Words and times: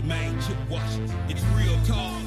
the 0.00 0.06
main 0.06 0.40
chip 0.40 0.56
Washington. 0.70 1.16
It's 1.28 1.42
real 1.56 1.76
talk. 1.84 2.22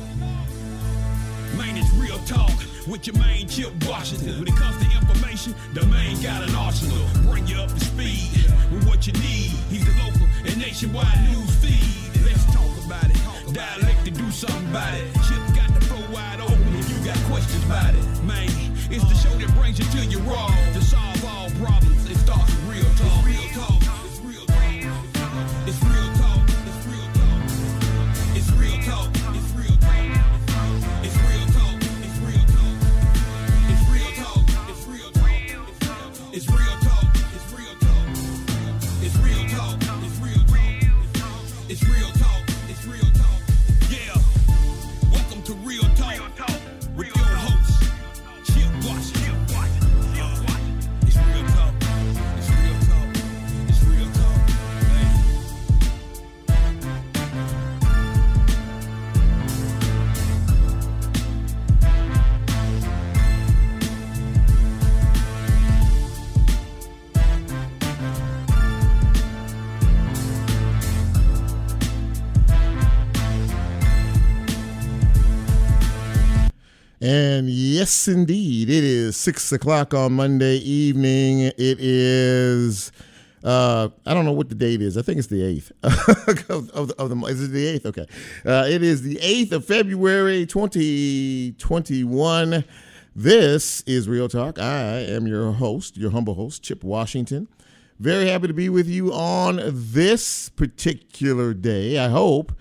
Man, 1.57 1.77
it's 1.77 1.91
real 1.93 2.19
talk 2.25 2.53
with 2.87 3.07
your 3.07 3.17
main 3.17 3.47
chip 3.47 3.71
Washington. 3.87 4.39
When 4.39 4.47
it 4.47 4.55
comes 4.55 4.77
to 4.77 4.85
information, 4.95 5.55
the 5.73 5.85
main 5.87 6.21
got 6.21 6.47
an 6.47 6.55
arsenal. 6.55 7.05
Bring 7.29 7.47
you 7.47 7.57
up 7.57 7.69
to 7.69 7.79
speed 7.79 8.29
with 8.71 8.87
what 8.87 9.07
you 9.07 9.13
need. 9.13 9.51
He's 9.69 9.85
the 9.85 9.95
local 10.03 10.27
and 10.45 10.57
nationwide 10.57 11.17
news 11.31 11.55
feed. 11.61 12.21
Let's 12.25 12.45
talk 12.53 12.73
about 12.85 13.09
it. 13.09 13.53
Dialect 13.53 14.05
to 14.05 14.11
do 14.11 14.29
something 14.29 14.69
about 14.69 14.93
it. 14.93 15.07
Chip 15.25 15.41
got 15.55 15.73
the 15.73 15.81
flow 15.85 16.05
wide 16.13 16.41
open 16.41 16.75
if 16.75 16.89
you 16.89 17.05
got 17.05 17.17
questions 17.31 17.63
about 17.65 17.95
it. 17.95 18.05
Man, 18.23 18.49
it's 18.91 19.05
the 19.05 19.15
show 19.15 19.33
that 19.37 19.49
brings 19.55 19.79
you 19.79 19.85
to 19.85 20.05
your 20.05 20.21
raw 20.21 20.47
to 20.73 20.81
solve 20.81 21.25
all 21.25 21.49
problems. 21.61 21.92
Yes, 77.93 78.07
indeed, 78.07 78.69
it 78.69 78.83
is 78.83 79.15
six 79.15 79.51
o'clock 79.51 79.93
on 79.93 80.13
Monday 80.13 80.57
evening. 80.57 81.41
It 81.41 81.55
is. 81.79 82.91
Uh, 83.43 83.89
I 84.05 84.13
don't 84.15 84.25
know 84.25 84.31
what 84.31 84.49
the 84.49 84.55
date 84.55 84.81
is. 84.81 84.97
I 84.97 85.01
think 85.03 85.19
it's 85.19 85.27
the 85.27 85.43
eighth 85.43 85.71
of, 85.83 86.69
of, 86.71 86.87
the- 86.87 86.95
of 86.97 87.09
the. 87.09 87.15
Is 87.27 87.43
it 87.43 87.51
the 87.51 87.67
eighth? 87.67 87.85
Okay. 87.85 88.07
Uh, 88.45 88.65
it 88.67 88.81
is 88.81 89.01
the 89.03 89.19
eighth 89.21 89.51
of 89.51 89.65
February, 89.65 90.45
twenty 90.47 91.51
twenty 91.53 92.03
one. 92.03 92.63
This 93.15 93.81
is 93.81 94.09
Real 94.09 94.27
Talk. 94.27 94.57
I 94.57 95.01
am 95.01 95.27
your 95.27 95.51
host, 95.51 95.95
your 95.97 96.09
humble 96.11 96.33
host, 96.33 96.63
Chip 96.63 96.83
Washington. 96.83 97.47
Very 97.99 98.27
happy 98.27 98.47
to 98.47 98.53
be 98.53 98.69
with 98.69 98.87
you 98.87 99.13
on 99.13 99.61
this 99.65 100.49
particular 100.49 101.53
day. 101.53 101.99
I 101.99 102.09
hope 102.09 102.53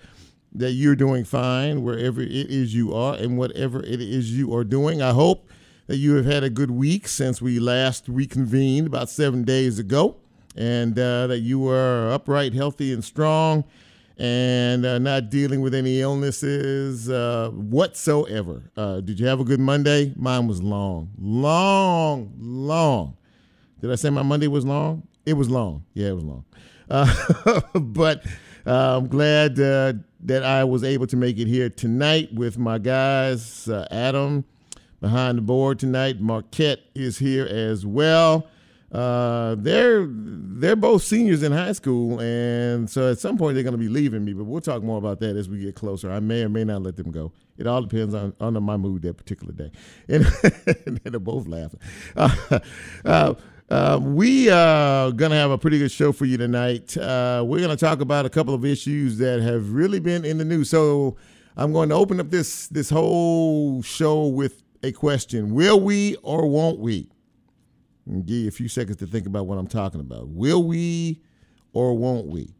that 0.55 0.71
you're 0.71 0.95
doing 0.95 1.23
fine 1.23 1.83
wherever 1.83 2.21
it 2.21 2.31
is 2.31 2.73
you 2.75 2.93
are 2.93 3.15
and 3.15 3.37
whatever 3.37 3.81
it 3.83 4.01
is 4.01 4.37
you 4.37 4.53
are 4.55 4.63
doing. 4.63 5.01
I 5.01 5.11
hope 5.11 5.49
that 5.87 5.97
you 5.97 6.15
have 6.15 6.25
had 6.25 6.43
a 6.43 6.49
good 6.49 6.71
week 6.71 7.07
since 7.07 7.41
we 7.41 7.59
last 7.59 8.07
reconvened 8.07 8.87
about 8.87 9.09
seven 9.09 9.43
days 9.43 9.79
ago 9.79 10.17
and 10.55 10.97
uh, 10.97 11.27
that 11.27 11.39
you 11.39 11.67
are 11.67 12.11
upright, 12.11 12.53
healthy, 12.53 12.93
and 12.93 13.03
strong 13.03 13.63
and 14.17 14.85
uh, 14.85 14.99
not 14.99 15.29
dealing 15.29 15.61
with 15.61 15.73
any 15.73 15.99
illnesses 15.99 17.09
uh, 17.09 17.49
whatsoever. 17.51 18.63
Uh, 18.77 19.01
did 19.01 19.19
you 19.19 19.25
have 19.25 19.39
a 19.39 19.43
good 19.43 19.59
Monday? 19.59 20.13
Mine 20.15 20.47
was 20.47 20.61
long, 20.61 21.11
long, 21.17 22.31
long. 22.37 23.17
Did 23.81 23.91
I 23.91 23.95
say 23.95 24.09
my 24.09 24.23
Monday 24.23 24.47
was 24.47 24.65
long? 24.65 25.07
It 25.25 25.33
was 25.33 25.49
long. 25.49 25.83
Yeah, 25.93 26.09
it 26.09 26.15
was 26.15 26.23
long. 26.23 26.45
Uh, 26.89 27.61
but 27.79 28.23
uh, 28.65 28.97
I'm 28.97 29.07
glad 29.07 29.59
uh, 29.59 29.93
that 30.21 30.43
I 30.43 30.63
was 30.63 30.83
able 30.83 31.07
to 31.07 31.17
make 31.17 31.37
it 31.37 31.47
here 31.47 31.69
tonight 31.69 32.33
with 32.33 32.57
my 32.57 32.77
guys. 32.77 33.67
Uh, 33.67 33.87
Adam 33.91 34.45
behind 35.03 35.37
the 35.37 35.41
board 35.41 35.79
tonight. 35.79 36.21
Marquette 36.21 36.79
is 36.95 37.17
here 37.17 37.45
as 37.45 37.85
well. 37.85 38.47
Uh, 38.93 39.55
they're 39.57 40.05
they're 40.07 40.75
both 40.75 41.03
seniors 41.03 41.41
in 41.41 41.51
high 41.51 41.71
school, 41.71 42.21
and 42.21 42.89
so 42.89 43.11
at 43.11 43.17
some 43.17 43.37
point 43.37 43.55
they're 43.55 43.63
going 43.63 43.73
to 43.73 43.77
be 43.77 43.89
leaving 43.89 44.23
me. 44.23 44.33
But 44.33 44.45
we'll 44.45 44.61
talk 44.61 44.83
more 44.83 44.99
about 44.99 45.19
that 45.19 45.35
as 45.35 45.49
we 45.49 45.59
get 45.59 45.75
closer. 45.75 46.11
I 46.11 46.19
may 46.19 46.43
or 46.43 46.49
may 46.49 46.63
not 46.63 46.83
let 46.83 46.95
them 46.95 47.11
go. 47.11 47.33
It 47.57 47.67
all 47.67 47.81
depends 47.81 48.13
on 48.13 48.33
on 48.39 48.61
my 48.63 48.77
mood 48.77 49.01
that 49.01 49.17
particular 49.17 49.51
day. 49.51 49.71
And, 50.07 50.25
and 50.85 50.97
they're 51.03 51.19
both 51.19 51.47
laughing. 51.47 51.79
Uh, 53.73 53.75
uh, 53.75 53.95
uh, 53.95 53.99
we 53.99 54.49
are 54.49 55.11
going 55.11 55.31
to 55.31 55.37
have 55.37 55.51
a 55.51 55.57
pretty 55.57 55.79
good 55.79 55.91
show 55.91 56.11
for 56.11 56.25
you 56.25 56.37
tonight. 56.37 56.95
Uh, 56.95 57.43
we're 57.45 57.57
going 57.57 57.75
to 57.75 57.77
talk 57.77 58.01
about 58.01 58.25
a 58.25 58.29
couple 58.29 58.53
of 58.53 58.63
issues 58.63 59.17
that 59.17 59.41
have 59.41 59.71
really 59.73 59.99
been 59.99 60.23
in 60.25 60.37
the 60.37 60.45
news. 60.45 60.69
So 60.69 61.17
I'm 61.57 61.73
going 61.73 61.89
to 61.89 61.95
open 61.95 62.19
up 62.19 62.29
this 62.29 62.67
this 62.67 62.89
whole 62.89 63.81
show 63.81 64.27
with 64.27 64.61
a 64.83 64.91
question: 64.91 65.53
Will 65.53 65.79
we 65.79 66.15
or 66.21 66.47
won't 66.47 66.79
we? 66.79 67.09
And 68.05 68.25
give 68.25 68.35
you 68.35 68.47
a 68.47 68.51
few 68.51 68.67
seconds 68.67 68.97
to 68.97 69.07
think 69.07 69.25
about 69.25 69.47
what 69.47 69.57
I'm 69.57 69.67
talking 69.67 70.01
about. 70.01 70.27
Will 70.27 70.63
we 70.63 71.21
or 71.71 71.97
won't 71.97 72.27
we? 72.27 72.53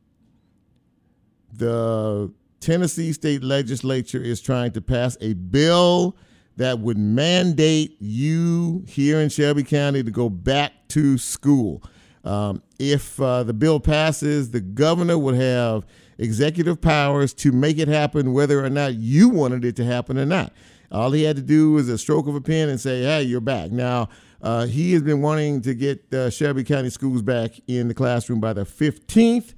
The 1.53 2.33
Tennessee 2.59 3.13
state 3.13 3.43
legislature 3.43 4.21
is 4.21 4.41
trying 4.41 4.71
to 4.71 4.81
pass 4.81 5.17
a 5.21 5.33
bill 5.33 6.15
that 6.57 6.79
would 6.79 6.97
mandate 6.97 7.95
you 7.99 8.83
here 8.87 9.19
in 9.19 9.29
Shelby 9.29 9.63
County 9.63 10.03
to 10.03 10.11
go 10.11 10.29
back 10.29 10.73
to 10.89 11.17
school. 11.17 11.83
Um, 12.23 12.61
if 12.79 13.19
uh, 13.19 13.43
the 13.43 13.53
bill 13.53 13.79
passes, 13.79 14.51
the 14.51 14.61
governor 14.61 15.17
would 15.17 15.35
have 15.35 15.85
executive 16.17 16.79
powers 16.79 17.33
to 17.33 17.51
make 17.51 17.77
it 17.79 17.87
happen, 17.87 18.33
whether 18.33 18.63
or 18.63 18.69
not 18.69 18.95
you 18.95 19.29
wanted 19.29 19.65
it 19.65 19.75
to 19.77 19.85
happen 19.85 20.17
or 20.17 20.25
not. 20.25 20.53
All 20.91 21.11
he 21.11 21.23
had 21.23 21.35
to 21.37 21.41
do 21.41 21.71
was 21.71 21.89
a 21.89 21.97
stroke 21.97 22.27
of 22.27 22.35
a 22.35 22.41
pen 22.41 22.69
and 22.69 22.79
say, 22.79 23.01
"Hey, 23.01 23.23
you're 23.23 23.41
back." 23.41 23.71
Now, 23.71 24.09
uh, 24.41 24.67
he 24.67 24.93
has 24.93 25.01
been 25.01 25.21
wanting 25.21 25.61
to 25.61 25.73
get 25.73 26.13
uh, 26.13 26.29
Shelby 26.29 26.63
County 26.63 26.91
schools 26.91 27.21
back 27.23 27.59
in 27.67 27.87
the 27.87 27.93
classroom 27.95 28.39
by 28.39 28.53
the 28.53 28.63
15th 28.63 29.53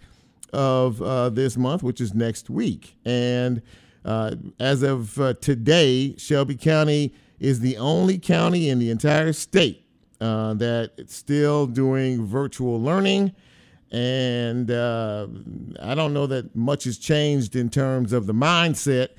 of 0.53 1.01
uh, 1.01 1.29
this 1.29 1.57
month, 1.57 1.83
which 1.83 1.99
is 1.99 2.13
next 2.13 2.49
week. 2.49 2.95
And 3.03 3.61
uh, 4.05 4.35
as 4.59 4.83
of 4.83 5.19
uh, 5.19 5.33
today, 5.33 6.15
Shelby 6.17 6.55
County 6.55 7.13
is 7.39 7.59
the 7.59 7.77
only 7.77 8.17
county 8.17 8.69
in 8.69 8.79
the 8.79 8.89
entire 8.89 9.33
state 9.33 9.85
uh, 10.21 10.87
still 11.07 11.67
doing 11.67 12.25
virtual 12.25 12.81
learning. 12.81 13.33
And 13.91 14.71
uh, 14.71 15.27
I 15.81 15.95
don't 15.95 16.13
know 16.13 16.27
that 16.27 16.55
much 16.55 16.83
has 16.85 16.97
changed 16.97 17.55
in 17.55 17.69
terms 17.69 18.13
of 18.13 18.25
the 18.25 18.33
mindset 18.33 19.09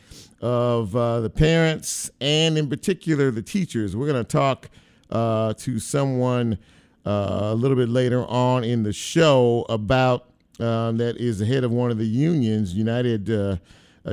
of 0.40 0.94
uh, 0.94 1.20
the 1.20 1.30
parents 1.30 2.10
and, 2.20 2.58
in 2.58 2.68
particular, 2.68 3.30
the 3.30 3.42
teachers. 3.42 3.96
We're 3.96 4.06
going 4.06 4.22
to 4.22 4.30
talk 4.30 4.68
uh, 5.10 5.54
to 5.54 5.78
someone 5.78 6.58
uh, 7.06 7.38
a 7.42 7.54
little 7.54 7.76
bit 7.76 7.88
later 7.88 8.24
on 8.26 8.64
in 8.64 8.82
the 8.82 8.92
show 8.92 9.64
about 9.68 10.30
um, 10.58 10.96
that 10.96 11.16
is 11.18 11.38
the 11.38 11.46
head 11.46 11.64
of 11.64 11.70
one 11.70 11.90
of 11.90 11.98
the 11.98 12.06
unions, 12.06 12.74
United 12.74 13.30
uh, 13.30 13.34
uh, 13.34 13.56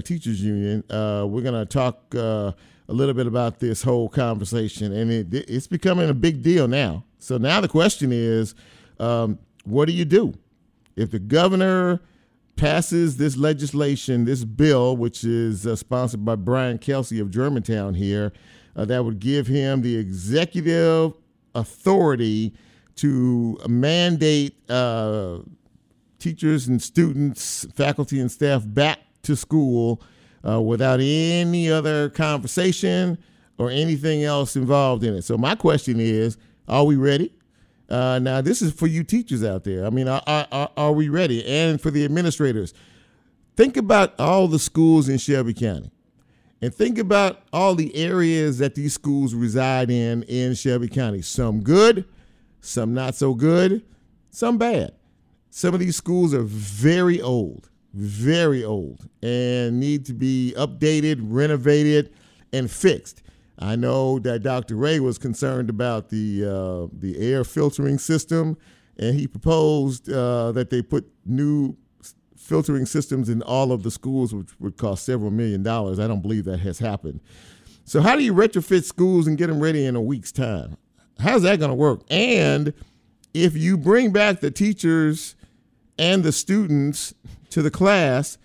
Teachers 0.01 0.41
Union. 0.41 0.83
Uh, 0.89 1.25
we're 1.27 1.41
going 1.41 1.53
to 1.53 1.65
talk 1.65 2.13
uh, 2.15 2.51
a 2.87 2.93
little 2.93 3.13
bit 3.13 3.27
about 3.27 3.59
this 3.59 3.83
whole 3.83 4.09
conversation, 4.09 4.93
and 4.93 5.11
it, 5.11 5.33
it's 5.49 5.67
becoming 5.67 6.09
a 6.09 6.13
big 6.13 6.41
deal 6.41 6.67
now. 6.67 7.03
So 7.19 7.37
now 7.37 7.61
the 7.61 7.67
question 7.67 8.11
is, 8.11 8.55
um, 8.99 9.39
what 9.63 9.85
do 9.85 9.93
you 9.93 10.05
do 10.05 10.33
if 10.95 11.11
the 11.11 11.19
governor 11.19 12.01
passes 12.55 13.17
this 13.17 13.37
legislation, 13.37 14.25
this 14.25 14.43
bill, 14.43 14.95
which 14.95 15.23
is 15.23 15.65
uh, 15.65 15.75
sponsored 15.75 16.23
by 16.23 16.35
Brian 16.35 16.77
Kelsey 16.77 17.19
of 17.19 17.31
Germantown 17.31 17.93
here, 17.93 18.31
uh, 18.75 18.85
that 18.85 19.03
would 19.03 19.19
give 19.19 19.47
him 19.47 19.81
the 19.81 19.95
executive 19.95 21.13
authority 21.55 22.53
to 22.95 23.57
mandate 23.67 24.55
uh, 24.69 25.39
teachers 26.19 26.67
and 26.67 26.81
students, 26.81 27.65
faculty 27.75 28.19
and 28.19 28.31
staff 28.31 28.63
back 28.65 28.99
to 29.23 29.35
school 29.35 30.01
uh, 30.47 30.61
without 30.61 30.99
any 31.01 31.69
other 31.69 32.09
conversation 32.09 33.17
or 33.57 33.69
anything 33.69 34.23
else 34.23 34.55
involved 34.55 35.03
in 35.03 35.13
it. 35.15 35.23
So 35.23 35.37
my 35.37 35.55
question 35.55 35.99
is, 35.99 36.37
are 36.67 36.83
we 36.83 36.95
ready? 36.95 37.33
Uh, 37.89 38.19
now, 38.19 38.41
this 38.41 38.61
is 38.61 38.73
for 38.73 38.87
you 38.87 39.03
teachers 39.03 39.43
out 39.43 39.63
there. 39.63 39.85
I 39.85 39.89
mean, 39.89 40.07
are, 40.07 40.21
are, 40.27 40.71
are 40.75 40.91
we 40.91 41.09
ready? 41.09 41.45
And 41.45 41.79
for 41.79 41.91
the 41.91 42.05
administrators, 42.05 42.73
think 43.55 43.77
about 43.77 44.19
all 44.19 44.47
the 44.47 44.59
schools 44.59 45.09
in 45.09 45.17
Shelby 45.17 45.53
County 45.53 45.91
and 46.61 46.73
think 46.73 46.97
about 46.97 47.43
all 47.51 47.75
the 47.75 47.95
areas 47.95 48.57
that 48.57 48.75
these 48.75 48.93
schools 48.93 49.33
reside 49.33 49.91
in 49.91 50.23
in 50.23 50.55
Shelby 50.55 50.87
County. 50.87 51.21
Some 51.21 51.61
good, 51.61 52.05
some 52.61 52.93
not 52.93 53.15
so 53.15 53.33
good, 53.33 53.83
some 54.29 54.57
bad. 54.57 54.93
Some 55.49 55.73
of 55.73 55.79
these 55.79 55.95
schools 55.95 56.33
are 56.33 56.41
very 56.41 57.21
old, 57.21 57.69
very 57.93 58.63
old 58.63 59.07
and 59.21 59.79
need 59.79 60.05
to 60.05 60.13
be 60.13 60.53
updated, 60.57 61.19
renovated, 61.21 62.13
and 62.51 62.69
fixed. 62.69 63.21
I 63.59 63.75
know 63.75 64.19
that 64.19 64.39
Dr. 64.39 64.75
Ray 64.75 64.99
was 64.99 65.17
concerned 65.17 65.69
about 65.69 66.09
the 66.09 66.43
uh, 66.43 66.87
the 66.91 67.17
air 67.19 67.43
filtering 67.43 67.99
system, 67.99 68.57
and 68.97 69.17
he 69.17 69.27
proposed 69.27 70.11
uh, 70.11 70.51
that 70.53 70.69
they 70.69 70.81
put 70.81 71.09
new 71.25 71.75
filtering 72.35 72.85
systems 72.85 73.29
in 73.29 73.41
all 73.43 73.71
of 73.71 73.83
the 73.83 73.91
schools, 73.91 74.33
which 74.33 74.49
would 74.59 74.77
cost 74.77 75.05
several 75.05 75.31
million 75.31 75.63
dollars. 75.63 75.99
I 75.99 76.07
don't 76.07 76.21
believe 76.21 76.45
that 76.45 76.59
has 76.59 76.79
happened. 76.79 77.21
So, 77.85 78.01
how 78.01 78.15
do 78.15 78.23
you 78.23 78.33
retrofit 78.33 78.83
schools 78.83 79.27
and 79.27 79.37
get 79.37 79.47
them 79.47 79.59
ready 79.59 79.85
in 79.85 79.95
a 79.95 80.01
week's 80.01 80.31
time? 80.31 80.77
How's 81.19 81.43
that 81.43 81.59
going 81.59 81.69
to 81.69 81.75
work? 81.75 82.01
And 82.09 82.73
if 83.33 83.55
you 83.55 83.77
bring 83.77 84.11
back 84.11 84.39
the 84.39 84.51
teachers 84.51 85.35
and 85.97 86.23
the 86.23 86.31
students 86.31 87.13
to 87.53 87.61
the 87.61 87.71
class, 87.71 88.37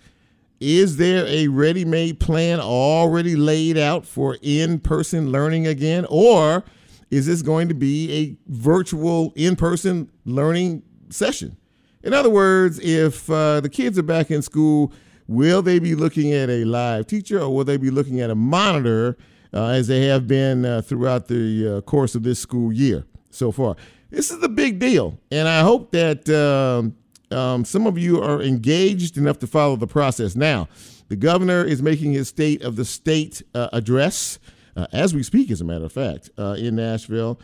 is 0.59 0.97
there 0.97 1.25
a 1.25 1.47
ready 1.47 1.85
made 1.85 2.19
plan 2.19 2.59
already 2.59 3.35
laid 3.35 3.77
out 3.77 4.05
for 4.05 4.37
in 4.41 4.79
person 4.79 5.31
learning 5.31 5.67
again? 5.67 6.05
Or 6.09 6.63
is 7.09 7.25
this 7.25 7.41
going 7.41 7.69
to 7.69 7.73
be 7.73 8.11
a 8.11 8.51
virtual 8.51 9.33
in 9.35 9.55
person 9.55 10.11
learning 10.25 10.83
session? 11.09 11.57
In 12.03 12.13
other 12.13 12.29
words, 12.29 12.79
if 12.79 13.29
uh, 13.29 13.61
the 13.61 13.69
kids 13.69 13.97
are 13.97 14.03
back 14.03 14.31
in 14.31 14.41
school, 14.41 14.93
will 15.27 15.61
they 15.61 15.79
be 15.79 15.95
looking 15.95 16.33
at 16.33 16.49
a 16.49 16.63
live 16.65 17.07
teacher 17.07 17.39
or 17.39 17.53
will 17.53 17.65
they 17.65 17.77
be 17.77 17.89
looking 17.89 18.21
at 18.21 18.29
a 18.29 18.35
monitor 18.35 19.17
uh, 19.53 19.67
as 19.67 19.87
they 19.87 20.05
have 20.05 20.27
been 20.27 20.65
uh, 20.65 20.81
throughout 20.81 21.27
the 21.27 21.77
uh, 21.77 21.81
course 21.81 22.15
of 22.15 22.23
this 22.23 22.39
school 22.39 22.71
year 22.71 23.05
so 23.31 23.51
far? 23.51 23.75
This 24.11 24.31
is 24.31 24.39
the 24.39 24.49
big 24.49 24.79
deal. 24.79 25.19
And 25.31 25.47
I 25.47 25.61
hope 25.61 25.91
that 25.91 26.27
um, 26.29 26.95
um, 27.31 27.65
some 27.65 27.87
of 27.87 27.97
you 27.97 28.21
are 28.21 28.41
engaged 28.41 29.17
enough 29.17 29.39
to 29.39 29.47
follow 29.47 29.75
the 29.75 29.87
process. 29.87 30.35
Now, 30.35 30.67
the 31.07 31.15
governor 31.15 31.63
is 31.63 31.81
making 31.81 32.13
his 32.13 32.27
state 32.27 32.61
of 32.61 32.75
the 32.75 32.85
state 32.85 33.41
uh, 33.55 33.69
address 33.73 34.39
uh, 34.75 34.87
as 34.93 35.13
we 35.13 35.23
speak, 35.23 35.51
as 35.51 35.61
a 35.61 35.65
matter 35.65 35.85
of 35.85 35.91
fact, 35.91 36.29
in 36.37 36.75
Nashville. 36.75 37.39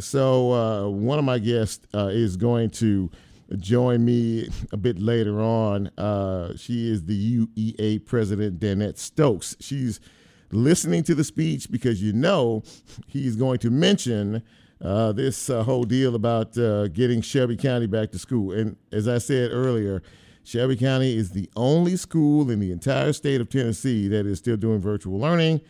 so, 0.00 0.90
one 0.90 1.18
of 1.18 1.24
my 1.24 1.38
guests 1.38 1.86
is 1.92 2.36
going 2.36 2.70
to 2.70 3.10
join 3.58 4.04
me 4.04 4.48
a 4.72 4.76
bit 4.76 4.98
later 4.98 5.40
on. 5.40 5.88
Uh, 5.98 6.56
she 6.56 6.90
is 6.90 7.04
the 7.04 7.46
UEA 7.46 8.04
president, 8.04 8.60
Danette 8.60 8.98
Stokes. 8.98 9.56
She's 9.60 10.00
listening 10.50 11.02
to 11.04 11.14
the 11.14 11.24
speech 11.24 11.70
because 11.70 12.02
you 12.02 12.12
know 12.12 12.62
he's 13.06 13.36
going 13.36 13.58
to 13.58 13.70
mention 13.70 14.42
uh, 14.84 15.12
this 15.12 15.48
uh, 15.48 15.62
whole 15.62 15.84
deal 15.84 16.14
about 16.14 16.56
uh, 16.58 16.88
getting 16.88 17.22
Shelby 17.22 17.56
County 17.56 17.86
back 17.86 18.12
to 18.12 18.18
school. 18.18 18.52
And 18.52 18.76
as 18.92 19.08
I 19.08 19.18
said 19.18 19.50
earlier, 19.50 20.02
Shelby 20.44 20.76
County 20.76 21.16
is 21.16 21.30
the 21.30 21.48
only 21.56 21.96
school 21.96 22.50
in 22.50 22.60
the 22.60 22.70
entire 22.70 23.14
state 23.14 23.40
of 23.40 23.48
Tennessee 23.48 24.08
that 24.08 24.26
is 24.26 24.38
still 24.38 24.58
doing 24.58 24.80
virtual 24.80 25.18
learning, 25.18 25.62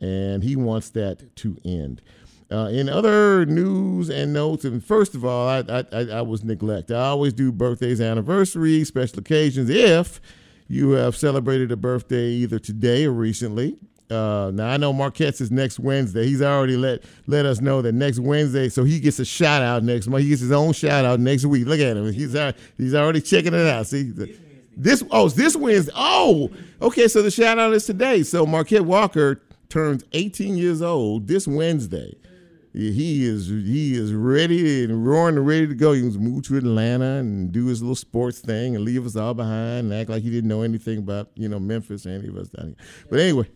and 0.00 0.44
he 0.44 0.54
wants 0.54 0.90
that 0.90 1.34
to 1.36 1.56
end. 1.64 2.02
Uh, 2.50 2.68
in 2.70 2.88
other 2.88 3.46
news 3.46 4.10
and 4.10 4.32
notes, 4.32 4.64
and 4.64 4.84
first 4.84 5.14
of 5.14 5.24
all, 5.24 5.48
I, 5.48 5.64
I, 5.92 6.00
I 6.12 6.22
was 6.22 6.44
neglect. 6.44 6.90
I 6.90 7.08
always 7.08 7.32
do 7.32 7.52
birthdays, 7.52 8.00
anniversaries, 8.00 8.88
special 8.88 9.18
occasions. 9.18 9.70
If 9.70 10.20
you 10.66 10.90
have 10.90 11.16
celebrated 11.16 11.72
a 11.72 11.76
birthday 11.76 12.28
either 12.28 12.58
today 12.58 13.06
or 13.06 13.12
recently, 13.12 13.78
uh, 14.10 14.50
now 14.52 14.68
I 14.68 14.76
know 14.76 14.92
Marquette's 14.92 15.40
is 15.40 15.50
next 15.50 15.78
Wednesday. 15.78 16.26
He's 16.26 16.42
already 16.42 16.76
let 16.76 17.02
let 17.26 17.46
us 17.46 17.60
know 17.60 17.82
that 17.82 17.92
next 17.92 18.18
Wednesday, 18.18 18.68
so 18.68 18.84
he 18.84 19.00
gets 19.00 19.18
a 19.18 19.24
shout 19.24 19.62
out 19.62 19.82
next 19.82 20.06
month. 20.06 20.22
He 20.22 20.30
gets 20.30 20.40
his 20.40 20.52
own 20.52 20.72
shout 20.72 21.04
out 21.04 21.20
next 21.20 21.44
week. 21.44 21.66
Look 21.66 21.80
at 21.80 21.96
him. 21.96 22.12
He's 22.12 22.36
he's 22.76 22.94
already 22.94 23.20
checking 23.20 23.54
it 23.54 23.66
out. 23.66 23.86
See 23.86 24.12
this 24.76 25.02
oh 25.10 25.28
this 25.28 25.56
Wednesday. 25.56 25.92
Oh, 25.94 26.50
okay. 26.80 27.08
So 27.08 27.22
the 27.22 27.30
shout 27.30 27.58
out 27.58 27.72
is 27.72 27.86
today. 27.86 28.22
So 28.22 28.46
Marquette 28.46 28.84
Walker 28.84 29.42
turns 29.68 30.04
18 30.12 30.56
years 30.56 30.80
old 30.80 31.28
this 31.28 31.46
Wednesday 31.46 32.16
he 32.78 33.24
is 33.26 33.48
he 33.48 33.94
is 33.94 34.12
ready 34.12 34.84
and 34.84 35.06
roaring 35.06 35.36
and 35.36 35.46
ready 35.46 35.66
to 35.66 35.74
go. 35.74 35.92
He 35.92 36.02
was 36.02 36.18
move 36.18 36.44
to 36.44 36.56
Atlanta 36.56 37.16
and 37.16 37.50
do 37.50 37.66
his 37.66 37.82
little 37.82 37.96
sports 37.96 38.40
thing 38.40 38.76
and 38.76 38.84
leave 38.84 39.04
us 39.06 39.16
all 39.16 39.34
behind 39.34 39.90
and 39.90 39.94
act 39.94 40.10
like 40.10 40.22
he 40.22 40.30
didn't 40.30 40.48
know 40.48 40.62
anything 40.62 40.98
about 40.98 41.30
you 41.34 41.48
know 41.48 41.58
Memphis 41.58 42.06
or 42.06 42.10
any 42.10 42.28
of 42.28 42.36
us 42.36 42.48
down 42.48 42.66
here. 42.66 42.76
But 43.10 43.20
anyway, 43.20 43.48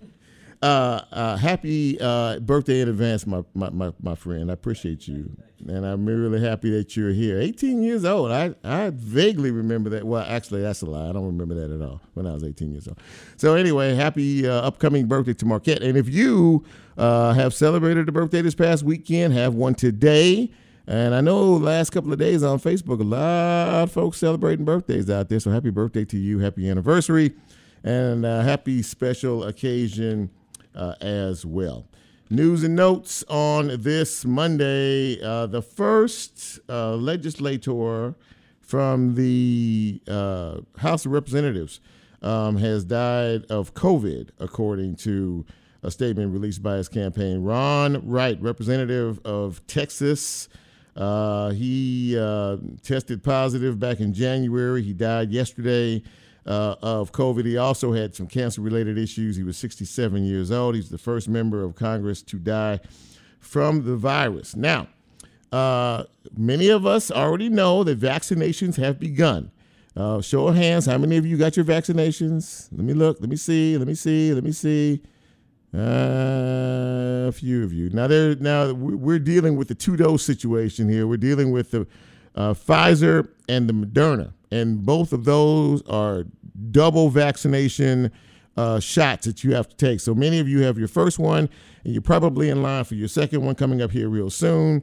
uh, 0.63 1.01
uh, 1.11 1.37
happy 1.37 2.01
uh, 2.01 2.39
birthday 2.39 2.81
in 2.81 2.89
advance, 2.89 3.27
my, 3.27 3.43
my, 3.53 3.69
my, 3.71 3.93
my, 4.01 4.15
friend. 4.15 4.49
I 4.49 4.55
appreciate 4.55 5.09
you. 5.09 5.37
And 5.67 5.85
I'm 5.85 6.07
really 6.07 6.41
happy 6.41 6.71
that 6.71 6.97
you're 6.97 7.11
here. 7.13 7.41
18 7.41 7.83
years 7.83 8.05
old. 8.05 8.31
I, 8.31 8.55
I 8.63 8.91
vaguely 8.91 9.51
remember 9.51 9.91
that. 9.91 10.05
Well, 10.05 10.25
actually, 10.27 10.63
that's 10.63 10.83
a 10.83 10.87
lie. 10.87 11.09
I 11.09 11.13
don't 11.13 11.27
remember 11.27 11.55
that 11.57 11.71
at 11.73 11.83
all 11.83 12.01
when 12.15 12.27
I 12.27 12.33
was 12.33 12.45
18 12.45 12.71
years 12.71 12.87
old. 12.87 12.99
So, 13.37 13.57
anyway, 13.57 13.95
happy 13.95 14.47
uh, 14.47 14.53
upcoming 14.53 15.07
birthday 15.07 15.35
to 15.35 15.47
Marquette. 15.47 15.83
And 15.83 15.99
if 15.99 16.09
you 16.09 16.65
uh, 16.97 17.33
have 17.33 17.55
celebrated 17.55 18.09
a 18.09 18.13
birthday 18.13 18.41
this 18.41 18.55
past 18.55 18.85
weekend, 18.85 19.35
have 19.35 19.55
one 19.55 19.75
today. 19.75 20.53
And 20.87 21.15
I 21.15 21.21
know 21.21 21.55
last 21.55 21.91
couple 21.91 22.13
of 22.13 22.19
days 22.21 22.43
on 22.45 22.61
Facebook, 22.61 23.01
a 23.01 23.05
lot 23.05 23.83
of 23.83 23.93
folks 23.93 24.19
celebrating 24.19 24.65
birthdays 24.65 25.11
out 25.11 25.29
there. 25.29 25.41
So, 25.41 25.51
happy 25.51 25.71
birthday 25.71 26.05
to 26.05 26.19
you. 26.19 26.39
Happy 26.39 26.69
anniversary. 26.71 27.35
And 27.85 28.25
uh, 28.25 28.43
happy 28.43 28.81
special 28.83 29.43
occasion 29.43 30.31
uh, 30.75 30.95
as 31.01 31.45
well. 31.45 31.87
News 32.31 32.65
and 32.65 32.75
notes 32.75 33.25
on 33.29 33.83
this 33.83 34.25
Monday. 34.25 35.23
Uh, 35.23 35.47
the 35.47 35.61
first 35.61 36.61
uh, 36.69 36.97
legislator 36.97 38.15
from 38.61 39.15
the 39.17 40.01
uh, 40.09 40.61
House 40.79 41.05
of 41.05 41.13
Representatives 41.13 41.81
um, 42.23 42.57
has 42.57 42.85
died 42.85 43.45
of 43.51 43.75
COVID, 43.75 44.31
according 44.39 44.97
to 44.97 45.45
a 45.83 45.91
statement 45.91 46.33
released 46.33 46.63
by 46.63 46.77
his 46.77 46.89
campaign. 46.89 47.43
Ron 47.43 48.07
Wright, 48.09 48.41
representative 48.41 49.21
of 49.27 49.67
Texas, 49.67 50.49
uh, 50.97 51.51
he 51.51 52.17
uh, 52.19 52.57
tested 52.83 53.23
positive 53.23 53.79
back 53.79 54.01
in 54.01 54.13
January. 54.13 54.83
He 54.83 54.93
died 54.93 55.31
yesterday 55.31 56.03
uh, 56.47 56.77
of 56.83 57.13
COVID. 57.13 57.45
He 57.45 57.57
also 57.57 57.93
had 57.93 58.15
some 58.15 58.27
cancer 58.27 58.61
related 58.61 58.99
issues. 58.99 59.37
He 59.37 59.43
was 59.43 59.57
67 59.57 60.25
years 60.25 60.51
old. 60.51 60.75
He's 60.75 60.91
the 60.91 60.99
first 60.99 61.29
member 61.29 61.63
of 61.63 61.75
Congress 61.75 62.23
to 62.23 62.39
die 62.39 62.81
from 63.41 63.85
the 63.85 63.97
virus. 63.97 64.57
Now, 64.57 64.89
uh, 65.51 66.05
many 66.37 66.69
of 66.69 66.87
us 66.87 67.11
already 67.11 67.49
know 67.49 67.85
that 67.85 68.01
vaccinations 68.01 68.77
have 68.77 68.99
begun. 68.99 69.51
Uh, 69.95 70.23
show 70.23 70.49
of 70.49 70.57
hands, 70.57 70.87
how 70.87 70.97
many 70.97 71.19
of 71.19 71.27
you 71.27 71.37
got 71.37 71.57
your 71.57 71.67
vaccinations? 71.67 72.69
Let 72.73 72.85
me 72.85 72.95
look. 72.95 73.21
Let 73.21 73.29
me 73.29 73.37
see. 73.37 73.77
Let 73.77 73.87
me 73.87 73.95
see. 73.95 74.33
Let 74.33 74.43
me 74.43 74.53
see. 74.53 75.03
Uh, 75.75 77.29
a 77.29 77.33
few 77.33 77.63
of 77.63 77.73
you. 77.73 77.91
Now, 77.91 78.07
there. 78.07 78.35
Now 78.37 78.73
we're 78.73 79.19
dealing 79.19 79.57
with 79.57 79.69
the 79.69 79.75
two 79.75 79.97
dose 79.97 80.23
situation 80.25 80.89
here. 80.89 81.07
We're 81.07 81.19
dealing 81.19 81.51
with 81.51 81.73
the 81.73 81.87
uh, 82.35 82.55
Pfizer 82.55 83.29
and 83.49 83.69
the 83.69 83.75
Moderna 83.75 84.33
and 84.53 84.85
both 84.85 85.13
of 85.13 85.25
those 85.25 85.83
are 85.89 86.27
double 86.71 87.09
vaccination 87.09 88.13
uh, 88.57 88.79
shots 88.79 89.27
that 89.27 89.43
you 89.43 89.55
have 89.55 89.69
to 89.69 89.77
take. 89.77 89.99
So 90.01 90.15
many 90.15 90.39
of 90.39 90.49
you 90.49 90.61
have 90.61 90.79
your 90.79 90.89
first 90.89 91.19
one, 91.19 91.49
and 91.85 91.93
you're 91.93 92.03
probably 92.03 92.51
in 92.51 92.63
line 92.63 92.85
for 92.85 92.95
your 92.95 93.09
second 93.09 93.45
one 93.45 93.55
coming 93.55 93.81
up 93.81 93.91
here 93.91 94.09
real 94.09 94.31
soon. 94.31 94.83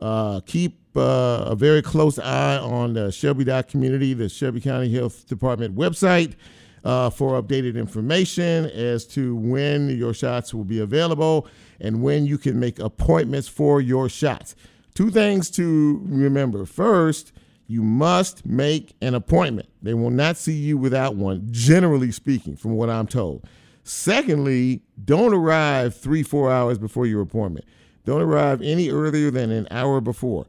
Uh, 0.00 0.40
keep 0.46 0.78
uh, 0.96 1.44
a 1.46 1.54
very 1.54 1.82
close 1.82 2.18
eye 2.18 2.56
on 2.56 2.94
the 2.94 3.12
Shelby 3.12 3.44
Dock 3.44 3.68
community, 3.68 4.14
the 4.14 4.28
Shelby 4.30 4.60
County 4.60 4.92
Health 4.92 5.28
Department 5.28 5.76
website. 5.76 6.34
Uh, 6.82 7.10
for 7.10 7.38
updated 7.42 7.76
information 7.76 8.64
as 8.70 9.04
to 9.04 9.36
when 9.36 9.90
your 9.90 10.14
shots 10.14 10.54
will 10.54 10.64
be 10.64 10.78
available 10.78 11.46
and 11.78 12.02
when 12.02 12.24
you 12.24 12.38
can 12.38 12.58
make 12.58 12.78
appointments 12.78 13.46
for 13.46 13.82
your 13.82 14.08
shots. 14.08 14.56
Two 14.94 15.10
things 15.10 15.50
to 15.50 16.00
remember. 16.06 16.64
First, 16.64 17.32
you 17.70 17.84
must 17.84 18.44
make 18.44 18.96
an 19.00 19.14
appointment. 19.14 19.68
They 19.80 19.94
will 19.94 20.10
not 20.10 20.36
see 20.36 20.54
you 20.54 20.76
without 20.76 21.14
one, 21.14 21.46
generally 21.52 22.10
speaking, 22.10 22.56
from 22.56 22.72
what 22.72 22.90
I'm 22.90 23.06
told. 23.06 23.46
Secondly, 23.84 24.82
don't 25.04 25.32
arrive 25.32 25.94
three, 25.94 26.24
four 26.24 26.50
hours 26.50 26.78
before 26.78 27.06
your 27.06 27.22
appointment. 27.22 27.64
Don't 28.04 28.22
arrive 28.22 28.60
any 28.60 28.90
earlier 28.90 29.30
than 29.30 29.52
an 29.52 29.68
hour 29.70 30.00
before. 30.00 30.46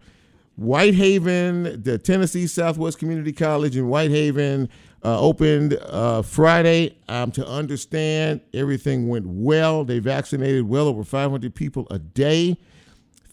Whitehaven, 0.55 1.83
the 1.83 1.99
Tennessee 1.99 2.47
Southwest 2.47 2.97
Community 2.97 3.33
College 3.33 3.77
in 3.77 3.87
Whitehaven 3.87 4.67
uh, 5.03 5.19
opened 5.19 5.75
uh, 5.75 6.23
Friday. 6.23 6.97
Um, 7.07 7.29
to 7.33 7.47
understand, 7.47 8.41
everything 8.51 9.09
went 9.09 9.27
well. 9.27 9.85
They 9.85 9.99
vaccinated 9.99 10.67
well 10.67 10.87
over 10.87 11.03
500 11.03 11.53
people 11.53 11.85
a 11.91 11.99
day. 11.99 12.57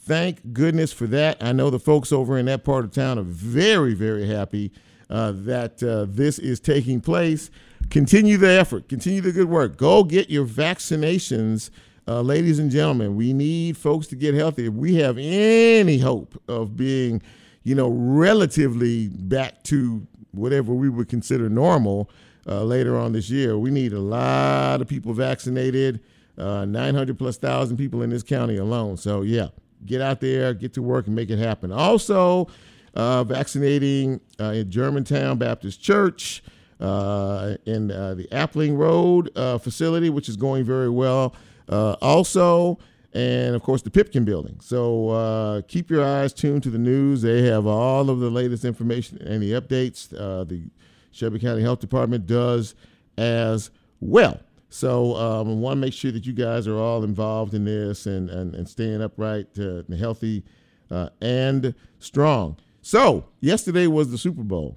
Thank 0.08 0.54
goodness 0.54 0.90
for 0.90 1.06
that. 1.08 1.36
I 1.42 1.52
know 1.52 1.68
the 1.68 1.78
folks 1.78 2.12
over 2.12 2.38
in 2.38 2.46
that 2.46 2.64
part 2.64 2.86
of 2.86 2.92
town 2.92 3.18
are 3.18 3.22
very, 3.22 3.92
very 3.92 4.26
happy 4.26 4.72
uh, 5.10 5.32
that 5.34 5.82
uh, 5.82 6.06
this 6.08 6.38
is 6.38 6.60
taking 6.60 7.02
place. 7.02 7.50
Continue 7.90 8.38
the 8.38 8.48
effort, 8.48 8.88
continue 8.88 9.20
the 9.20 9.32
good 9.32 9.50
work. 9.50 9.76
Go 9.76 10.04
get 10.04 10.30
your 10.30 10.46
vaccinations, 10.46 11.68
uh, 12.06 12.22
ladies 12.22 12.58
and 12.58 12.70
gentlemen. 12.70 13.16
We 13.16 13.34
need 13.34 13.76
folks 13.76 14.06
to 14.06 14.16
get 14.16 14.32
healthy. 14.32 14.68
If 14.68 14.72
we 14.72 14.94
have 14.94 15.18
any 15.18 15.98
hope 15.98 16.40
of 16.48 16.74
being, 16.74 17.20
you 17.62 17.74
know, 17.74 17.90
relatively 17.90 19.08
back 19.08 19.62
to 19.64 20.06
whatever 20.32 20.72
we 20.72 20.88
would 20.88 21.10
consider 21.10 21.50
normal, 21.50 22.08
uh, 22.46 22.64
later 22.64 22.96
on 22.96 23.12
this 23.12 23.28
year. 23.28 23.58
We 23.58 23.70
need 23.70 23.92
a 23.92 24.00
lot 24.00 24.80
of 24.80 24.88
people 24.88 25.12
vaccinated, 25.12 26.00
uh, 26.38 26.64
900 26.64 27.18
plus 27.18 27.36
thousand 27.36 27.76
people 27.76 28.00
in 28.00 28.08
this 28.08 28.22
county 28.22 28.56
alone. 28.56 28.96
So, 28.96 29.20
yeah, 29.20 29.48
get 29.86 30.00
out 30.00 30.20
there, 30.20 30.54
get 30.54 30.74
to 30.74 30.82
work, 30.82 31.06
and 31.06 31.14
make 31.16 31.30
it 31.30 31.38
happen. 31.38 31.72
Also, 31.72 32.48
uh, 32.94 33.24
vaccinating 33.24 34.20
uh, 34.40 34.44
in 34.46 34.70
Germantown 34.70 35.38
Baptist 35.38 35.82
Church. 35.82 36.42
Uh, 36.80 37.56
in 37.66 37.90
uh, 37.90 38.14
the 38.14 38.28
Appling 38.30 38.76
Road 38.76 39.32
facility, 39.60 40.10
which 40.10 40.28
is 40.28 40.36
going 40.36 40.62
very 40.62 40.88
well. 40.88 41.34
also, 41.68 42.78
and 43.12 43.54
of 43.56 43.62
course 43.62 43.82
the 43.82 43.90
Pipkin 43.90 44.24
building. 44.24 44.58
So 44.60 45.08
uh, 45.08 45.62
keep 45.62 45.90
your 45.90 46.04
eyes 46.04 46.32
tuned 46.32 46.62
to 46.64 46.70
the 46.70 46.78
news. 46.78 47.22
They 47.22 47.42
have 47.42 47.66
all 47.66 48.10
of 48.10 48.20
the 48.20 48.30
latest 48.30 48.64
information 48.64 49.18
and 49.22 49.42
the 49.42 49.52
updates. 49.52 50.12
Uh, 50.14 50.44
the 50.44 50.62
Shelby 51.10 51.38
County 51.38 51.62
Health 51.62 51.80
Department 51.80 52.26
does 52.26 52.74
as 53.16 53.70
well. 54.00 54.40
So 54.70 55.16
um, 55.16 55.48
I 55.48 55.54
want 55.54 55.76
to 55.76 55.80
make 55.80 55.94
sure 55.94 56.12
that 56.12 56.26
you 56.26 56.32
guys 56.32 56.66
are 56.66 56.76
all 56.76 57.02
involved 57.02 57.54
in 57.54 57.64
this 57.64 58.06
and, 58.06 58.28
and, 58.28 58.54
and 58.54 58.68
staying 58.68 59.02
upright 59.02 59.46
uh, 59.58 59.82
and 59.88 59.94
healthy 59.94 60.44
uh, 60.90 61.08
and 61.20 61.74
strong. 61.98 62.56
So 62.82 63.26
yesterday 63.40 63.86
was 63.86 64.10
the 64.10 64.18
Super 64.18 64.42
Bowl. 64.42 64.76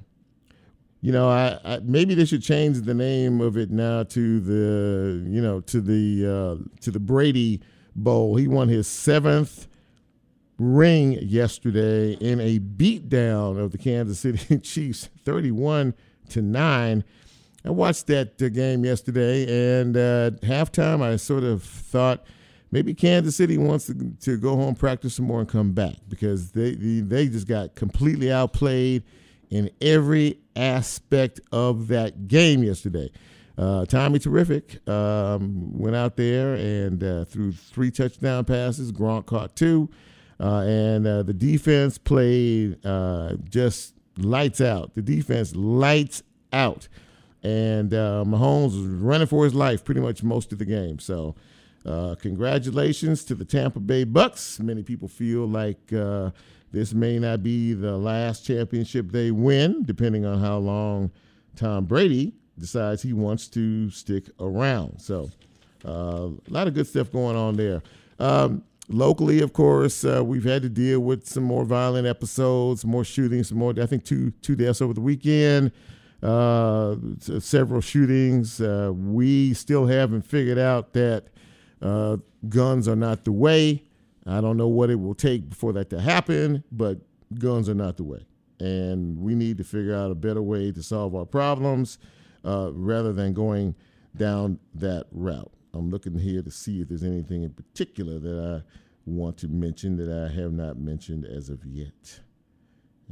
You 1.01 1.11
know, 1.11 1.29
I, 1.29 1.59
I, 1.65 1.79
maybe 1.79 2.13
they 2.13 2.25
should 2.25 2.43
change 2.43 2.81
the 2.81 2.93
name 2.93 3.41
of 3.41 3.57
it 3.57 3.71
now 3.71 4.03
to 4.03 4.39
the 4.39 5.27
you 5.27 5.41
know 5.41 5.59
to 5.61 5.81
the 5.81 6.27
uh, 6.61 6.81
to 6.81 6.91
the 6.91 6.99
Brady 6.99 7.61
Bowl. 7.95 8.35
He 8.35 8.47
won 8.47 8.69
his 8.69 8.87
seventh 8.87 9.67
ring 10.59 11.13
yesterday 11.13 12.13
in 12.13 12.39
a 12.39 12.59
beatdown 12.59 13.57
of 13.57 13.71
the 13.71 13.79
Kansas 13.79 14.19
City 14.19 14.57
Chiefs, 14.63 15.09
31 15.25 15.95
to 16.29 16.41
9. 16.41 17.03
I 17.63 17.69
watched 17.69 18.07
that 18.07 18.41
uh, 18.41 18.49
game 18.49 18.83
yesterday, 18.83 19.79
and 19.79 19.95
uh, 19.95 20.31
halftime, 20.41 21.01
I 21.01 21.15
sort 21.17 21.43
of 21.43 21.63
thought 21.63 22.25
maybe 22.71 22.93
Kansas 22.93 23.35
City 23.35 23.57
wants 23.57 23.87
to, 23.87 24.13
to 24.21 24.37
go 24.37 24.55
home, 24.55 24.75
practice 24.75 25.15
some 25.15 25.25
more, 25.25 25.39
and 25.39 25.49
come 25.49 25.73
back 25.73 25.95
because 26.09 26.51
they, 26.51 26.73
they 26.73 27.27
just 27.27 27.47
got 27.47 27.75
completely 27.75 28.31
outplayed 28.31 29.03
in 29.49 29.69
every 29.81 30.39
aspect 30.55 31.39
of 31.51 31.87
that 31.89 32.27
game 32.27 32.63
yesterday. 32.63 33.11
Uh, 33.57 33.85
Tommy 33.85 34.17
Terrific 34.17 34.87
um, 34.89 35.77
went 35.77 35.95
out 35.95 36.15
there 36.15 36.53
and 36.53 37.03
uh, 37.03 37.25
threw 37.25 37.51
three 37.51 37.91
touchdown 37.91 38.45
passes. 38.45 38.91
Gronk 38.91 39.25
caught 39.27 39.55
two. 39.55 39.89
Uh, 40.39 40.61
and 40.61 41.05
uh, 41.05 41.21
the 41.21 41.33
defense 41.33 41.99
played 41.99 42.83
uh, 42.83 43.35
just 43.47 43.93
lights 44.17 44.61
out. 44.61 44.95
The 44.95 45.03
defense 45.03 45.55
lights 45.55 46.23
out. 46.51 46.87
And 47.43 47.93
uh, 47.93 48.23
Mahomes 48.25 48.75
was 48.77 48.85
running 48.85 49.27
for 49.27 49.43
his 49.43 49.55
life 49.55 49.83
pretty 49.83 50.01
much 50.01 50.21
most 50.23 50.51
of 50.51 50.59
the 50.59 50.65
game. 50.65 50.99
So, 50.99 51.35
congratulations 51.83 53.23
to 53.25 53.35
the 53.35 53.45
Tampa 53.45 53.79
Bay 53.79 54.03
Bucks. 54.03 54.59
Many 54.59 54.83
people 54.83 55.07
feel 55.07 55.47
like 55.47 55.91
this 56.71 56.93
may 56.93 57.19
not 57.19 57.43
be 57.43 57.73
the 57.73 57.97
last 57.97 58.45
championship 58.45 59.11
they 59.11 59.31
win, 59.31 59.83
depending 59.83 60.25
on 60.25 60.39
how 60.39 60.57
long 60.57 61.11
Tom 61.55 61.85
Brady 61.85 62.33
decides 62.57 63.01
he 63.01 63.13
wants 63.13 63.47
to 63.49 63.89
stick 63.89 64.29
around. 64.39 64.99
So, 65.01 65.29
uh, 65.85 66.29
a 66.29 66.51
lot 66.51 66.67
of 66.67 66.73
good 66.73 66.87
stuff 66.87 67.11
going 67.11 67.35
on 67.35 67.57
there. 67.57 67.81
Um, 68.19 68.63
locally, 68.87 69.41
of 69.41 69.51
course, 69.51 70.05
uh, 70.05 70.23
we've 70.23 70.43
had 70.43 70.61
to 70.61 70.69
deal 70.69 70.99
with 70.99 71.27
some 71.27 71.43
more 71.43 71.65
violent 71.65 72.07
episodes, 72.07 72.85
more 72.85 73.03
shootings, 73.03 73.51
more. 73.51 73.73
I 73.81 73.85
think 73.85 74.05
two 74.05 74.31
two 74.41 74.55
deaths 74.55 74.81
over 74.81 74.93
the 74.93 75.01
weekend. 75.01 75.71
Uh, 76.21 76.95
several 77.39 77.81
shootings. 77.81 78.61
Uh, 78.61 78.91
we 78.93 79.53
still 79.53 79.87
haven't 79.87 80.21
figured 80.21 80.59
out 80.59 80.93
that 80.93 81.25
uh, 81.81 82.17
guns 82.47 82.87
are 82.87 82.95
not 82.95 83.25
the 83.25 83.31
way. 83.31 83.83
I 84.27 84.39
don't 84.39 84.57
know 84.57 84.67
what 84.67 84.91
it 84.91 84.95
will 84.95 85.15
take 85.15 85.53
for 85.55 85.73
that 85.73 85.89
to 85.89 85.99
happen, 85.99 86.63
but 86.71 86.99
guns 87.39 87.67
are 87.69 87.73
not 87.75 87.97
the 87.97 88.03
way. 88.03 88.25
And 88.59 89.17
we 89.17 89.33
need 89.33 89.57
to 89.57 89.63
figure 89.63 89.95
out 89.95 90.11
a 90.11 90.15
better 90.15 90.43
way 90.43 90.71
to 90.71 90.83
solve 90.83 91.15
our 91.15 91.25
problems 91.25 91.97
uh, 92.45 92.69
rather 92.73 93.13
than 93.13 93.33
going 93.33 93.75
down 94.15 94.59
that 94.75 95.07
route. 95.11 95.51
I'm 95.73 95.89
looking 95.89 96.19
here 96.19 96.43
to 96.43 96.51
see 96.51 96.81
if 96.81 96.89
there's 96.89 97.03
anything 97.03 97.43
in 97.43 97.51
particular 97.51 98.19
that 98.19 98.61
I 98.61 99.09
want 99.09 99.37
to 99.37 99.47
mention 99.47 99.97
that 99.97 100.09
I 100.09 100.31
have 100.35 100.53
not 100.53 100.77
mentioned 100.77 101.25
as 101.25 101.49
of 101.49 101.65
yet. 101.65 102.19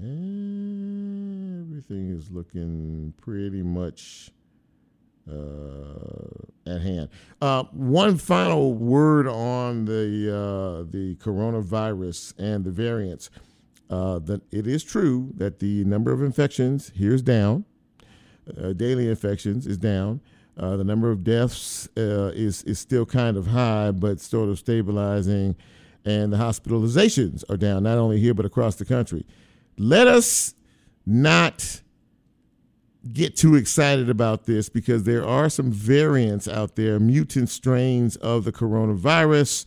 Everything 0.01 2.09
is 2.09 2.31
looking 2.31 3.13
pretty 3.21 3.61
much 3.61 4.31
uh, 5.29 5.33
at 6.65 6.81
hand. 6.81 7.09
Uh, 7.41 7.63
one 7.71 8.17
final 8.17 8.73
word 8.73 9.27
on 9.27 9.85
the 9.85 10.29
uh, 10.29 10.83
the 10.89 11.15
coronavirus 11.15 12.33
and 12.37 12.63
the 12.63 12.71
variants. 12.71 13.29
Uh, 13.89 14.19
that 14.19 14.41
it 14.53 14.67
is 14.67 14.83
true 14.83 15.31
that 15.35 15.59
the 15.59 15.83
number 15.83 16.11
of 16.11 16.21
infections 16.21 16.91
here 16.95 17.13
is 17.13 17.23
down 17.23 17.65
uh, 18.57 18.73
daily 18.73 19.09
infections 19.09 19.67
is 19.67 19.77
down. 19.77 20.21
Uh, 20.57 20.75
the 20.75 20.83
number 20.83 21.09
of 21.09 21.23
deaths 21.23 21.87
is 21.95 22.63
is 22.63 22.79
still 22.79 23.05
kind 23.05 23.37
of 23.37 23.47
high, 23.47 23.91
but 23.91 24.19
sort 24.19 24.49
of 24.49 24.59
stabilizing, 24.59 25.55
and 26.03 26.33
the 26.33 26.37
hospitalizations 26.37 27.43
are 27.49 27.57
down 27.57 27.83
not 27.83 27.97
only 27.97 28.19
here 28.19 28.33
but 28.33 28.45
across 28.45 28.75
the 28.75 28.85
country. 28.85 29.25
Let 29.79 30.07
us 30.07 30.55
not 31.05 31.79
get 33.13 33.37
too 33.37 33.55
excited 33.55 34.09
about 34.09 34.43
this 34.43 34.67
because 34.67 35.03
there 35.03 35.25
are 35.25 35.49
some 35.49 35.71
variants 35.71 36.49
out 36.49 36.75
there, 36.75 36.99
mutant 36.99 37.49
strains 37.49 38.17
of 38.17 38.43
the 38.43 38.51
coronavirus. 38.51 39.65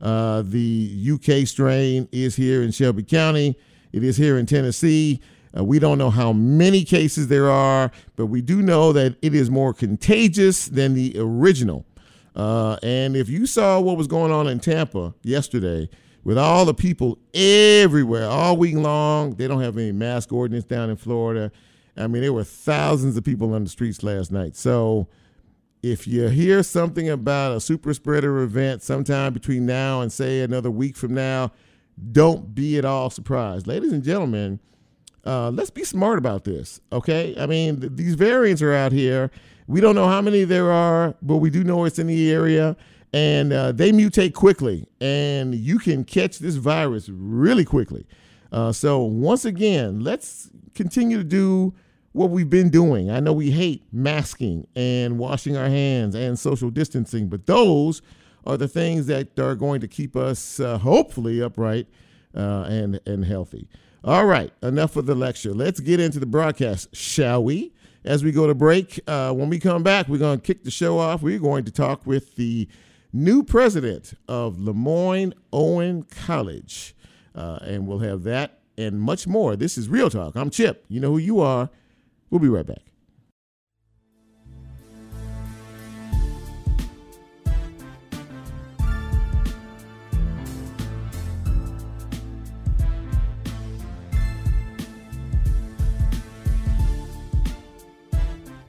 Uh, 0.00 0.42
the 0.44 1.12
UK 1.12 1.46
strain 1.46 2.08
is 2.10 2.34
here 2.34 2.60
in 2.60 2.72
Shelby 2.72 3.04
County. 3.04 3.56
It 3.92 4.02
is 4.02 4.16
here 4.16 4.36
in 4.36 4.46
Tennessee. 4.46 5.20
Uh, 5.56 5.62
we 5.62 5.78
don't 5.78 5.96
know 5.96 6.10
how 6.10 6.32
many 6.32 6.82
cases 6.82 7.28
there 7.28 7.48
are, 7.48 7.92
but 8.16 8.26
we 8.26 8.42
do 8.42 8.62
know 8.62 8.92
that 8.92 9.16
it 9.22 9.32
is 9.32 9.48
more 9.48 9.72
contagious 9.72 10.66
than 10.66 10.94
the 10.94 11.14
original. 11.18 11.86
Uh, 12.34 12.78
and 12.82 13.14
if 13.14 13.28
you 13.28 13.46
saw 13.46 13.78
what 13.78 13.96
was 13.96 14.08
going 14.08 14.32
on 14.32 14.48
in 14.48 14.58
Tampa 14.58 15.14
yesterday, 15.22 15.88
with 16.24 16.38
all 16.38 16.64
the 16.64 16.74
people 16.74 17.18
everywhere 17.34 18.26
all 18.26 18.56
week 18.56 18.76
long, 18.76 19.34
they 19.34 19.48
don't 19.48 19.60
have 19.60 19.76
any 19.76 19.92
mask 19.92 20.32
ordinance 20.32 20.64
down 20.64 20.90
in 20.90 20.96
Florida. 20.96 21.50
I 21.96 22.06
mean, 22.06 22.22
there 22.22 22.32
were 22.32 22.44
thousands 22.44 23.16
of 23.16 23.24
people 23.24 23.52
on 23.54 23.64
the 23.64 23.70
streets 23.70 24.02
last 24.02 24.32
night. 24.32 24.56
So 24.56 25.08
if 25.82 26.06
you 26.06 26.28
hear 26.28 26.62
something 26.62 27.08
about 27.08 27.56
a 27.56 27.60
super 27.60 27.92
spreader 27.92 28.38
event 28.40 28.82
sometime 28.82 29.32
between 29.32 29.66
now 29.66 30.00
and 30.00 30.12
say 30.12 30.40
another 30.40 30.70
week 30.70 30.96
from 30.96 31.12
now, 31.12 31.50
don't 32.12 32.54
be 32.54 32.78
at 32.78 32.84
all 32.84 33.10
surprised. 33.10 33.66
Ladies 33.66 33.92
and 33.92 34.02
gentlemen, 34.02 34.60
uh, 35.24 35.50
let's 35.50 35.70
be 35.70 35.84
smart 35.84 36.18
about 36.18 36.44
this, 36.44 36.80
okay? 36.92 37.34
I 37.38 37.46
mean, 37.46 37.80
th- 37.80 37.92
these 37.94 38.14
variants 38.14 38.62
are 38.62 38.72
out 38.72 38.92
here. 38.92 39.30
We 39.66 39.80
don't 39.80 39.94
know 39.94 40.08
how 40.08 40.20
many 40.20 40.44
there 40.44 40.70
are, 40.72 41.14
but 41.20 41.36
we 41.36 41.50
do 41.50 41.62
know 41.62 41.84
it's 41.84 41.98
in 41.98 42.06
the 42.06 42.30
area, 42.30 42.76
and 43.12 43.52
uh, 43.52 43.72
they 43.72 43.92
mutate 43.92 44.34
quickly, 44.34 44.86
and 45.00 45.54
you 45.54 45.78
can 45.78 46.04
catch 46.04 46.38
this 46.38 46.54
virus 46.56 47.08
really 47.08 47.64
quickly. 47.64 48.06
Uh, 48.50 48.72
so, 48.72 49.00
once 49.02 49.44
again, 49.44 50.00
let's 50.00 50.50
continue 50.74 51.18
to 51.18 51.24
do 51.24 51.74
what 52.12 52.30
we've 52.30 52.50
been 52.50 52.70
doing. 52.70 53.10
I 53.10 53.20
know 53.20 53.32
we 53.32 53.50
hate 53.50 53.82
masking 53.92 54.66
and 54.76 55.18
washing 55.18 55.56
our 55.56 55.68
hands 55.68 56.14
and 56.14 56.38
social 56.38 56.70
distancing, 56.70 57.28
but 57.28 57.46
those 57.46 58.02
are 58.46 58.56
the 58.56 58.68
things 58.68 59.06
that 59.06 59.38
are 59.38 59.54
going 59.54 59.80
to 59.80 59.88
keep 59.88 60.16
us 60.16 60.60
uh, 60.60 60.78
hopefully 60.78 61.42
upright 61.42 61.86
uh, 62.34 62.66
and 62.68 63.00
and 63.06 63.24
healthy. 63.24 63.68
All 64.04 64.26
right, 64.26 64.52
enough 64.62 64.96
of 64.96 65.06
the 65.06 65.14
lecture. 65.14 65.54
Let's 65.54 65.80
get 65.80 66.00
into 66.00 66.18
the 66.18 66.26
broadcast, 66.26 66.94
shall 66.94 67.44
we? 67.44 67.72
As 68.04 68.24
we 68.24 68.32
go 68.32 68.48
to 68.48 68.54
break, 68.54 68.98
uh, 69.06 69.32
when 69.32 69.48
we 69.48 69.60
come 69.60 69.84
back, 69.84 70.08
we're 70.08 70.18
going 70.18 70.40
to 70.40 70.44
kick 70.44 70.64
the 70.64 70.72
show 70.72 70.98
off. 70.98 71.22
We're 71.22 71.38
going 71.38 71.64
to 71.66 71.70
talk 71.70 72.04
with 72.04 72.34
the 72.34 72.66
new 73.12 73.42
president 73.42 74.14
of 74.28 74.58
Lemoyne 74.58 75.34
Owen 75.52 76.04
College, 76.04 76.94
uh, 77.34 77.58
and 77.62 77.86
we'll 77.86 77.98
have 78.00 78.22
that 78.24 78.60
and 78.78 79.00
much 79.00 79.26
more. 79.26 79.56
This 79.56 79.76
is 79.76 79.88
Real 79.88 80.10
Talk. 80.10 80.34
I'm 80.36 80.50
Chip. 80.50 80.84
You 80.88 81.00
know 81.00 81.10
who 81.10 81.18
you 81.18 81.40
are. 81.40 81.70
We'll 82.30 82.40
be 82.40 82.48
right 82.48 82.66
back. 82.66 82.91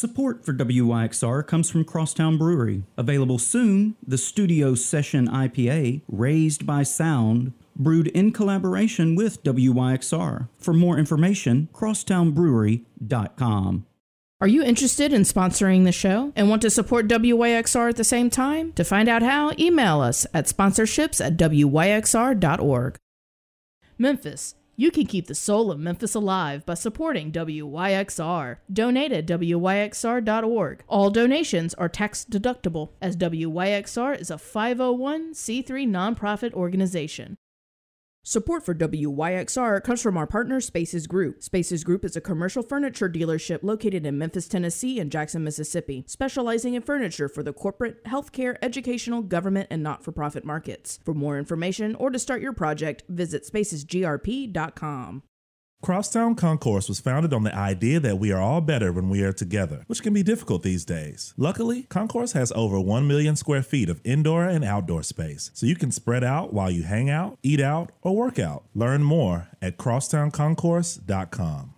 Support 0.00 0.44
for 0.46 0.54
WYXR 0.54 1.46
comes 1.46 1.68
from 1.68 1.84
Crosstown 1.84 2.38
Brewery. 2.38 2.84
Available 2.96 3.38
soon, 3.38 3.96
the 4.02 4.16
Studio 4.16 4.74
Session 4.74 5.28
IPA, 5.28 6.00
Raised 6.08 6.64
by 6.64 6.84
Sound, 6.84 7.52
brewed 7.76 8.06
in 8.06 8.32
collaboration 8.32 9.14
with 9.14 9.42
WYXR. 9.42 10.48
For 10.56 10.72
more 10.72 10.98
information, 10.98 11.68
crosstownbrewery.com. 11.74 13.86
Are 14.40 14.48
you 14.48 14.62
interested 14.62 15.12
in 15.12 15.24
sponsoring 15.24 15.84
the 15.84 15.92
show 15.92 16.32
and 16.34 16.48
want 16.48 16.62
to 16.62 16.70
support 16.70 17.06
WYXR 17.06 17.90
at 17.90 17.96
the 17.96 18.02
same 18.02 18.30
time? 18.30 18.72
To 18.76 18.84
find 18.84 19.06
out 19.06 19.20
how, 19.20 19.52
email 19.58 20.00
us 20.00 20.26
at 20.32 20.46
sponsorships 20.46 21.22
at 21.22 21.36
WYXR.org. 21.36 22.96
Memphis. 23.98 24.54
You 24.80 24.90
can 24.90 25.04
keep 25.04 25.26
the 25.26 25.34
soul 25.34 25.70
of 25.70 25.78
Memphis 25.78 26.14
alive 26.14 26.64
by 26.64 26.72
supporting 26.72 27.32
WYXR. 27.32 28.56
Donate 28.72 29.12
at 29.12 29.26
WYXR.org. 29.26 30.84
All 30.88 31.10
donations 31.10 31.74
are 31.74 31.90
tax 31.90 32.24
deductible, 32.24 32.92
as 33.02 33.14
WYXR 33.14 34.18
is 34.18 34.30
a 34.30 34.36
501c3 34.36 35.86
nonprofit 35.86 36.54
organization. 36.54 37.36
Support 38.22 38.66
for 38.66 38.74
WYXR 38.74 39.82
comes 39.82 40.02
from 40.02 40.18
our 40.18 40.26
partner 40.26 40.60
Spaces 40.60 41.06
Group. 41.06 41.42
Spaces 41.42 41.82
Group 41.84 42.04
is 42.04 42.16
a 42.16 42.20
commercial 42.20 42.62
furniture 42.62 43.08
dealership 43.08 43.62
located 43.62 44.04
in 44.04 44.18
Memphis, 44.18 44.46
Tennessee 44.46 45.00
and 45.00 45.10
Jackson, 45.10 45.42
Mississippi, 45.42 46.04
specializing 46.06 46.74
in 46.74 46.82
furniture 46.82 47.30
for 47.30 47.42
the 47.42 47.54
corporate, 47.54 48.04
healthcare, 48.04 48.58
educational, 48.60 49.22
government, 49.22 49.68
and 49.70 49.82
not 49.82 50.04
for 50.04 50.12
profit 50.12 50.44
markets. 50.44 51.00
For 51.02 51.14
more 51.14 51.38
information 51.38 51.94
or 51.94 52.10
to 52.10 52.18
start 52.18 52.42
your 52.42 52.52
project, 52.52 53.04
visit 53.08 53.44
spacesgrp.com. 53.50 55.22
Crosstown 55.82 56.34
Concourse 56.34 56.90
was 56.90 57.00
founded 57.00 57.32
on 57.32 57.42
the 57.42 57.54
idea 57.54 58.00
that 58.00 58.18
we 58.18 58.30
are 58.32 58.40
all 58.40 58.60
better 58.60 58.92
when 58.92 59.08
we 59.08 59.22
are 59.22 59.32
together, 59.32 59.84
which 59.86 60.02
can 60.02 60.12
be 60.12 60.22
difficult 60.22 60.62
these 60.62 60.84
days. 60.84 61.32
Luckily, 61.38 61.84
Concourse 61.84 62.32
has 62.32 62.52
over 62.54 62.78
1 62.78 63.08
million 63.08 63.34
square 63.34 63.62
feet 63.62 63.88
of 63.88 63.98
indoor 64.04 64.44
and 64.44 64.62
outdoor 64.62 65.02
space, 65.02 65.50
so 65.54 65.64
you 65.64 65.76
can 65.76 65.90
spread 65.90 66.22
out 66.22 66.52
while 66.52 66.70
you 66.70 66.82
hang 66.82 67.08
out, 67.08 67.38
eat 67.42 67.60
out, 67.62 67.92
or 68.02 68.14
work 68.14 68.38
out. 68.38 68.64
Learn 68.74 69.02
more 69.02 69.48
at 69.62 69.78
crosstownconcourse.com. 69.78 71.74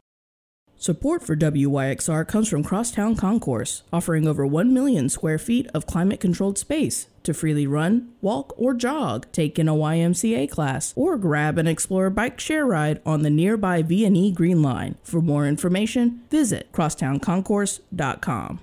Support 0.82 1.22
for 1.22 1.36
WYXR 1.36 2.26
comes 2.26 2.48
from 2.48 2.64
Crosstown 2.64 3.14
Concourse, 3.14 3.84
offering 3.92 4.26
over 4.26 4.44
1 4.44 4.74
million 4.74 5.08
square 5.08 5.38
feet 5.38 5.68
of 5.72 5.86
climate 5.86 6.18
controlled 6.18 6.58
space 6.58 7.06
to 7.22 7.32
freely 7.32 7.68
run, 7.68 8.08
walk, 8.20 8.52
or 8.56 8.74
jog, 8.74 9.30
take 9.30 9.60
in 9.60 9.68
a 9.68 9.76
YMCA 9.76 10.50
class, 10.50 10.92
or 10.96 11.16
grab 11.16 11.56
and 11.56 11.68
explore 11.68 12.06
a 12.06 12.10
bike 12.10 12.40
share 12.40 12.66
ride 12.66 13.00
on 13.06 13.22
the 13.22 13.30
nearby 13.30 13.82
V&E 13.82 14.32
Green 14.32 14.60
Line. 14.60 14.96
For 15.04 15.22
more 15.22 15.46
information, 15.46 16.22
visit 16.32 16.72
crosstownconcourse.com. 16.72 18.58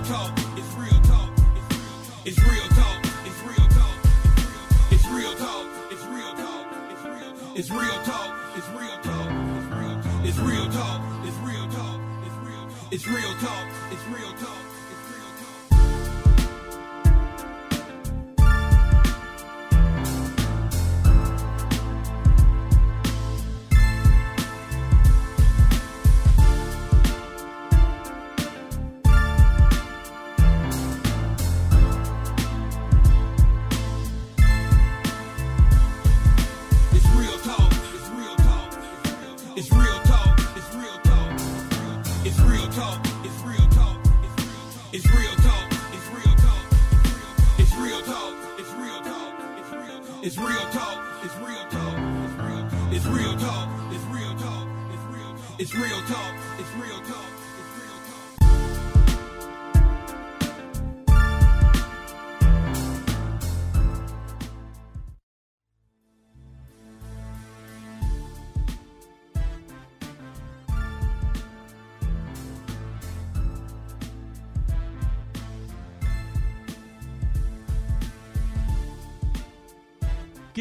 It's 0.00 0.08
real 0.08 0.18
talk. 0.18 0.38
It's 0.56 0.74
real 0.76 1.00
talk. 1.02 1.30
It's 2.24 2.38
real 2.40 2.68
talk. 2.68 3.04
It's 3.26 3.42
real 3.44 3.68
talk. 3.68 3.96
It's 4.90 5.06
real 5.06 5.34
talk. 5.36 5.66
It's 5.90 6.04
real 6.06 6.34
talk. 6.36 6.66
It's 7.54 7.68
real 7.68 8.02
talk. 8.02 8.38
It's 8.56 8.68
real 8.70 8.96
talk. 9.02 10.24
It's 10.24 10.38
real 10.38 10.68
talk. 10.70 11.00
It's 11.26 11.36
real 11.36 11.68
talk. 11.68 12.00
It's 12.24 12.36
real 12.40 12.56
talk. 12.56 12.80
It's 12.90 13.06
real 13.06 13.34
talk. 13.34 13.66
It's 13.92 14.06
real 14.08 14.59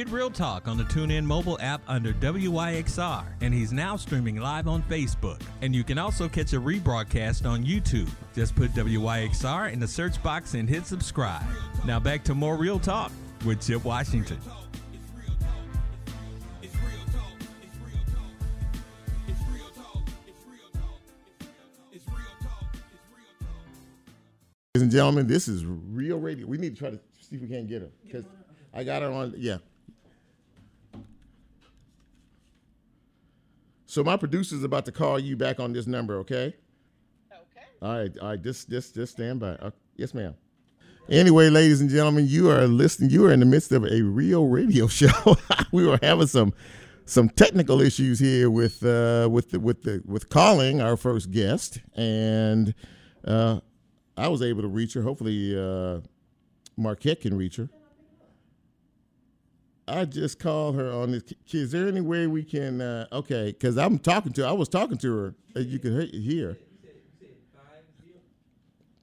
Real 0.09 0.31
Talk 0.31 0.67
on 0.67 0.77
the 0.77 0.83
TuneIn 0.85 1.23
mobile 1.23 1.57
app 1.61 1.81
under 1.87 2.13
WYXR, 2.13 3.25
and 3.41 3.53
he's 3.53 3.71
now 3.71 3.95
streaming 3.95 4.37
live 4.37 4.67
on 4.67 4.81
Facebook. 4.83 5.41
And 5.61 5.75
you 5.75 5.83
can 5.83 5.97
also 5.97 6.27
catch 6.27 6.53
a 6.53 6.59
rebroadcast 6.59 7.47
on 7.47 7.63
YouTube. 7.63 8.09
Just 8.33 8.55
put 8.55 8.73
WYXR 8.73 9.71
in 9.71 9.79
the 9.79 9.87
search 9.87 10.21
box 10.23 10.55
and 10.55 10.67
hit 10.67 10.85
subscribe. 10.85 11.43
Now 11.85 11.99
back 11.99 12.23
to 12.25 12.35
more 12.35 12.57
Real 12.57 12.79
Talk 12.79 13.11
with 13.45 13.65
Chip 13.65 13.85
Washington. 13.85 14.39
Ladies 24.75 24.83
and 24.83 24.91
gentlemen, 24.91 25.27
this 25.27 25.47
is 25.47 25.65
real 25.65 26.19
radio. 26.19 26.47
We 26.47 26.57
need 26.57 26.75
to 26.75 26.79
try 26.79 26.89
to 26.89 26.99
see 27.19 27.35
if 27.35 27.41
we 27.41 27.47
can't 27.47 27.67
get 27.67 27.81
her 27.81 27.89
because 28.05 28.23
I 28.73 28.83
got 28.83 29.01
her 29.01 29.11
on. 29.11 29.33
Yeah. 29.37 29.57
So 33.99 34.03
my 34.05 34.15
producer's 34.15 34.63
about 34.63 34.85
to 34.85 34.93
call 34.93 35.19
you 35.19 35.35
back 35.35 35.59
on 35.59 35.73
this 35.73 35.85
number. 35.85 36.19
Okay. 36.19 36.55
Okay. 37.29 37.65
All 37.81 37.97
right. 37.97 38.17
All 38.19 38.29
right. 38.29 38.41
Just, 38.41 38.69
just, 38.69 38.95
just 38.95 39.11
stand 39.11 39.41
by. 39.41 39.49
Uh, 39.55 39.71
yes, 39.97 40.13
ma'am. 40.13 40.35
Anyway, 41.09 41.49
ladies 41.49 41.81
and 41.81 41.89
gentlemen, 41.89 42.25
you 42.25 42.49
are 42.49 42.65
listening. 42.65 43.09
You 43.09 43.25
are 43.25 43.33
in 43.33 43.41
the 43.41 43.45
midst 43.45 43.73
of 43.73 43.83
a 43.83 44.01
real 44.01 44.45
radio 44.47 44.87
show. 44.87 45.35
we 45.73 45.85
were 45.85 45.99
having 46.01 46.27
some 46.27 46.53
some 47.03 47.27
technical 47.27 47.81
issues 47.81 48.19
here 48.19 48.49
with 48.49 48.85
uh, 48.85 49.27
with 49.29 49.51
the, 49.51 49.59
with 49.59 49.83
the 49.83 50.01
with 50.05 50.29
calling 50.29 50.79
our 50.79 50.95
first 50.95 51.29
guest, 51.31 51.79
and 51.93 52.73
uh, 53.25 53.59
I 54.15 54.29
was 54.29 54.41
able 54.41 54.61
to 54.61 54.69
reach 54.69 54.93
her. 54.93 55.01
Hopefully, 55.01 55.59
uh, 55.59 55.99
Marquette 56.77 57.19
can 57.19 57.35
reach 57.35 57.57
her. 57.57 57.67
I 59.89 60.05
just 60.05 60.39
called 60.39 60.75
her 60.75 60.91
on 60.91 61.11
this. 61.11 61.23
Is 61.51 61.71
there 61.71 61.87
any 61.87 62.01
way 62.01 62.27
we 62.27 62.43
can? 62.43 62.81
Uh, 62.81 63.07
okay, 63.11 63.47
because 63.47 63.77
I'm 63.77 63.99
talking 63.99 64.31
to. 64.33 64.45
I 64.45 64.51
was 64.51 64.69
talking 64.69 64.97
to 64.99 65.17
her. 65.17 65.33
You 65.59 65.79
can 65.79 66.01
he- 66.01 66.21
hear. 66.21 66.57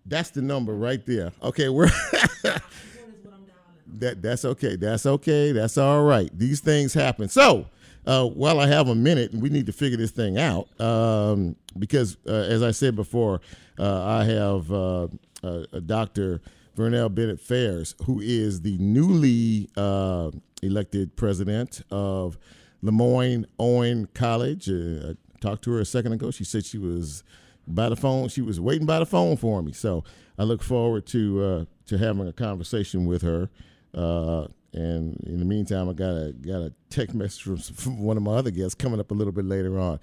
That's 0.05 0.31
the 0.31 0.43
number 0.43 0.75
right 0.75 1.05
there. 1.05 1.33
Okay, 1.43 1.69
we're. 1.69 1.89
that 3.87 4.23
that's 4.23 4.45
okay. 4.45 4.77
That's 4.77 5.07
okay. 5.07 5.53
That's 5.53 5.77
all 5.79 6.05
right. 6.05 6.31
These 6.37 6.61
things 6.61 6.95
happen. 6.95 7.29
So, 7.29 7.67
uh, 8.07 8.27
while 8.27 8.61
I 8.61 8.69
have 8.69 8.89
a 8.89 8.95
minute, 8.95 9.33
we 9.35 9.49
need 9.49 9.67
to 9.67 9.73
figure 9.73 9.97
this 9.97 10.13
thing 10.13 10.39
out 10.39 10.69
um, 10.81 11.57
because, 11.79 12.17
uh, 12.27 12.33
as 12.33 12.63
I 12.63 12.71
said 12.71 12.95
before, 12.95 13.41
uh, 13.79 14.05
I 14.05 14.25
have 14.25 14.71
uh, 14.71 15.09
uh, 15.43 15.65
Dr. 15.85 16.41
Vernell 16.77 17.13
Bennett 17.13 17.41
Fairs, 17.41 17.95
who 18.05 18.21
is 18.21 18.61
the 18.61 18.77
newly 18.79 19.69
uh, 19.77 20.31
elected 20.63 21.17
president 21.17 21.83
of 21.91 22.37
Lemoyne 22.83 23.47
Owen 23.59 24.09
College. 24.15 24.69
Uh, 24.69 25.11
I 25.11 25.15
talked 25.41 25.65
to 25.65 25.73
her 25.73 25.81
a 25.81 25.85
second 25.87 26.13
ago. 26.13 26.31
She 26.31 26.45
said 26.45 26.65
she 26.65 26.79
was 26.79 27.25
by 27.67 27.89
the 27.89 27.97
phone. 27.97 28.29
She 28.29 28.43
was 28.43 28.61
waiting 28.61 28.87
by 28.87 28.99
the 28.99 29.07
phone 29.07 29.37
for 29.37 29.63
me. 29.63 29.73
So 29.73 30.05
I 30.39 30.45
look 30.45 30.63
forward 30.63 31.07
to 31.07 31.43
uh, 31.43 31.65
to 31.87 31.99
having 31.99 32.29
a 32.29 32.33
conversation 32.33 33.07
with 33.07 33.23
her. 33.23 33.49
Uh, 33.95 34.49
and 34.73 35.19
in 35.27 35.39
the 35.39 35.47
meantime, 35.47 35.89
I 35.89 35.95
got 35.95 36.15
a 36.15 36.33
got 36.33 36.61
a 36.61 36.73
text 36.91 37.15
message 37.15 37.43
from, 37.43 37.57
from 37.57 38.03
one 38.03 38.19
of 38.19 38.23
my 38.23 38.35
other 38.35 38.51
guests 38.51 38.75
coming 38.75 39.01
up 39.01 39.11
a 39.11 39.15
little 39.15 39.33
bit 39.33 39.47
later 39.47 39.79
on. 39.79 39.99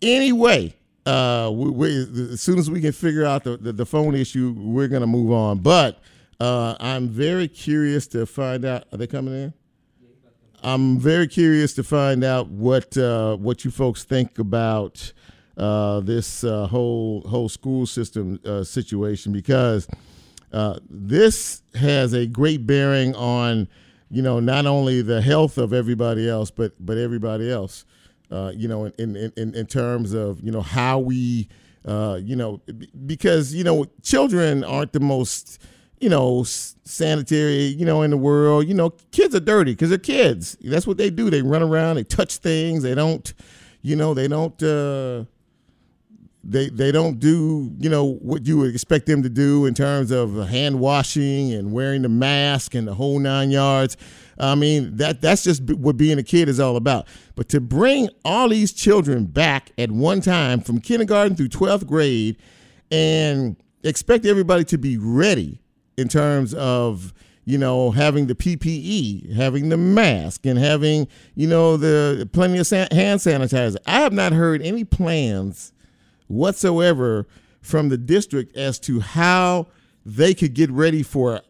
Anyway, 0.00 0.74
uh, 1.06 1.50
we, 1.52 1.70
we, 1.70 2.32
as 2.32 2.40
soon 2.40 2.58
as 2.58 2.70
we 2.70 2.80
can 2.80 2.92
figure 2.92 3.24
out 3.24 3.44
the, 3.44 3.56
the, 3.56 3.72
the 3.72 3.86
phone 3.86 4.14
issue, 4.14 4.54
we're 4.56 4.88
gonna 4.88 5.06
move 5.06 5.32
on. 5.32 5.58
But 5.58 6.00
uh, 6.40 6.76
I'm 6.80 7.08
very 7.08 7.48
curious 7.48 8.06
to 8.08 8.26
find 8.26 8.64
out. 8.64 8.84
Are 8.92 8.98
they 8.98 9.06
coming 9.06 9.34
in? 9.34 9.54
I'm 10.64 10.98
very 10.98 11.26
curious 11.26 11.74
to 11.74 11.82
find 11.82 12.22
out 12.22 12.48
what 12.48 12.96
uh, 12.96 13.36
what 13.36 13.64
you 13.64 13.70
folks 13.72 14.04
think 14.04 14.38
about 14.38 15.12
uh, 15.56 16.00
this 16.00 16.44
uh, 16.44 16.66
whole 16.68 17.22
whole 17.22 17.48
school 17.48 17.84
system 17.84 18.38
uh, 18.44 18.62
situation 18.62 19.32
because 19.32 19.88
uh, 20.52 20.78
this 20.88 21.62
has 21.74 22.12
a 22.12 22.26
great 22.26 22.64
bearing 22.64 23.14
on 23.16 23.68
you 24.08 24.22
know 24.22 24.38
not 24.38 24.66
only 24.66 25.02
the 25.02 25.20
health 25.20 25.58
of 25.58 25.72
everybody 25.72 26.28
else 26.28 26.50
but 26.50 26.74
but 26.78 26.96
everybody 26.96 27.50
else 27.50 27.84
uh, 28.32 28.52
you 28.54 28.66
know 28.66 28.86
in, 28.86 29.16
in 29.16 29.32
in 29.36 29.54
in 29.54 29.66
terms 29.66 30.12
of 30.14 30.40
you 30.42 30.50
know 30.50 30.62
how 30.62 30.98
we 30.98 31.48
uh, 31.84 32.18
you 32.22 32.34
know 32.34 32.60
because 33.06 33.54
you 33.54 33.64
know 33.64 33.86
children 34.02 34.64
aren't 34.64 34.92
the 34.92 35.00
most 35.00 35.60
you 36.00 36.08
know 36.08 36.42
sanitary 36.44 37.66
you 37.66 37.84
know 37.84 38.02
in 38.02 38.10
the 38.10 38.16
world. 38.16 38.66
You 38.66 38.74
know 38.74 38.90
kids 39.10 39.34
are 39.34 39.40
dirty 39.40 39.72
because 39.72 39.90
they're 39.90 39.98
kids. 39.98 40.56
That's 40.62 40.86
what 40.86 40.96
they 40.96 41.10
do. 41.10 41.30
They 41.30 41.42
run 41.42 41.62
around 41.62 41.96
they 41.96 42.04
touch 42.04 42.36
things 42.36 42.82
they 42.82 42.94
don't 42.94 43.32
you 43.82 43.96
know 43.96 44.14
they 44.14 44.28
don't 44.28 44.60
uh, 44.62 45.24
they 46.44 46.68
they 46.70 46.90
don't 46.90 47.18
do 47.18 47.72
you 47.78 47.90
know 47.90 48.14
what 48.14 48.46
you 48.46 48.58
would 48.58 48.70
expect 48.70 49.06
them 49.06 49.22
to 49.22 49.28
do 49.28 49.66
in 49.66 49.74
terms 49.74 50.10
of 50.10 50.48
hand 50.48 50.80
washing 50.80 51.52
and 51.52 51.72
wearing 51.72 52.02
the 52.02 52.08
mask 52.08 52.74
and 52.74 52.88
the 52.88 52.94
whole 52.94 53.18
nine 53.18 53.50
yards. 53.50 53.96
I 54.42 54.56
mean 54.56 54.96
that 54.96 55.20
that's 55.20 55.44
just 55.44 55.62
what 55.62 55.96
being 55.96 56.18
a 56.18 56.22
kid 56.22 56.48
is 56.48 56.58
all 56.58 56.76
about. 56.76 57.06
But 57.36 57.48
to 57.50 57.60
bring 57.60 58.08
all 58.24 58.48
these 58.48 58.72
children 58.72 59.26
back 59.26 59.70
at 59.78 59.92
one 59.92 60.20
time 60.20 60.60
from 60.60 60.80
kindergarten 60.80 61.36
through 61.36 61.48
twelfth 61.48 61.86
grade 61.86 62.36
and 62.90 63.56
expect 63.84 64.26
everybody 64.26 64.64
to 64.64 64.78
be 64.78 64.98
ready 64.98 65.60
in 65.96 66.08
terms 66.08 66.54
of 66.54 67.14
you 67.44 67.56
know 67.56 67.92
having 67.92 68.26
the 68.26 68.34
PPE, 68.34 69.32
having 69.32 69.68
the 69.68 69.76
mask, 69.76 70.44
and 70.44 70.58
having 70.58 71.06
you 71.36 71.46
know 71.46 71.76
the 71.76 72.28
plenty 72.32 72.58
of 72.58 72.68
hand 72.68 73.20
sanitizer. 73.20 73.76
I 73.86 74.00
have 74.00 74.12
not 74.12 74.32
heard 74.32 74.60
any 74.60 74.82
plans 74.82 75.72
whatsoever 76.26 77.28
from 77.60 77.90
the 77.90 77.98
district 77.98 78.56
as 78.56 78.80
to 78.80 78.98
how 78.98 79.68
they 80.04 80.34
could 80.34 80.54
get 80.54 80.68
ready 80.72 81.04
for 81.04 81.42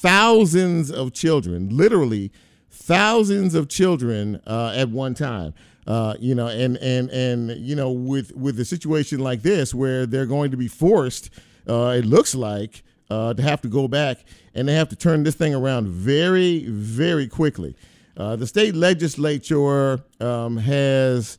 thousands 0.00 0.90
of 0.90 1.12
children, 1.12 1.68
literally 1.68 2.32
thousands 2.70 3.54
of 3.54 3.68
children 3.68 4.40
uh, 4.46 4.72
at 4.74 4.88
one 4.88 5.14
time. 5.14 5.54
Uh, 5.86 6.14
you 6.20 6.34
know, 6.34 6.46
and 6.46 6.76
and 6.76 7.10
and 7.10 7.50
you 7.58 7.74
know, 7.74 7.90
with 7.90 8.34
with 8.36 8.60
a 8.60 8.64
situation 8.64 9.18
like 9.18 9.42
this 9.42 9.74
where 9.74 10.06
they're 10.06 10.26
going 10.26 10.50
to 10.50 10.56
be 10.56 10.68
forced, 10.68 11.30
uh, 11.68 11.94
it 11.98 12.04
looks 12.04 12.34
like, 12.34 12.82
uh, 13.10 13.34
to 13.34 13.42
have 13.42 13.60
to 13.60 13.68
go 13.68 13.88
back 13.88 14.18
and 14.54 14.68
they 14.68 14.74
have 14.74 14.88
to 14.88 14.96
turn 14.96 15.24
this 15.24 15.34
thing 15.34 15.54
around 15.54 15.88
very, 15.88 16.64
very 16.68 17.26
quickly. 17.26 17.76
Uh, 18.16 18.36
the 18.36 18.46
state 18.46 18.74
legislature 18.74 20.00
um, 20.20 20.56
has 20.56 21.38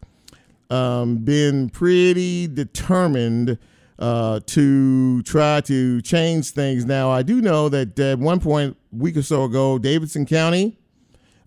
um, 0.70 1.18
been 1.18 1.70
pretty 1.70 2.48
determined 2.48 3.58
uh, 4.02 4.40
to 4.48 5.22
try 5.22 5.62
to 5.62 6.02
change 6.02 6.50
things. 6.50 6.86
Now, 6.86 7.12
I 7.12 7.22
do 7.22 7.40
know 7.40 7.70
that 7.70 7.98
at 8.00 8.18
one 8.18 8.40
point, 8.40 8.76
a 8.92 8.96
week 8.96 9.16
or 9.16 9.22
so 9.22 9.44
ago, 9.44 9.78
Davidson 9.78 10.26
County, 10.26 10.76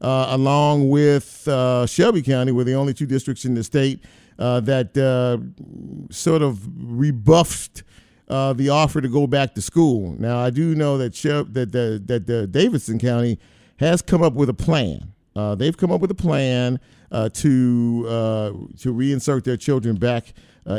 uh, 0.00 0.28
along 0.30 0.88
with 0.88 1.48
uh, 1.48 1.84
Shelby 1.86 2.22
County, 2.22 2.52
were 2.52 2.62
the 2.62 2.74
only 2.74 2.94
two 2.94 3.06
districts 3.06 3.44
in 3.44 3.54
the 3.54 3.64
state 3.64 4.04
uh, 4.38 4.60
that 4.60 4.96
uh, 4.96 5.38
sort 6.12 6.42
of 6.42 6.60
rebuffed 6.78 7.82
uh, 8.28 8.52
the 8.52 8.68
offer 8.68 9.00
to 9.00 9.08
go 9.08 9.26
back 9.26 9.54
to 9.56 9.60
school. 9.60 10.14
Now, 10.20 10.38
I 10.38 10.50
do 10.50 10.76
know 10.76 10.96
that 10.98 11.12
that 11.52 11.72
the, 11.72 12.00
that 12.06 12.28
the 12.28 12.46
Davidson 12.46 13.00
County 13.00 13.40
has 13.78 14.00
come 14.00 14.22
up 14.22 14.34
with 14.34 14.48
a 14.48 14.54
plan. 14.54 15.12
They've 15.56 15.76
come 15.76 15.90
up 15.90 16.00
with 16.00 16.12
a 16.12 16.14
plan 16.14 16.78
to 17.10 17.30
to 17.32 18.94
reinsert 18.94 19.42
their 19.42 19.56
children 19.56 19.96
back 19.96 20.32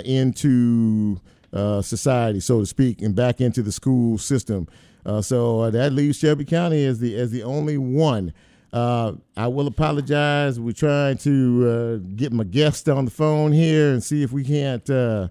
into 0.06 1.20
uh, 1.56 1.82
society, 1.82 2.42
so 2.42 2.60
to 2.60 2.66
speak, 2.66 3.02
and 3.02 3.16
back 3.16 3.40
into 3.40 3.64
the 3.64 3.72
school 3.72 4.18
system. 4.18 4.68
Uh, 5.06 5.22
so 5.22 5.62
uh, 5.62 5.70
that 5.70 5.94
leaves 5.94 6.18
Shelby 6.18 6.44
County 6.44 6.84
as 6.86 7.00
the 7.00 7.16
as 7.16 7.32
the 7.32 7.44
only 7.44 7.78
one. 7.78 8.34
Uh, 8.74 9.14
I 9.38 9.48
will 9.48 9.68
apologize. 9.68 10.60
We're 10.60 10.74
trying 10.74 11.18
to 11.20 12.02
uh, 12.04 12.08
get 12.16 12.34
my 12.34 12.44
guest 12.44 12.90
on 12.90 13.06
the 13.06 13.12
phone 13.12 13.54
here 13.54 13.94
and 13.94 14.04
see 14.04 14.22
if 14.22 14.34
we 14.34 14.44
can't 14.44 14.86
try 14.86 15.30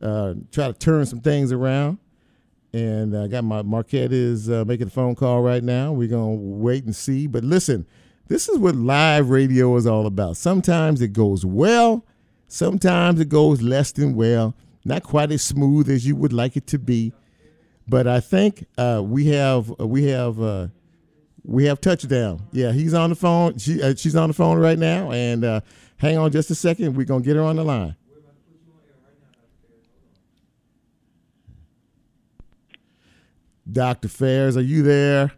to 0.00 0.72
turn 0.78 1.04
some 1.04 1.20
things 1.20 1.52
around. 1.52 1.98
And 2.72 3.14
I 3.14 3.26
got 3.26 3.44
my 3.44 3.60
Marquette 3.62 4.12
is 4.12 4.48
making 4.48 4.86
a 4.86 4.90
phone 4.90 5.14
call 5.14 5.42
right 5.42 5.62
now. 5.62 5.92
We're 5.92 6.08
gonna 6.08 6.34
wait 6.34 6.84
and 6.84 6.96
see. 6.96 7.26
But 7.26 7.44
listen, 7.44 7.86
this 8.28 8.48
is 8.48 8.58
what 8.58 8.74
live 8.74 9.28
radio 9.28 9.76
is 9.76 9.86
all 9.86 10.06
about. 10.06 10.38
Sometimes 10.38 11.02
it 11.02 11.12
goes 11.12 11.44
well, 11.44 12.06
sometimes 12.46 13.20
it 13.20 13.28
goes 13.28 13.60
less 13.60 13.92
than 13.92 14.14
well. 14.14 14.54
Not 14.88 15.02
quite 15.02 15.30
as 15.30 15.42
smooth 15.42 15.90
as 15.90 16.06
you 16.06 16.16
would 16.16 16.32
like 16.32 16.56
it 16.56 16.66
to 16.68 16.78
be. 16.78 17.12
But 17.86 18.06
I 18.06 18.20
think 18.20 18.64
uh, 18.78 19.02
we 19.04 19.26
have 19.26 19.68
we 19.78 20.04
have 20.04 20.40
uh, 20.40 20.68
we 21.44 21.66
have 21.66 21.78
touchdown. 21.82 22.48
Yeah, 22.52 22.72
he's 22.72 22.94
on 22.94 23.10
the 23.10 23.16
phone. 23.16 23.58
She 23.58 23.82
uh, 23.82 23.94
she's 23.94 24.16
on 24.16 24.28
the 24.28 24.34
phone 24.34 24.58
right 24.58 24.78
now. 24.78 25.12
And 25.12 25.44
uh, 25.44 25.60
hang 25.98 26.16
on 26.16 26.32
just 26.32 26.50
a 26.50 26.54
second. 26.54 26.96
We're 26.96 27.04
gonna 27.04 27.22
get 27.22 27.36
her 27.36 27.42
on 27.42 27.56
the 27.56 27.64
line. 27.64 27.96
Dr. 33.70 34.08
Fairs, 34.08 34.56
are 34.56 34.62
you 34.62 34.82
there? 34.82 35.32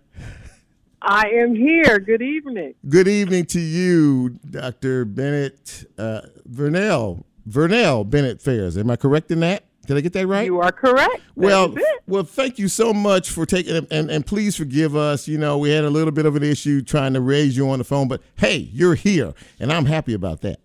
I 1.02 1.28
am 1.28 1.56
here. 1.56 1.98
Good 1.98 2.22
evening. 2.22 2.74
Good 2.88 3.08
evening 3.08 3.46
to 3.46 3.58
you, 3.58 4.38
Dr. 4.48 5.04
Bennett 5.04 5.90
uh, 5.98 6.20
Vernell. 6.48 7.24
Vernell 7.50 8.08
Bennett 8.08 8.40
Fairs. 8.40 8.78
Am 8.78 8.90
I 8.90 8.96
correct 8.96 9.30
in 9.30 9.40
that? 9.40 9.64
Did 9.86 9.96
I 9.96 10.02
get 10.02 10.12
that 10.12 10.26
right? 10.26 10.46
You 10.46 10.60
are 10.60 10.70
correct. 10.70 11.20
Well, 11.34 11.74
well, 12.06 12.22
thank 12.22 12.58
you 12.58 12.68
so 12.68 12.92
much 12.92 13.30
for 13.30 13.44
taking 13.44 13.74
it, 13.74 13.86
and, 13.90 14.10
and 14.10 14.24
please 14.24 14.54
forgive 14.54 14.94
us. 14.94 15.26
You 15.26 15.38
know, 15.38 15.58
we 15.58 15.70
had 15.70 15.84
a 15.84 15.90
little 15.90 16.12
bit 16.12 16.26
of 16.26 16.36
an 16.36 16.42
issue 16.42 16.80
trying 16.82 17.14
to 17.14 17.20
raise 17.20 17.56
you 17.56 17.68
on 17.70 17.78
the 17.78 17.84
phone, 17.84 18.06
but 18.06 18.22
hey, 18.36 18.68
you're 18.72 18.94
here, 18.94 19.34
and 19.58 19.72
I'm 19.72 19.86
happy 19.86 20.14
about 20.14 20.42
that. 20.42 20.60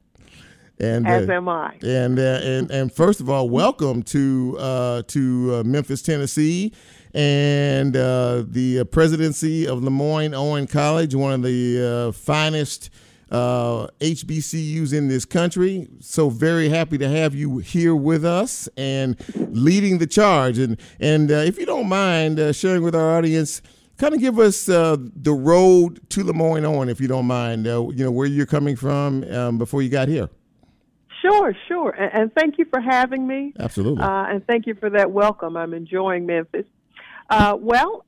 And 0.80 1.08
as 1.08 1.28
uh, 1.30 1.34
am 1.34 1.48
I. 1.48 1.78
And 1.82 2.19
uh, 2.19 2.39
and 2.43 2.69
and 2.69 2.91
first 2.91 3.21
of 3.21 3.30
all, 3.30 3.50
welcome 3.50 4.04
to 4.04 4.58
uh, 4.60 5.02
to 5.08 5.56
uh, 5.56 5.63
Memphis, 5.63 6.02
Tennessee, 6.02 6.74
and 7.13 7.95
uh, 7.95 8.43
the 8.45 8.84
presidency 8.84 9.65
of 9.65 9.82
Lemoyne-Owen 9.82 10.67
College, 10.67 11.15
one 11.15 11.34
of 11.34 11.41
the 11.41 12.13
finest 12.15 12.89
uh, 13.32 13.88
HBCUs 14.00 14.94
in 14.94 15.08
this 15.08 15.26
country. 15.26 15.88
So 16.00 16.30
very 16.30 16.70
happy 16.70 16.98
to 16.98 17.08
have 17.08 17.36
you 17.36 17.58
here 17.60 17.96
with 17.96 18.24
us 18.26 18.70
and 18.78 19.18
leading 19.36 19.98
the 19.98 20.08
charge. 20.08 20.58
And 20.58 20.80
and 21.00 21.32
uh, 21.32 21.36
if 21.36 21.58
you 21.58 21.66
don't 21.66 21.90
mind 21.90 22.40
uh, 22.40 22.52
sharing 22.54 22.84
with 22.84 22.96
our 22.96 23.18
audience, 23.18 23.62
kind 23.98 24.14
of 24.14 24.20
give 24.20 24.40
us 24.40 24.70
uh, 24.70 24.98
the 25.00 25.34
road 25.34 26.08
to 26.12 26.24
Lemoyne-Owen, 26.24 26.90
if 26.90 27.00
you 27.02 27.08
don't 27.08 27.28
mind. 27.28 27.68
Uh, 27.68 27.90
you 27.90 28.04
know 28.04 28.12
where 28.12 28.28
you're 28.28 28.46
coming 28.46 28.76
from 28.76 29.24
um, 29.32 29.58
before 29.58 29.82
you 29.82 29.90
got 29.90 30.08
here. 30.08 30.30
Sure, 31.22 31.56
sure, 31.68 31.90
and, 31.90 32.14
and 32.14 32.36
thank 32.36 32.60
you 32.60 32.66
for 32.66 32.80
having 32.80 33.26
me. 33.26 33.54
Absolutely, 33.60 34.04
uh, 34.04 34.26
and 34.26 34.46
thank 34.46 34.68
you 34.68 34.76
for 34.76 34.92
that 34.92 35.12
welcome. 35.12 35.58
I'm 35.58 35.74
enjoying 35.74 36.28
Memphis. 36.28 36.66
well, 37.32 38.06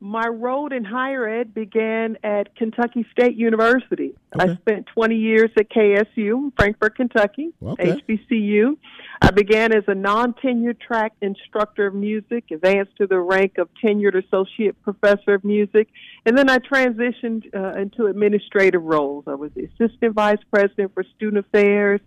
my 0.00 0.26
road 0.26 0.72
in 0.72 0.84
higher 0.84 1.26
ed 1.26 1.54
began 1.54 2.18
at 2.22 2.54
Kentucky 2.54 3.06
State 3.12 3.36
University. 3.36 4.14
Okay. 4.34 4.52
I 4.52 4.56
spent 4.56 4.86
20 4.94 5.16
years 5.16 5.50
at 5.56 5.70
KSU, 5.70 6.52
Frankfort, 6.56 6.96
Kentucky, 6.96 7.52
okay. 7.62 8.00
HBCU. 8.08 8.76
I 9.22 9.30
began 9.30 9.72
as 9.72 9.84
a 9.86 9.94
non 9.94 10.34
tenured 10.34 10.78
track 10.80 11.14
instructor 11.22 11.86
of 11.86 11.94
music, 11.94 12.44
advanced 12.50 12.96
to 12.98 13.06
the 13.06 13.18
rank 13.18 13.56
of 13.58 13.68
tenured 13.82 14.22
associate 14.22 14.80
professor 14.82 15.34
of 15.34 15.44
music, 15.44 15.88
and 16.26 16.36
then 16.36 16.50
I 16.50 16.58
transitioned 16.58 17.54
uh, 17.54 17.80
into 17.80 18.06
administrative 18.06 18.82
roles. 18.82 19.24
I 19.26 19.34
was 19.34 19.50
the 19.54 19.64
assistant 19.64 20.14
vice 20.14 20.42
president 20.50 20.92
for 20.92 21.04
student 21.16 21.46
affairs, 21.46 22.00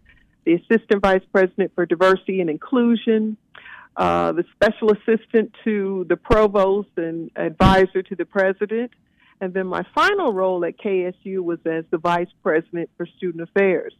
the 0.45 0.53
assistant 0.53 1.01
vice 1.01 1.23
president 1.31 1.71
for 1.73 1.85
diversity 1.85 2.41
and 2.41 2.49
inclusion, 2.49 3.37
uh, 3.99 4.31
the 4.31 4.45
special 4.55 4.91
assistant 4.93 5.53
to 5.65 6.05
the 6.07 6.15
provost 6.15 6.87
and 6.95 7.29
advisor 7.35 8.01
to 8.01 8.15
the 8.15 8.25
president. 8.25 8.91
And 9.41 9.53
then 9.53 9.67
my 9.67 9.85
final 9.93 10.31
role 10.31 10.63
at 10.63 10.79
KSU 10.79 11.41
was 11.41 11.59
as 11.65 11.83
the 11.91 11.97
vice 11.97 12.29
president 12.41 12.89
for 12.95 13.05
student 13.05 13.43
affairs. 13.43 13.93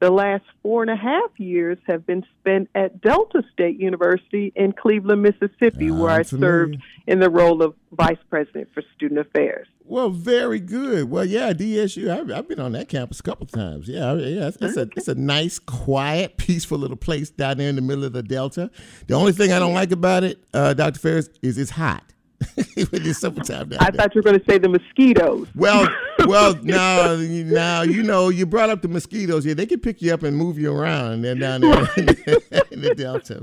The 0.00 0.10
last 0.10 0.44
four 0.62 0.82
and 0.82 0.90
a 0.90 0.96
half 0.96 1.38
years 1.38 1.78
have 1.86 2.04
been 2.06 2.24
spent 2.40 2.68
at 2.74 3.00
Delta 3.00 3.42
State 3.52 3.78
University 3.78 4.52
in 4.56 4.72
Cleveland, 4.72 5.22
Mississippi, 5.22 5.90
where 5.90 6.10
I 6.10 6.22
served 6.22 6.76
in 7.06 7.20
the 7.20 7.30
role 7.30 7.62
of 7.62 7.74
vice 7.92 8.18
president 8.28 8.68
for 8.74 8.82
student 8.96 9.20
affairs. 9.20 9.68
Well, 9.84 10.10
very 10.10 10.60
good. 10.60 11.10
Well, 11.10 11.24
yeah, 11.24 11.52
DSU. 11.52 12.10
I've, 12.10 12.30
I've 12.30 12.48
been 12.48 12.60
on 12.60 12.72
that 12.72 12.88
campus 12.88 13.20
a 13.20 13.22
couple 13.22 13.46
times. 13.46 13.88
Yeah, 13.88 14.14
yeah. 14.14 14.48
It's, 14.48 14.56
it's, 14.60 14.76
a 14.76 14.88
it's 14.96 15.08
a 15.08 15.14
nice, 15.14 15.58
quiet, 15.58 16.36
peaceful 16.38 16.78
little 16.78 16.96
place 16.96 17.30
down 17.30 17.58
there 17.58 17.68
in 17.68 17.76
the 17.76 17.82
middle 17.82 18.04
of 18.04 18.12
the 18.12 18.22
Delta. 18.22 18.70
The 19.06 19.14
only 19.14 19.32
thing 19.32 19.52
I 19.52 19.58
don't 19.58 19.74
like 19.74 19.92
about 19.92 20.24
it, 20.24 20.42
uh, 20.54 20.74
Dr. 20.74 20.98
Fairs, 20.98 21.28
is 21.42 21.58
it's 21.58 21.70
hot. 21.70 22.04
summertime 23.12 23.68
down 23.68 23.78
I 23.80 23.90
there. 23.90 24.00
thought 24.00 24.14
you 24.14 24.18
were 24.20 24.22
going 24.22 24.38
to 24.40 24.44
say 24.50 24.58
the 24.58 24.68
mosquitoes. 24.68 25.48
Well, 25.54 25.88
well, 26.26 26.54
now, 26.62 27.16
now 27.16 27.82
you 27.82 28.02
know 28.02 28.28
you 28.28 28.46
brought 28.46 28.70
up 28.70 28.82
the 28.82 28.88
mosquitoes. 28.88 29.44
Yeah, 29.44 29.54
they 29.54 29.66
can 29.66 29.80
pick 29.80 30.02
you 30.02 30.12
up 30.12 30.22
and 30.22 30.36
move 30.36 30.58
you 30.58 30.72
around. 30.72 31.24
And 31.24 31.40
down 31.40 31.60
there 31.60 31.88
in 31.96 32.80
the 32.80 32.94
Delta. 32.96 33.42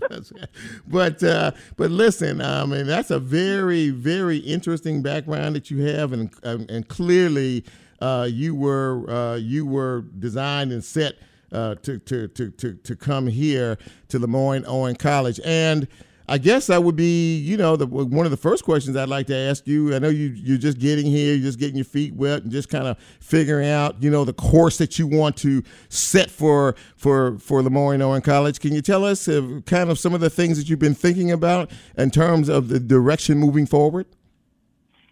But 0.87 1.23
uh, 1.23 1.51
but 1.77 1.91
listen, 1.91 2.41
I 2.41 2.65
mean 2.65 2.87
that's 2.87 3.11
a 3.11 3.19
very 3.19 3.89
very 3.89 4.37
interesting 4.37 5.01
background 5.01 5.55
that 5.55 5.69
you 5.69 5.81
have, 5.83 6.13
and 6.13 6.33
um, 6.43 6.65
and 6.69 6.87
clearly 6.87 7.63
uh, 8.01 8.27
you 8.29 8.55
were 8.55 9.09
uh, 9.09 9.35
you 9.35 9.65
were 9.65 10.01
designed 10.17 10.71
and 10.71 10.83
set 10.83 11.15
uh, 11.51 11.75
to, 11.75 11.99
to 11.99 12.27
to 12.29 12.49
to 12.51 12.73
to 12.73 12.95
come 12.95 13.27
here 13.27 13.77
to 14.09 14.19
Lemoyne-Owen 14.19 14.95
College 14.95 15.39
and. 15.45 15.87
I 16.29 16.37
guess 16.37 16.67
that 16.67 16.83
would 16.83 16.95
be, 16.95 17.37
you 17.37 17.57
know, 17.57 17.75
the, 17.75 17.87
one 17.87 18.25
of 18.25 18.29
the 18.29 18.37
first 18.37 18.63
questions 18.63 18.95
I'd 18.95 19.09
like 19.09 19.25
to 19.27 19.35
ask 19.35 19.65
you. 19.65 19.95
I 19.95 19.99
know 19.99 20.09
you 20.09 20.27
you're 20.27 20.59
just 20.59 20.77
getting 20.77 21.07
here, 21.07 21.33
you're 21.33 21.43
just 21.43 21.57
getting 21.57 21.75
your 21.75 21.85
feet 21.85 22.13
wet, 22.13 22.43
and 22.43 22.51
just 22.51 22.69
kind 22.69 22.85
of 22.85 22.99
figuring 23.19 23.67
out, 23.67 24.01
you 24.03 24.11
know, 24.11 24.23
the 24.23 24.33
course 24.33 24.77
that 24.77 24.99
you 24.99 25.07
want 25.07 25.37
to 25.37 25.63
set 25.89 26.29
for 26.29 26.75
for 26.95 27.39
for 27.39 27.63
Lemoyne-Owen 27.63 28.21
College. 28.21 28.59
Can 28.59 28.73
you 28.73 28.81
tell 28.81 29.03
us 29.03 29.27
uh, 29.27 29.61
kind 29.65 29.89
of 29.89 29.97
some 29.97 30.13
of 30.13 30.21
the 30.21 30.29
things 30.29 30.59
that 30.59 30.69
you've 30.69 30.77
been 30.77 30.93
thinking 30.93 31.31
about 31.31 31.71
in 31.97 32.11
terms 32.11 32.47
of 32.47 32.67
the 32.67 32.79
direction 32.79 33.39
moving 33.39 33.65
forward? 33.65 34.05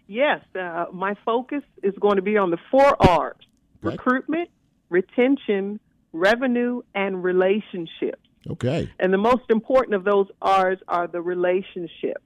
Yes, 0.06 0.40
uh, 0.54 0.86
my 0.92 1.16
focus 1.24 1.64
is 1.82 1.94
going 2.00 2.16
to 2.16 2.22
be 2.22 2.36
on 2.36 2.50
the 2.50 2.58
four 2.70 2.96
R's: 3.02 3.34
right. 3.82 3.92
recruitment, 3.92 4.50
retention, 4.88 5.80
revenue, 6.12 6.82
and 6.94 7.24
relationships. 7.24 8.27
Okay. 8.48 8.90
And 8.98 9.12
the 9.12 9.18
most 9.18 9.44
important 9.50 9.94
of 9.94 10.04
those 10.04 10.26
R's 10.40 10.78
are 10.88 11.06
the 11.06 11.20
relationships. 11.20 12.22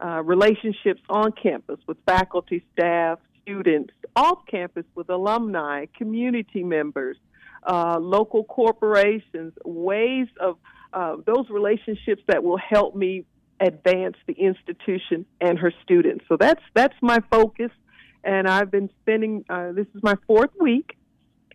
Uh, 0.00 0.22
relationships 0.22 1.00
on 1.08 1.32
campus 1.32 1.80
with 1.88 1.96
faculty, 2.06 2.64
staff, 2.72 3.18
students, 3.42 3.92
off 4.14 4.38
campus 4.48 4.84
with 4.94 5.10
alumni, 5.10 5.86
community 5.96 6.62
members, 6.62 7.16
uh, 7.66 7.98
local 7.98 8.44
corporations, 8.44 9.52
ways 9.64 10.28
of 10.40 10.56
uh, 10.92 11.16
those 11.26 11.50
relationships 11.50 12.22
that 12.28 12.44
will 12.44 12.58
help 12.58 12.94
me 12.94 13.24
advance 13.60 14.16
the 14.26 14.34
institution 14.34 15.26
and 15.40 15.58
her 15.58 15.72
students. 15.82 16.24
So 16.28 16.36
that's 16.36 16.62
that's 16.74 16.94
my 17.02 17.18
focus, 17.30 17.72
and 18.22 18.46
I've 18.46 18.70
been 18.70 18.90
spending. 19.02 19.44
Uh, 19.48 19.72
this 19.72 19.86
is 19.94 20.02
my 20.02 20.14
fourth 20.26 20.50
week 20.60 20.96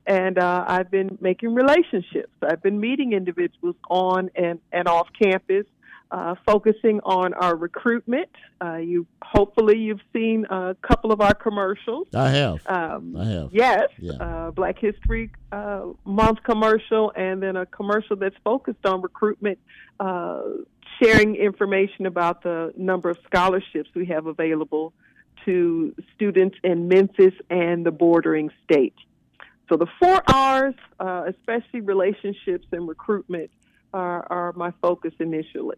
and 0.06 0.38
uh, 0.38 0.66
I've 0.68 0.92
been 0.92 1.18
making 1.22 1.54
relationships. 1.54 2.34
I've 2.42 2.62
been 2.62 2.80
meeting 2.80 3.14
individuals 3.14 3.76
on 3.90 4.30
and, 4.36 4.60
and 4.72 4.88
off 4.88 5.08
campus, 5.22 5.66
uh, 6.12 6.36
focusing 6.46 7.00
on 7.04 7.34
our 7.34 7.56
recruitment. 7.56 8.30
Uh, 8.62 8.78
you 8.78 9.08
hopefully 9.22 9.78
you've 9.78 10.02
seen 10.14 10.46
a 10.50 10.76
couple 10.82 11.12
of 11.12 11.22
our 11.22 11.34
commercials. 11.34 12.08
I 12.14 12.30
have. 12.30 12.62
Um, 12.68 13.16
I 13.18 13.26
have. 13.26 13.50
Yes, 13.54 13.90
yeah. 13.98 14.14
Uh, 14.14 14.52
Black 14.52 14.78
History 14.78 15.32
uh, 15.52 15.88
Month 16.06 16.44
commercial, 16.44 17.12
and 17.16 17.42
then 17.42 17.56
a 17.56 17.66
commercial 17.66 18.16
that's 18.16 18.36
focused 18.44 18.86
on 18.86 19.02
recruitment. 19.02 19.60
Uh, 20.00 20.42
sharing 21.02 21.36
information 21.36 22.06
about 22.06 22.44
the 22.44 22.72
number 22.78 23.10
of 23.10 23.18
scholarships 23.26 23.90
we 23.96 24.06
have 24.06 24.28
available 24.28 24.94
to 25.46 25.96
students 26.16 26.56
in 26.64 26.88
Memphis 26.88 27.34
and 27.50 27.86
the 27.86 27.92
bordering 27.92 28.52
states. 28.64 29.00
So 29.70 29.78
the 29.78 29.88
four 30.00 30.22
R's, 30.28 30.76
uh, 31.00 31.24
especially 31.28 31.82
relationships 31.82 32.68
and 32.72 32.88
recruitment, 32.88 33.50
are, 33.94 34.26
are 34.30 34.54
my 34.54 34.72
focus 34.82 35.14
initially. 35.20 35.78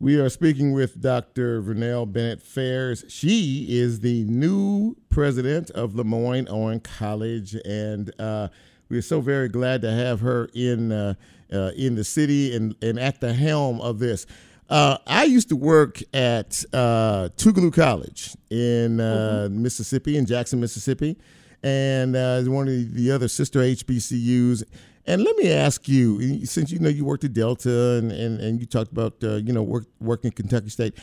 We 0.00 0.20
are 0.20 0.28
speaking 0.28 0.72
with 0.72 1.00
Dr. 1.00 1.60
Vernell 1.60 2.10
Bennett 2.10 2.40
Fairs. 2.40 3.04
She 3.08 3.66
is 3.68 4.00
the 4.00 4.24
new 4.24 4.94
president 5.10 5.70
of 5.70 5.96
Lemoyne-Owen 5.96 6.80
College, 6.80 7.56
and 7.64 8.12
uh, 8.20 8.48
we 8.88 8.98
are 8.98 9.02
so 9.02 9.20
very 9.20 9.48
glad 9.48 9.82
to 9.82 9.90
have 9.90 10.20
her 10.20 10.48
in 10.54 10.92
uh, 10.92 11.14
uh, 11.52 11.72
in 11.76 11.94
the 11.94 12.04
city 12.04 12.54
and, 12.54 12.76
and 12.82 12.98
at 12.98 13.20
the 13.20 13.32
helm 13.32 13.80
of 13.80 13.98
this. 13.98 14.26
Uh, 14.68 14.98
I 15.06 15.24
used 15.24 15.48
to 15.48 15.56
work 15.56 16.00
at 16.12 16.62
uh, 16.72 17.30
Tougaloo 17.36 17.72
College 17.72 18.36
in 18.50 19.00
uh, 19.00 19.46
mm-hmm. 19.48 19.62
Mississippi, 19.62 20.16
in 20.16 20.26
Jackson, 20.26 20.60
Mississippi 20.60 21.16
and 21.62 22.16
uh, 22.16 22.42
one 22.42 22.68
of 22.68 22.94
the 22.94 23.10
other 23.10 23.28
sister 23.28 23.60
HBCUs. 23.60 24.62
And 25.06 25.22
let 25.24 25.36
me 25.36 25.50
ask 25.50 25.88
you, 25.88 26.44
since 26.44 26.70
you 26.70 26.78
know 26.78 26.90
you 26.90 27.04
worked 27.04 27.24
at 27.24 27.32
Delta 27.32 27.96
and, 27.96 28.12
and, 28.12 28.40
and 28.40 28.60
you 28.60 28.66
talked 28.66 28.92
about 28.92 29.14
uh, 29.22 29.36
you 29.36 29.52
know 29.52 29.62
work, 29.62 29.86
working 30.00 30.30
Kentucky 30.30 30.68
State, 30.68 30.94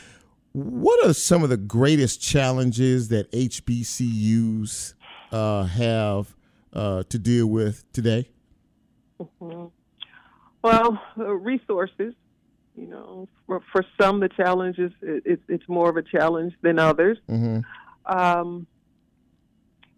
what 0.53 1.05
are 1.05 1.13
some 1.13 1.43
of 1.43 1.49
the 1.49 1.57
greatest 1.57 2.21
challenges 2.21 3.09
that 3.09 3.31
HBCUs 3.31 4.93
uh, 5.31 5.63
have 5.63 6.35
uh, 6.71 7.03
to 7.09 7.19
deal 7.19 7.47
with 7.47 7.83
today? 7.93 8.29
Mm-hmm. 9.19 9.65
Well, 10.61 11.01
uh, 11.17 11.23
resources. 11.33 12.13
You 12.77 12.87
know, 12.87 13.29
for, 13.47 13.61
for 13.71 13.85
some, 13.99 14.19
the 14.19 14.27
challenges 14.27 14.91
it, 15.01 15.39
it's 15.47 15.67
more 15.69 15.89
of 15.89 15.95
a 15.95 16.01
challenge 16.01 16.53
than 16.61 16.77
others. 16.77 17.17
Mm-hmm. 17.29 17.59
Um, 18.05 18.67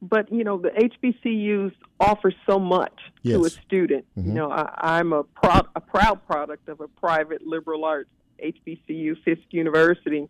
but 0.02 0.32
you 0.32 0.44
know 0.44 0.58
the 0.58 0.70
HBCUs 0.70 1.74
offer 2.00 2.32
so 2.46 2.60
much 2.60 3.00
yes. 3.24 3.38
to 3.38 3.46
a 3.46 3.50
student. 3.50 4.06
Mm-hmm. 4.18 4.30
You 4.30 4.36
know, 4.36 4.50
I, 4.50 5.00
am 5.00 5.14
a, 5.14 5.24
pro- 5.24 5.68
a 5.76 5.82
proud 5.82 6.26
product 6.28 6.70
of 6.70 6.82
a 6.82 6.88
private 6.88 7.46
liberal 7.46 7.86
arts 7.86 8.10
HBCU, 8.44 9.22
Fisk 9.24 9.42
University. 9.52 10.28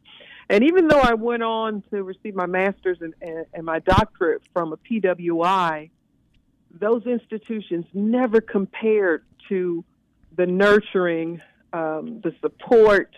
And 0.50 0.64
even 0.64 0.88
though 0.88 1.00
I 1.00 1.14
went 1.14 1.44
on 1.44 1.84
to 1.92 2.04
receive 2.04 2.36
my 2.36 2.46
master's 2.46 3.00
and, 3.02 3.14
and, 3.22 3.46
and 3.54 3.66
my 3.66 3.80
doctorate 3.80 4.42
from 4.54 4.74
a 4.74 4.78
PWI, 4.78 5.90
those 6.72 7.06
institutions 7.06 7.86
never 7.94 8.42
compared 8.42 9.24
to 9.50 9.84
the 10.36 10.46
nurturing, 10.46 11.42
um, 11.74 12.22
the 12.22 12.34
support, 12.42 13.14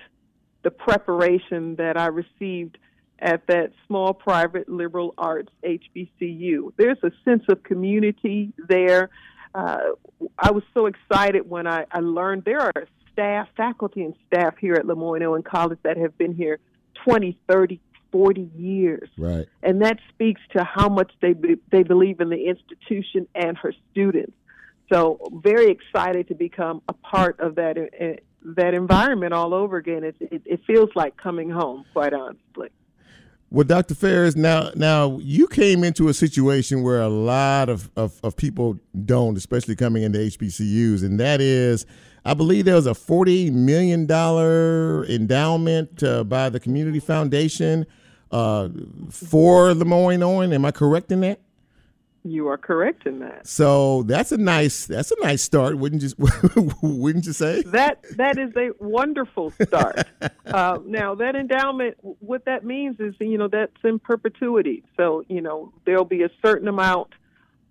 the 0.63 0.71
preparation 0.71 1.75
that 1.75 1.97
I 1.97 2.07
received 2.07 2.77
at 3.21 3.45
that 3.47 3.71
small 3.87 4.13
private 4.13 4.69
liberal 4.69 5.13
arts 5.17 5.51
HBCU. 5.63 6.73
There's 6.77 6.97
a 7.03 7.11
sense 7.25 7.43
of 7.49 7.63
community 7.63 8.53
there. 8.67 9.09
Uh, 9.53 9.79
I 10.37 10.51
was 10.51 10.63
so 10.73 10.85
excited 10.85 11.49
when 11.49 11.67
I, 11.67 11.85
I 11.91 11.99
learned 11.99 12.45
there 12.45 12.61
are 12.61 12.87
staff, 13.11 13.47
faculty, 13.57 14.03
and 14.03 14.15
staff 14.27 14.55
here 14.59 14.75
at 14.75 14.85
Lemoyne-Owen 14.85 15.43
College 15.43 15.79
that 15.83 15.97
have 15.97 16.17
been 16.17 16.33
here 16.33 16.59
20, 17.03 17.37
30, 17.47 17.79
40 18.11 18.49
years. 18.57 19.09
Right. 19.17 19.47
And 19.63 19.81
that 19.81 19.97
speaks 20.13 20.41
to 20.55 20.63
how 20.63 20.89
much 20.89 21.11
they 21.21 21.33
be, 21.33 21.57
they 21.71 21.83
believe 21.83 22.19
in 22.19 22.29
the 22.29 22.47
institution 22.47 23.27
and 23.35 23.57
her 23.57 23.73
students. 23.91 24.33
So 24.91 25.19
very 25.43 25.69
excited 25.69 26.29
to 26.29 26.35
become 26.35 26.81
a 26.87 26.93
part 26.93 27.39
of 27.39 27.55
that 27.55 27.77
uh, 27.77 28.19
that 28.55 28.73
environment 28.73 29.33
all 29.33 29.53
over 29.53 29.77
again. 29.77 30.03
It, 30.03 30.15
it, 30.19 30.41
it 30.45 30.61
feels 30.65 30.89
like 30.95 31.17
coming 31.17 31.49
home, 31.49 31.85
quite 31.93 32.13
honestly. 32.13 32.69
Well, 33.51 33.63
Dr. 33.63 33.95
Fairs, 33.95 34.35
now 34.35 34.69
now 34.75 35.17
you 35.21 35.47
came 35.47 35.83
into 35.83 36.07
a 36.07 36.13
situation 36.13 36.83
where 36.83 37.01
a 37.01 37.09
lot 37.09 37.69
of, 37.69 37.89
of, 37.95 38.19
of, 38.23 38.35
people 38.35 38.79
don't, 39.05 39.35
especially 39.37 39.75
coming 39.75 40.03
into 40.03 40.19
HBCUs, 40.19 41.03
and 41.03 41.19
that 41.19 41.41
is, 41.41 41.87
I 42.25 42.35
believe 42.35 42.65
there 42.65 42.75
was 42.75 42.85
a 42.85 42.91
$40 42.91 43.51
million 43.51 44.01
endowment 45.09 46.03
uh, 46.03 46.23
by 46.25 46.49
the 46.49 46.59
Community 46.59 46.99
Foundation 46.99 47.87
uh, 48.31 48.69
for 49.09 49.73
Lemoyne-Owen. 49.73 50.53
Am 50.53 50.65
I 50.65 50.71
correct 50.71 51.11
in 51.11 51.21
that? 51.21 51.39
You 52.23 52.49
are 52.49 52.57
correct 52.57 53.05
in 53.05 53.19
that. 53.19 53.47
So 53.47 54.03
that's 54.03 54.31
a 54.33 54.37
nice 54.37 54.85
that's 54.85 55.11
a 55.11 55.15
nice 55.21 55.41
start, 55.41 55.77
wouldn't 55.77 56.03
you? 56.03 56.09
wouldn't 56.81 57.25
you 57.25 57.33
say? 57.33 57.61
That 57.63 58.03
that 58.17 58.37
is 58.37 58.51
a 58.57 58.71
wonderful 58.79 59.51
start. 59.63 60.05
uh, 60.45 60.79
now 60.85 61.15
that 61.15 61.35
endowment, 61.35 61.97
what 62.01 62.45
that 62.45 62.65
means 62.65 62.99
is 62.99 63.15
you 63.19 63.37
know 63.37 63.47
that's 63.47 63.71
in 63.83 63.99
perpetuity. 63.99 64.83
So 64.97 65.23
you 65.29 65.41
know 65.41 65.71
there'll 65.85 66.03
be 66.03 66.23
a 66.23 66.29
certain 66.43 66.67
amount 66.67 67.09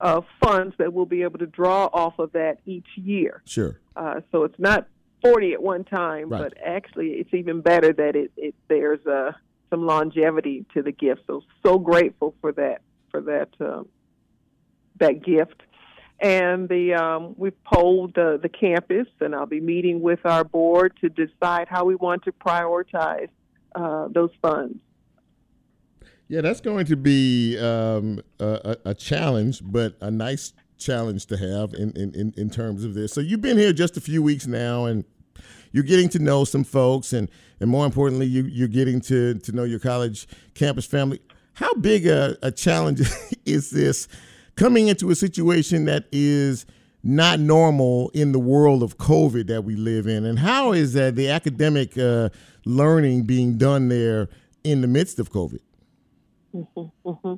of 0.01 0.25
funds 0.43 0.75
that 0.79 0.93
we'll 0.95 1.07
be 1.07 1.23
able 1.23 1.41
to 1.41 1.47
draw 1.47 1.91
off 1.93 2.19
of 2.19 2.33
that 2.33 2.59
each 2.65 2.89
year. 2.95 3.43
Sure. 3.45 3.79
Uh, 3.97 4.21
so 4.33 4.45
it's 4.45 4.59
not 4.59 4.87
forty 5.23 5.53
at 5.53 5.63
one 5.63 5.85
time, 5.85 6.31
right. 6.31 6.43
but 6.43 6.55
actually 6.65 7.09
it's 7.09 7.35
even 7.35 7.61
better 7.61 7.93
that 7.93 8.17
it, 8.17 8.33
it 8.39 8.55
there's 8.69 9.07
uh, 9.07 9.33
some 9.69 9.85
longevity 9.85 10.65
to 10.73 10.83
the 10.83 10.93
gift. 10.93 11.23
So 11.27 11.43
so 11.63 11.79
grateful 11.79 12.35
for 12.41 12.53
that 12.53 12.81
for 13.11 13.21
that. 13.23 13.49
Um, 13.61 13.89
that 14.99 15.25
gift. 15.25 15.63
And 16.21 16.69
the 16.69 16.95
um, 16.95 17.35
we've 17.37 17.63
polled 17.65 18.15
the, 18.15 18.41
the 18.43 18.49
campus, 18.49 19.07
and 19.21 19.35
I'll 19.35 19.47
be 19.47 19.61
meeting 19.61 20.01
with 20.01 20.19
our 20.25 20.43
board 20.43 20.95
to 21.01 21.09
decide 21.09 21.69
how 21.69 21.85
we 21.85 21.95
want 21.95 22.25
to 22.25 22.33
prioritize 22.33 23.29
uh, 23.75 24.09
those 24.09 24.31
funds. 24.43 24.81
Yeah, 26.27 26.43
that's 26.43 26.61
going 26.61 26.87
to 26.87 26.97
be 26.97 27.57
um, 27.59 28.21
a, 28.39 28.77
a, 28.85 28.95
challenge, 28.95 29.61
but 29.65 29.97
a 30.03 30.11
nice 30.11 30.53
challenge 30.77 31.25
to 31.27 31.39
have 31.39 31.73
in, 31.73 31.91
in, 31.93 32.35
in 32.37 32.51
terms 32.51 32.85
of 32.85 32.93
this. 32.93 33.15
So 33.15 33.23
you've 33.23 33.41
been 33.41 33.57
here 33.57 33.73
just 33.73 33.97
a 33.97 34.01
few 34.01 34.23
weeks 34.23 34.47
now, 34.47 34.85
and 34.85 35.07
you're 35.73 35.85
getting 35.85 36.11
to 36.11 36.19
know 36.19 36.45
some 36.45 36.65
folks, 36.65 37.15
and, 37.15 37.31
and 37.61 37.71
more 37.71 37.87
importantly, 37.87 38.27
you, 38.27 38.45
you're 38.45 38.69
getting 38.69 39.01
to, 39.03 39.35
to 39.39 39.53
know 39.53 39.65
your 39.65 39.79
college 39.79 40.29
campus 40.53 40.85
family. 40.85 41.21
How 41.55 41.73
big 41.75 42.07
a, 42.07 42.37
a 42.43 42.53
challenge 42.53 43.01
is 43.47 43.71
this 43.71 44.07
coming 44.59 44.88
into 44.88 45.11
a 45.11 45.14
situation 45.14 45.85
that 45.85 46.05
is 46.11 46.66
not 47.03 47.38
normal 47.38 48.11
in 48.12 48.33
the 48.33 48.38
world 48.40 48.83
of 48.83 48.99
COVID 48.99 49.47
that 49.47 49.62
we 49.62 49.77
live 49.77 50.07
in? 50.07 50.27
And 50.27 50.40
how 50.40 50.73
is 50.73 50.92
that 50.94 51.14
the 51.14 51.31
academic 51.31 51.97
uh, 51.97 52.29
learning 52.64 53.23
being 53.23 53.57
done 53.57 53.88
there 53.88 54.29
in 54.64 54.81
the 54.81 54.88
midst 54.88 55.18
of 55.21 55.31
COVID? 55.31 55.61
Mm-hmm, 56.55 57.09
mm-hmm. 57.09 57.35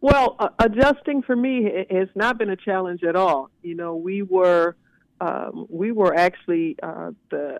Well, 0.00 0.36
uh, 0.38 0.48
adjusting 0.60 1.22
for 1.22 1.34
me 1.34 1.84
has 1.90 2.08
not 2.14 2.38
been 2.38 2.50
a 2.50 2.56
challenge 2.56 3.02
at 3.02 3.16
all. 3.16 3.50
You 3.62 3.74
know, 3.74 3.96
we 3.96 4.22
were 4.22 4.76
um, 5.20 5.66
we 5.68 5.92
were 5.92 6.14
actually 6.14 6.76
uh, 6.82 7.10
the 7.30 7.58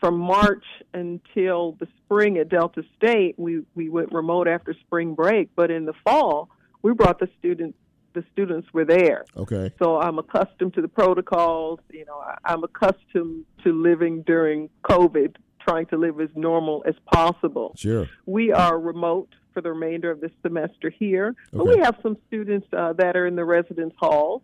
from 0.00 0.18
March 0.18 0.64
until 0.92 1.72
the 1.80 1.88
spring 2.04 2.36
at 2.38 2.48
Delta 2.48 2.82
State. 2.96 3.36
We 3.38 3.62
we 3.74 3.88
went 3.88 4.12
remote 4.12 4.48
after 4.48 4.74
spring 4.74 5.14
break, 5.14 5.50
but 5.54 5.70
in 5.70 5.86
the 5.86 5.94
fall 6.04 6.50
we 6.82 6.92
brought 6.92 7.18
the 7.18 7.28
students 7.38 7.78
the 8.14 8.24
students 8.32 8.68
were 8.72 8.84
there. 8.84 9.24
Okay. 9.36 9.72
So 9.78 10.00
I'm 10.00 10.18
accustomed 10.18 10.74
to 10.74 10.82
the 10.82 10.88
protocols. 10.88 11.80
You 11.90 12.04
know, 12.04 12.18
I, 12.18 12.52
am 12.52 12.64
accustomed 12.64 13.44
to 13.64 13.72
living 13.72 14.22
during 14.22 14.70
COVID, 14.84 15.36
trying 15.60 15.86
to 15.86 15.96
live 15.96 16.20
as 16.20 16.30
normal 16.34 16.82
as 16.86 16.94
possible. 17.12 17.74
Sure. 17.76 18.08
We 18.26 18.52
are 18.52 18.78
remote 18.78 19.34
for 19.54 19.60
the 19.60 19.72
remainder 19.72 20.10
of 20.10 20.20
this 20.20 20.30
semester 20.42 20.90
here, 20.90 21.34
but 21.52 21.66
we 21.66 21.78
have 21.78 21.96
some 22.02 22.16
students 22.28 22.66
uh, 22.72 22.92
that 22.94 23.16
are 23.16 23.26
in 23.26 23.36
the 23.36 23.44
residence 23.44 23.94
hall. 23.98 24.42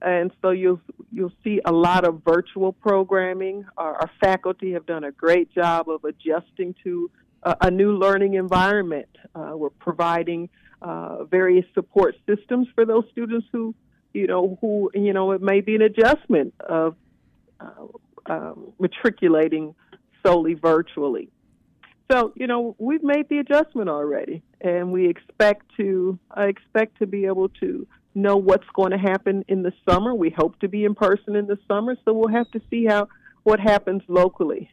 And 0.00 0.30
so 0.42 0.50
you'll 0.50 0.80
you'll 1.10 1.32
see 1.42 1.60
a 1.64 1.72
lot 1.72 2.04
of 2.04 2.22
virtual 2.24 2.72
programming. 2.72 3.64
Our, 3.78 3.94
our 3.94 4.10
faculty 4.20 4.72
have 4.72 4.84
done 4.84 5.04
a 5.04 5.12
great 5.12 5.52
job 5.54 5.88
of 5.88 6.04
adjusting 6.04 6.74
to 6.84 7.10
a, 7.42 7.56
a 7.62 7.70
new 7.70 7.96
learning 7.96 8.34
environment. 8.34 9.08
Uh, 9.34 9.52
we're 9.54 9.70
providing 9.70 10.50
uh, 10.84 11.24
various 11.24 11.64
support 11.72 12.14
systems 12.26 12.68
for 12.74 12.84
those 12.84 13.04
students 13.10 13.46
who, 13.50 13.74
you 14.12 14.26
know, 14.26 14.58
who 14.60 14.90
you 14.94 15.14
know 15.14 15.32
it 15.32 15.40
may 15.40 15.62
be 15.62 15.74
an 15.74 15.82
adjustment 15.82 16.52
of 16.60 16.94
uh, 17.58 17.86
um, 18.26 18.72
matriculating 18.78 19.74
solely 20.24 20.52
virtually. 20.54 21.30
So 22.12 22.32
you 22.36 22.46
know 22.46 22.76
we've 22.78 23.02
made 23.02 23.30
the 23.30 23.38
adjustment 23.38 23.88
already, 23.88 24.42
and 24.60 24.92
we 24.92 25.08
expect 25.08 25.62
to 25.78 26.18
I 26.30 26.48
expect 26.48 26.98
to 26.98 27.06
be 27.06 27.24
able 27.24 27.48
to 27.60 27.86
know 28.14 28.36
what's 28.36 28.68
going 28.74 28.90
to 28.90 28.98
happen 28.98 29.42
in 29.48 29.62
the 29.62 29.72
summer. 29.88 30.14
We 30.14 30.28
hope 30.28 30.60
to 30.60 30.68
be 30.68 30.84
in 30.84 30.94
person 30.94 31.34
in 31.34 31.46
the 31.46 31.58
summer, 31.66 31.96
so 32.04 32.12
we'll 32.12 32.28
have 32.28 32.50
to 32.50 32.60
see 32.68 32.84
how 32.84 33.08
what 33.42 33.58
happens 33.58 34.02
locally 34.06 34.70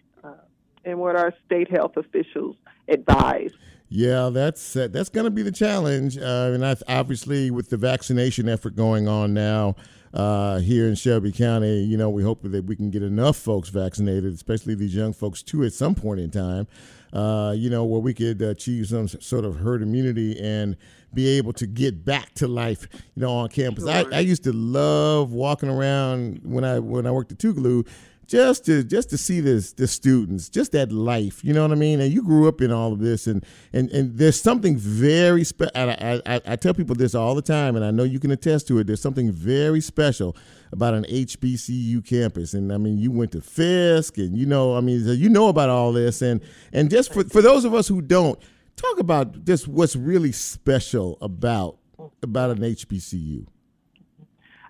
and 0.85 0.99
what 0.99 1.15
our 1.15 1.33
state 1.45 1.69
health 1.69 1.97
officials 1.97 2.55
advise. 2.87 3.51
Yeah, 3.93 4.29
that's 4.29 4.75
uh, 4.75 4.87
that's 4.89 5.09
going 5.09 5.25
to 5.25 5.31
be 5.31 5.43
the 5.43 5.51
challenge, 5.51 6.17
uh, 6.17 6.51
and 6.53 6.63
that's 6.63 6.81
obviously 6.87 7.51
with 7.51 7.69
the 7.69 7.75
vaccination 7.77 8.47
effort 8.47 8.75
going 8.75 9.09
on 9.09 9.33
now 9.33 9.75
uh, 10.13 10.59
here 10.59 10.87
in 10.87 10.95
Shelby 10.95 11.33
County. 11.33 11.83
You 11.83 11.97
know, 11.97 12.09
we 12.09 12.23
hope 12.23 12.41
that 12.43 12.65
we 12.65 12.77
can 12.77 12.89
get 12.89 13.03
enough 13.03 13.35
folks 13.35 13.67
vaccinated, 13.67 14.33
especially 14.33 14.75
these 14.75 14.95
young 14.95 15.11
folks 15.11 15.43
too, 15.43 15.63
at 15.65 15.73
some 15.73 15.93
point 15.93 16.21
in 16.21 16.31
time. 16.31 16.67
Uh, 17.11 17.53
you 17.53 17.69
know, 17.69 17.83
where 17.83 17.99
we 17.99 18.13
could 18.13 18.41
achieve 18.41 18.87
some 18.87 19.09
sort 19.09 19.43
of 19.43 19.57
herd 19.57 19.81
immunity 19.81 20.39
and 20.39 20.77
be 21.13 21.27
able 21.27 21.51
to 21.51 21.67
get 21.67 22.05
back 22.05 22.33
to 22.35 22.47
life, 22.47 22.87
you 22.93 23.21
know, 23.21 23.31
on 23.31 23.49
campus. 23.49 23.83
Sure. 23.83 24.13
I, 24.13 24.17
I 24.17 24.19
used 24.21 24.45
to 24.45 24.53
love 24.53 25.33
walking 25.33 25.67
around 25.67 26.39
when 26.43 26.63
I 26.63 26.79
when 26.79 27.05
I 27.05 27.11
worked 27.11 27.33
at 27.33 27.39
Tougaloo 27.39 27.85
just 28.31 28.65
to 28.65 28.81
just 28.81 29.09
to 29.09 29.17
see 29.17 29.41
this 29.41 29.73
the 29.73 29.85
students, 29.85 30.47
just 30.47 30.71
that 30.71 30.89
life. 30.89 31.43
You 31.43 31.53
know 31.53 31.63
what 31.63 31.73
I 31.73 31.75
mean? 31.75 31.99
And 31.99 32.13
you 32.13 32.23
grew 32.23 32.47
up 32.47 32.61
in 32.61 32.71
all 32.71 32.93
of 32.93 32.99
this, 32.99 33.27
and 33.27 33.45
and 33.73 33.89
and 33.91 34.17
there's 34.17 34.39
something 34.39 34.77
very 34.77 35.43
special. 35.43 35.73
I, 35.75 36.21
I 36.25 36.41
I 36.45 36.55
tell 36.55 36.73
people 36.73 36.95
this 36.95 37.13
all 37.13 37.35
the 37.35 37.41
time, 37.41 37.75
and 37.75 37.83
I 37.83 37.91
know 37.91 38.03
you 38.03 38.19
can 38.19 38.31
attest 38.31 38.69
to 38.69 38.79
it. 38.79 38.87
There's 38.87 39.01
something 39.01 39.33
very 39.33 39.81
special 39.81 40.37
about 40.71 40.93
an 40.93 41.03
HBCU 41.03 42.05
campus, 42.05 42.53
and 42.53 42.71
I 42.71 42.77
mean, 42.77 42.97
you 42.97 43.11
went 43.11 43.33
to 43.33 43.41
Fisk, 43.41 44.17
and 44.17 44.37
you 44.37 44.45
know, 44.45 44.77
I 44.77 44.79
mean, 44.79 45.05
you 45.05 45.27
know 45.27 45.49
about 45.49 45.69
all 45.69 45.91
this, 45.91 46.21
and 46.21 46.39
and 46.71 46.89
just 46.89 47.13
for 47.13 47.25
for 47.25 47.41
those 47.41 47.65
of 47.65 47.73
us 47.73 47.89
who 47.89 48.01
don't, 48.01 48.39
talk 48.77 48.97
about 48.97 49.43
just 49.43 49.67
what's 49.67 49.97
really 49.97 50.31
special 50.31 51.17
about 51.19 51.79
about 52.23 52.51
an 52.51 52.59
HBCU. 52.59 53.45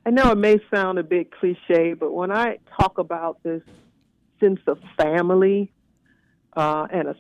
I 0.06 0.10
know 0.10 0.32
it 0.32 0.38
may 0.38 0.58
sound 0.74 0.98
a 0.98 1.04
bit 1.04 1.32
cliche, 1.32 1.94
but 1.94 2.12
when 2.12 2.32
I 2.32 2.58
talk 2.80 2.98
about 2.98 3.44
this 3.44 3.62
sense 4.40 4.60
of 4.66 4.80
family 4.98 5.72
uh, 6.54 6.88
and 6.92 7.10
a, 7.10 7.16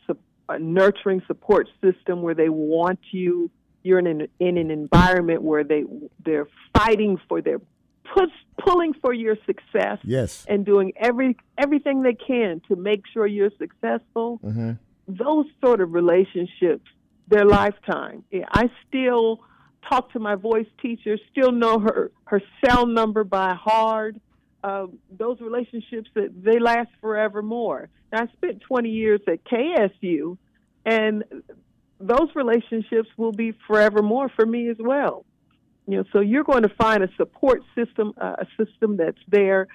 a, 0.49 0.59
nurturing 0.59 1.21
support 1.27 1.69
system 1.81 2.23
where 2.23 2.33
they 2.33 2.49
want 2.49 2.99
you, 3.11 3.51
you're 3.83 3.99
in 3.99 4.07
an, 4.07 4.27
in 4.39 4.57
an 4.57 4.71
environment 4.71 5.43
where 5.43 5.63
they 5.63 5.83
they're 6.25 6.47
fighting 6.75 7.19
for 7.29 7.41
their 7.41 7.59
push, 8.13 8.29
pulling 8.59 8.93
for 8.93 9.13
your 9.13 9.37
success, 9.45 9.99
yes, 10.03 10.45
and 10.49 10.65
doing 10.65 10.91
every 10.97 11.37
everything 11.57 12.01
they 12.01 12.13
can 12.15 12.61
to 12.67 12.75
make 12.75 13.03
sure 13.13 13.27
you're 13.27 13.51
successful. 13.59 14.39
Mm-hmm. 14.43 14.71
Those 15.07 15.45
sort 15.63 15.81
of 15.81 15.93
relationships, 15.93 16.85
their 17.27 17.45
lifetime. 17.45 18.23
I 18.51 18.69
still 18.87 19.41
talk 19.87 20.11
to 20.13 20.19
my 20.19 20.35
voice 20.35 20.67
teacher, 20.81 21.17
still 21.31 21.51
know 21.51 21.79
her, 21.79 22.11
her 22.25 22.41
cell 22.65 22.85
number 22.85 23.23
by 23.23 23.53
heart. 23.53 24.15
uh, 24.63 24.85
those 25.17 25.41
relationships 25.41 26.07
that 26.13 26.29
they 26.43 26.59
last 26.59 26.89
forevermore. 27.01 27.89
Now, 28.13 28.23
I 28.23 28.27
spent 28.33 28.61
20 28.61 28.89
years 28.89 29.19
at 29.27 29.43
KSU, 29.43 30.37
and 30.85 31.23
those 31.99 32.29
relationships 32.35 33.09
will 33.17 33.31
be 33.31 33.53
forevermore 33.65 34.29
for 34.29 34.45
me 34.45 34.69
as 34.69 34.77
well. 34.79 35.25
You 35.87 35.97
know, 35.97 36.03
so 36.13 36.19
you're 36.19 36.43
going 36.43 36.61
to 36.61 36.69
find 36.69 37.03
a 37.03 37.09
support 37.17 37.61
system, 37.73 38.13
uh, 38.21 38.35
a 38.39 38.45
system 38.63 38.97
that's 38.97 39.17
there. 39.27 39.67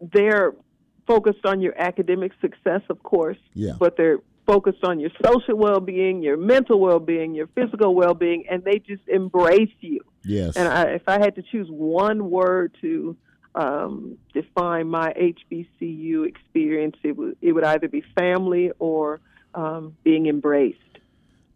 They're 0.00 0.54
focused 1.06 1.46
on 1.46 1.60
your 1.60 1.74
academic 1.80 2.32
success, 2.40 2.82
of 2.90 3.02
course, 3.04 3.38
Yeah. 3.54 3.74
but 3.78 3.96
they're 3.96 4.18
focused 4.46 4.84
on 4.84 5.00
your 5.00 5.10
social 5.24 5.56
well-being, 5.56 6.22
your 6.22 6.36
mental 6.36 6.80
well-being, 6.80 7.34
your 7.34 7.46
physical 7.48 7.94
well-being, 7.94 8.44
and 8.50 8.64
they 8.64 8.78
just 8.78 9.06
embrace 9.08 9.72
you. 9.80 10.00
Yes. 10.24 10.56
And 10.56 10.68
I, 10.68 10.82
if 10.92 11.02
I 11.06 11.20
had 11.20 11.36
to 11.36 11.42
choose 11.42 11.68
one 11.70 12.30
word 12.30 12.76
to 12.80 13.16
um, 13.54 14.18
define 14.32 14.88
my 14.88 15.12
HBCU 15.12 16.26
experience, 16.26 16.96
it 17.02 17.16
would 17.16 17.36
it 17.40 17.52
would 17.52 17.64
either 17.64 17.88
be 17.88 18.02
family 18.18 18.70
or 18.78 19.20
um, 19.54 19.96
being 20.04 20.26
embraced. 20.26 20.78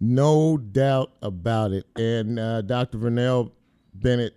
No 0.00 0.56
doubt 0.56 1.12
about 1.22 1.72
it. 1.72 1.86
And 1.96 2.38
uh, 2.38 2.62
Dr. 2.62 2.98
Vernell 2.98 3.52
Bennett 3.94 4.36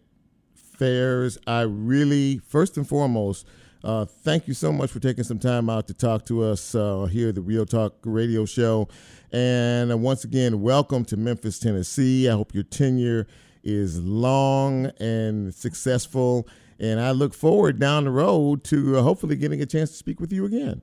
Fairs, 0.53 1.37
I 1.47 1.61
really, 1.61 2.37
first 2.37 2.77
and 2.77 2.87
foremost, 2.87 3.47
uh, 3.87 4.03
thank 4.03 4.49
you 4.49 4.53
so 4.53 4.73
much 4.73 4.91
for 4.91 4.99
taking 4.99 5.23
some 5.23 5.39
time 5.39 5.69
out 5.69 5.87
to 5.87 5.93
talk 5.93 6.25
to 6.25 6.43
us 6.43 6.75
uh, 6.75 7.05
here 7.05 7.29
at 7.29 7.35
the 7.35 7.41
Real 7.41 7.65
Talk 7.65 7.95
Radio 8.03 8.45
Show. 8.45 8.89
And 9.31 9.93
uh, 9.93 9.97
once 9.97 10.25
again, 10.25 10.61
welcome 10.61 11.05
to 11.05 11.15
Memphis, 11.15 11.57
Tennessee. 11.57 12.27
I 12.27 12.33
hope 12.33 12.53
your 12.53 12.65
tenure 12.65 13.27
is 13.63 13.97
long 14.01 14.87
and 14.99 15.55
successful. 15.55 16.49
And 16.81 16.99
I 16.99 17.11
look 17.11 17.33
forward 17.33 17.79
down 17.79 18.03
the 18.03 18.11
road 18.11 18.65
to 18.65 18.97
uh, 18.97 19.03
hopefully 19.03 19.37
getting 19.37 19.61
a 19.61 19.65
chance 19.65 19.91
to 19.91 19.95
speak 19.95 20.19
with 20.19 20.33
you 20.33 20.43
again. 20.43 20.81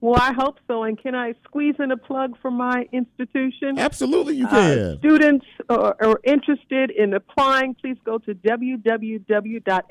Well, 0.00 0.16
I 0.20 0.32
hope 0.34 0.56
so. 0.68 0.82
And 0.82 0.98
can 1.02 1.14
I 1.14 1.32
squeeze 1.44 1.76
in 1.78 1.90
a 1.90 1.96
plug 1.96 2.36
for 2.42 2.50
my 2.50 2.86
institution? 2.92 3.78
Absolutely, 3.78 4.36
you 4.36 4.46
Uh, 4.46 4.50
can. 4.50 4.98
students 4.98 5.46
are, 5.70 5.96
are 5.98 6.20
interested 6.24 6.90
in 6.90 7.14
applying, 7.14 7.74
please 7.74 7.96
go 8.04 8.18
to 8.18 8.34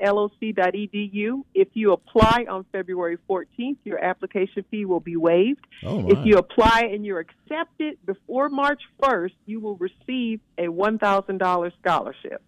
www.loc.edu. 0.04 1.42
If 1.54 1.68
you 1.74 1.92
apply 1.92 2.46
on 2.48 2.64
February 2.72 3.18
14th, 3.28 3.76
your 3.84 4.02
application 4.02 4.64
fee 4.70 4.84
will 4.84 5.00
be 5.00 5.16
waived. 5.16 5.66
oh. 5.84 6.08
If 6.08 6.24
you 6.24 6.36
apply 6.36 6.88
and 6.92 7.04
you're 7.04 7.20
accepted 7.20 7.98
before 8.06 8.48
March 8.48 8.82
1st, 9.02 9.32
you 9.46 9.58
will 9.60 9.76
receive 9.76 10.40
a 10.58 10.66
$1,000 10.68 11.72
scholarship. 11.82 12.42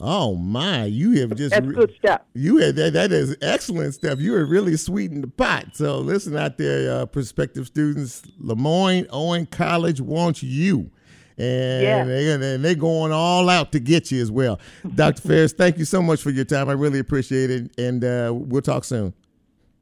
Oh 0.00 0.34
my, 0.34 0.84
you 0.86 1.20
have 1.20 1.34
just 1.36 1.50
That's 1.54 1.66
re- 1.66 1.74
good 1.74 1.92
stuff. 1.98 2.22
you 2.34 2.56
had 2.58 2.76
that 2.76 2.92
that 2.94 3.12
is 3.12 3.36
excellent 3.42 3.94
stuff. 3.94 4.18
You 4.20 4.34
are 4.36 4.44
really 4.44 4.76
sweetening 4.76 5.20
the 5.20 5.28
pot. 5.28 5.66
So 5.74 5.98
listen 5.98 6.36
out 6.36 6.56
there, 6.58 6.90
uh, 7.02 7.06
prospective 7.06 7.66
students, 7.66 8.22
Lemoyne-Owen 8.38 9.46
College 9.46 10.00
wants 10.00 10.42
you. 10.42 10.90
And 11.38 11.82
Yeah. 11.82 12.04
they 12.04 12.32
and 12.54 12.64
they're 12.64 12.74
going 12.74 13.12
all 13.12 13.48
out 13.48 13.72
to 13.72 13.80
get 13.80 14.10
you 14.10 14.20
as 14.20 14.30
well. 14.30 14.58
Dr. 14.94 15.22
Fairs, 15.22 15.52
thank 15.52 15.78
you 15.78 15.84
so 15.84 16.02
much 16.02 16.20
for 16.22 16.30
your 16.30 16.44
time. 16.44 16.68
I 16.68 16.72
really 16.72 16.98
appreciate 16.98 17.50
it. 17.50 17.70
And 17.78 18.04
uh, 18.04 18.32
we'll 18.34 18.60
talk 18.62 18.84
soon. 18.84 19.14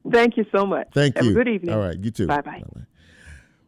Thank 0.09 0.37
you 0.37 0.45
so 0.55 0.65
much. 0.65 0.87
Thank 0.93 1.17
Have 1.17 1.25
you. 1.25 1.31
a 1.31 1.33
good 1.33 1.47
evening. 1.49 1.75
All 1.75 1.81
right, 1.81 1.97
you 1.97 2.11
too. 2.11 2.27
Bye-bye. 2.27 2.59
Bye-bye. 2.59 2.81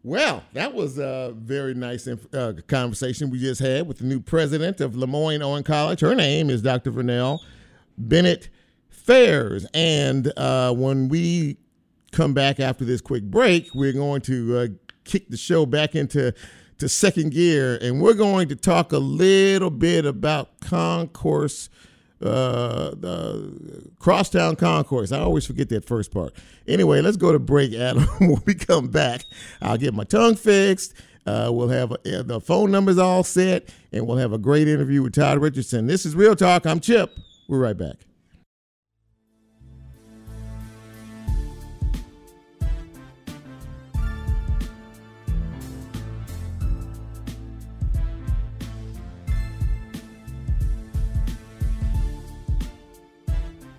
Well, 0.03 0.43
that 0.53 0.73
was 0.73 0.97
a 0.97 1.31
very 1.37 1.75
nice 1.75 2.07
inf- 2.07 2.33
uh, 2.33 2.53
conversation 2.67 3.29
we 3.29 3.37
just 3.39 3.61
had 3.61 3.87
with 3.87 3.99
the 3.99 4.05
new 4.05 4.19
president 4.19 4.81
of 4.81 4.95
Lemoyne-Owen 4.95 5.63
College. 5.63 5.99
Her 5.99 6.15
name 6.15 6.49
is 6.49 6.63
Dr. 6.63 6.91
Vernell 6.91 7.39
Bennett 7.99 8.49
Fairs. 8.89 9.67
And 9.75 10.33
uh, 10.37 10.73
when 10.73 11.07
we 11.07 11.57
come 12.11 12.33
back 12.33 12.59
after 12.59 12.83
this 12.83 12.99
quick 12.99 13.23
break, 13.23 13.69
we're 13.75 13.93
going 13.93 14.21
to 14.21 14.57
uh, 14.57 14.67
kick 15.03 15.29
the 15.29 15.37
show 15.37 15.67
back 15.67 15.95
into 15.95 16.33
to 16.79 16.89
second 16.89 17.31
gear, 17.31 17.77
and 17.79 18.01
we're 18.01 18.15
going 18.15 18.47
to 18.49 18.55
talk 18.55 18.91
a 18.91 18.97
little 18.97 19.69
bit 19.69 20.03
about 20.03 20.59
concourse 20.61 21.69
uh, 22.21 22.91
the 22.91 23.91
crosstown 23.99 24.55
concourse. 24.55 25.11
I 25.11 25.19
always 25.19 25.45
forget 25.45 25.69
that 25.69 25.85
first 25.85 26.11
part. 26.11 26.33
Anyway, 26.67 27.01
let's 27.01 27.17
go 27.17 27.31
to 27.31 27.39
break, 27.39 27.73
Adam. 27.73 28.03
when 28.19 28.41
we 28.45 28.53
come 28.53 28.87
back, 28.87 29.25
I'll 29.61 29.77
get 29.77 29.93
my 29.93 30.03
tongue 30.03 30.35
fixed. 30.35 30.93
Uh, 31.25 31.49
we'll 31.51 31.69
have 31.69 31.91
uh, 31.91 32.23
the 32.23 32.41
phone 32.43 32.71
numbers 32.71 32.97
all 32.97 33.23
set, 33.23 33.69
and 33.91 34.07
we'll 34.07 34.17
have 34.17 34.33
a 34.33 34.37
great 34.37 34.67
interview 34.67 35.03
with 35.03 35.13
Todd 35.13 35.37
Richardson. 35.39 35.87
This 35.87 36.05
is 36.05 36.15
Real 36.15 36.35
Talk. 36.35 36.65
I'm 36.65 36.79
Chip. 36.79 37.17
We're 37.47 37.59
right 37.59 37.77
back. 37.77 37.97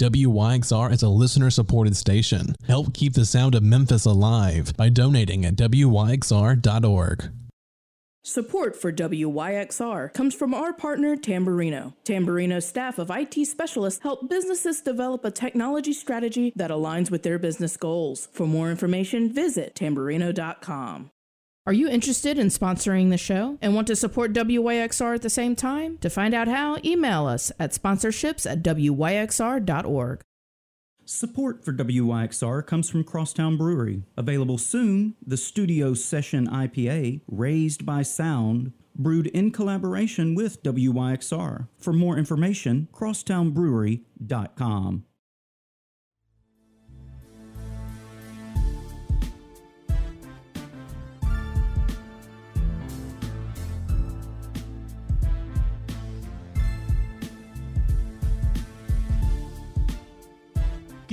WYXR 0.00 0.90
is 0.90 1.02
a 1.04 1.08
listener 1.08 1.50
supported 1.50 1.96
station. 1.96 2.56
Help 2.66 2.92
keep 2.94 3.12
the 3.14 3.24
sound 3.24 3.54
of 3.54 3.62
Memphis 3.62 4.04
alive 4.04 4.76
by 4.76 4.88
donating 4.88 5.44
at 5.44 5.54
WYXR.org. 5.54 7.30
Support 8.26 8.74
for 8.74 8.90
WYXR 8.90 10.12
comes 10.14 10.34
from 10.34 10.52
our 10.54 10.72
partner 10.72 11.14
Tamburino. 11.14 11.92
Tamburino's 12.04 12.66
staff 12.66 12.98
of 12.98 13.10
IT 13.10 13.44
specialists 13.44 14.02
help 14.02 14.28
businesses 14.30 14.80
develop 14.80 15.24
a 15.26 15.30
technology 15.30 15.92
strategy 15.92 16.52
that 16.56 16.70
aligns 16.70 17.10
with 17.10 17.22
their 17.22 17.38
business 17.38 17.76
goals. 17.76 18.28
For 18.32 18.46
more 18.46 18.70
information, 18.70 19.32
visit 19.32 19.74
tamburino.com. 19.74 21.10
Are 21.66 21.72
you 21.72 21.88
interested 21.88 22.38
in 22.38 22.48
sponsoring 22.48 23.08
the 23.08 23.16
show 23.16 23.56
and 23.62 23.74
want 23.74 23.86
to 23.86 23.96
support 23.96 24.34
WYXR 24.34 25.14
at 25.14 25.22
the 25.22 25.30
same 25.30 25.56
time? 25.56 25.96
To 25.98 26.10
find 26.10 26.34
out 26.34 26.46
how, 26.46 26.76
email 26.84 27.26
us 27.26 27.50
at 27.58 27.72
sponsorships 27.72 28.44
at 28.50 28.62
WYXR.org. 28.62 30.20
Support 31.06 31.64
for 31.64 31.72
WYXR 31.72 32.66
comes 32.66 32.90
from 32.90 33.02
Crosstown 33.02 33.56
Brewery. 33.56 34.02
Available 34.18 34.58
soon, 34.58 35.14
the 35.26 35.38
Studio 35.38 35.94
Session 35.94 36.46
IPA, 36.48 37.22
Raised 37.26 37.86
by 37.86 38.02
Sound, 38.02 38.72
brewed 38.94 39.28
in 39.28 39.50
collaboration 39.50 40.34
with 40.34 40.62
WYXR. 40.62 41.68
For 41.78 41.94
more 41.94 42.18
information, 42.18 42.88
crosstownbrewery.com. 42.92 45.04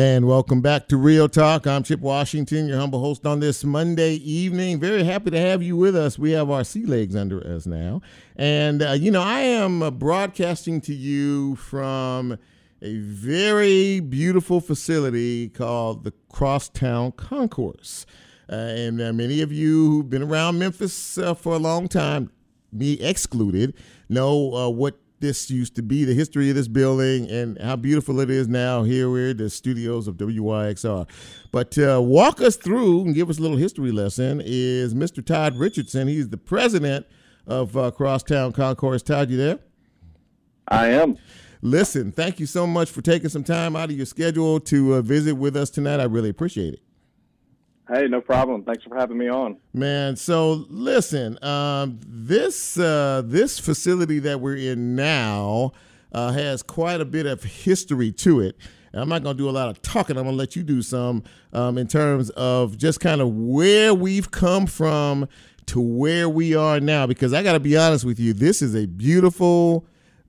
And 0.00 0.26
welcome 0.26 0.62
back 0.62 0.88
to 0.88 0.96
Real 0.96 1.28
Talk. 1.28 1.66
I'm 1.66 1.82
Chip 1.82 2.00
Washington, 2.00 2.66
your 2.66 2.78
humble 2.78 3.00
host 3.00 3.26
on 3.26 3.40
this 3.40 3.64
Monday 3.64 4.14
evening. 4.14 4.80
Very 4.80 5.04
happy 5.04 5.30
to 5.30 5.38
have 5.38 5.62
you 5.62 5.76
with 5.76 5.94
us. 5.94 6.18
We 6.18 6.30
have 6.30 6.48
our 6.48 6.64
sea 6.64 6.86
legs 6.86 7.14
under 7.14 7.46
us 7.46 7.66
now. 7.66 8.00
And, 8.34 8.82
uh, 8.82 8.92
you 8.92 9.10
know, 9.10 9.20
I 9.20 9.40
am 9.40 9.82
uh, 9.82 9.90
broadcasting 9.90 10.80
to 10.80 10.94
you 10.94 11.56
from 11.56 12.38
a 12.80 12.96
very 12.96 14.00
beautiful 14.00 14.62
facility 14.62 15.50
called 15.50 16.04
the 16.04 16.14
Crosstown 16.32 17.12
Concourse. 17.12 18.06
Uh, 18.50 18.54
and 18.54 19.02
uh, 19.02 19.12
many 19.12 19.42
of 19.42 19.52
you 19.52 19.90
who've 19.90 20.08
been 20.08 20.22
around 20.22 20.58
Memphis 20.58 21.18
uh, 21.18 21.34
for 21.34 21.52
a 21.52 21.58
long 21.58 21.88
time 21.88 22.30
me 22.72 22.94
excluded, 22.94 23.74
know 24.08 24.70
what 24.70 24.98
this 25.20 25.50
used 25.50 25.76
to 25.76 25.82
be, 25.82 26.04
the 26.04 26.14
history 26.14 26.48
of 26.50 26.56
this 26.56 26.68
building, 26.68 27.30
and 27.30 27.60
how 27.60 27.76
beautiful 27.76 28.20
it 28.20 28.30
is 28.30 28.48
now. 28.48 28.82
Here 28.82 29.08
we're 29.08 29.30
at 29.30 29.38
the 29.38 29.50
studios 29.50 30.08
of 30.08 30.16
WYXR. 30.16 31.08
But 31.52 31.78
uh, 31.78 32.00
walk 32.02 32.40
us 32.40 32.56
through 32.56 33.02
and 33.02 33.14
give 33.14 33.30
us 33.30 33.38
a 33.38 33.42
little 33.42 33.56
history 33.56 33.92
lesson 33.92 34.42
is 34.44 34.94
Mr. 34.94 35.24
Todd 35.24 35.56
Richardson. 35.56 36.08
He's 36.08 36.28
the 36.28 36.36
president 36.36 37.06
of 37.46 37.76
uh, 37.76 37.90
Crosstown 37.90 38.52
Concourse. 38.52 39.02
Todd, 39.02 39.30
you 39.30 39.36
there? 39.36 39.58
I 40.68 40.88
am. 40.88 41.18
Listen, 41.62 42.10
thank 42.12 42.40
you 42.40 42.46
so 42.46 42.66
much 42.66 42.90
for 42.90 43.02
taking 43.02 43.28
some 43.28 43.44
time 43.44 43.76
out 43.76 43.90
of 43.90 43.96
your 43.96 44.06
schedule 44.06 44.60
to 44.60 44.94
uh, 44.94 45.02
visit 45.02 45.34
with 45.34 45.56
us 45.56 45.68
tonight. 45.68 46.00
I 46.00 46.04
really 46.04 46.30
appreciate 46.30 46.74
it. 46.74 46.80
Hey, 47.92 48.06
no 48.06 48.20
problem. 48.20 48.62
Thanks 48.62 48.84
for 48.84 48.96
having 48.96 49.18
me 49.18 49.28
on. 49.28 49.56
Man, 49.72 50.14
so 50.14 50.64
listen, 50.68 51.42
um, 51.42 51.98
this 52.06 52.78
uh, 52.78 53.22
this 53.24 53.58
facility 53.58 54.20
that 54.20 54.40
we're 54.40 54.56
in 54.56 54.94
now 54.94 55.72
uh, 56.12 56.30
has 56.30 56.62
quite 56.62 57.00
a 57.00 57.04
bit 57.04 57.26
of 57.26 57.42
history 57.42 58.12
to 58.12 58.40
it. 58.40 58.56
And 58.92 59.02
I'm 59.02 59.08
not 59.08 59.24
going 59.24 59.36
to 59.36 59.42
do 59.42 59.48
a 59.48 59.50
lot 59.50 59.68
of 59.68 59.82
talking. 59.82 60.16
I'm 60.16 60.22
going 60.22 60.36
to 60.36 60.38
let 60.38 60.54
you 60.54 60.62
do 60.62 60.82
some 60.82 61.24
um, 61.52 61.78
in 61.78 61.88
terms 61.88 62.30
of 62.30 62.78
just 62.78 63.00
kind 63.00 63.20
of 63.20 63.28
where 63.34 63.92
we've 63.92 64.30
come 64.30 64.66
from 64.66 65.28
to 65.66 65.80
where 65.80 66.28
we 66.28 66.54
are 66.54 66.78
now. 66.78 67.08
Because 67.08 67.32
I 67.32 67.42
got 67.42 67.54
to 67.54 67.60
be 67.60 67.76
honest 67.76 68.04
with 68.04 68.20
you, 68.20 68.32
this 68.32 68.62
is 68.62 68.76
a 68.76 68.86
beautiful 68.86 69.84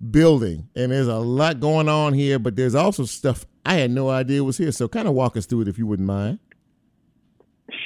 building, 0.09 0.67
and 0.75 0.91
there's 0.91 1.07
a 1.07 1.19
lot 1.19 1.59
going 1.59 1.89
on 1.89 2.13
here. 2.13 2.39
But 2.39 2.55
there's 2.55 2.73
also 2.73 3.05
stuff 3.05 3.45
I 3.63 3.75
had 3.75 3.91
no 3.91 4.09
idea 4.09 4.43
was 4.43 4.57
here. 4.57 4.71
So 4.71 4.87
kind 4.87 5.07
of 5.07 5.13
walk 5.13 5.37
us 5.37 5.45
through 5.45 5.61
it 5.61 5.67
if 5.67 5.77
you 5.77 5.85
wouldn't 5.85 6.07
mind. 6.07 6.39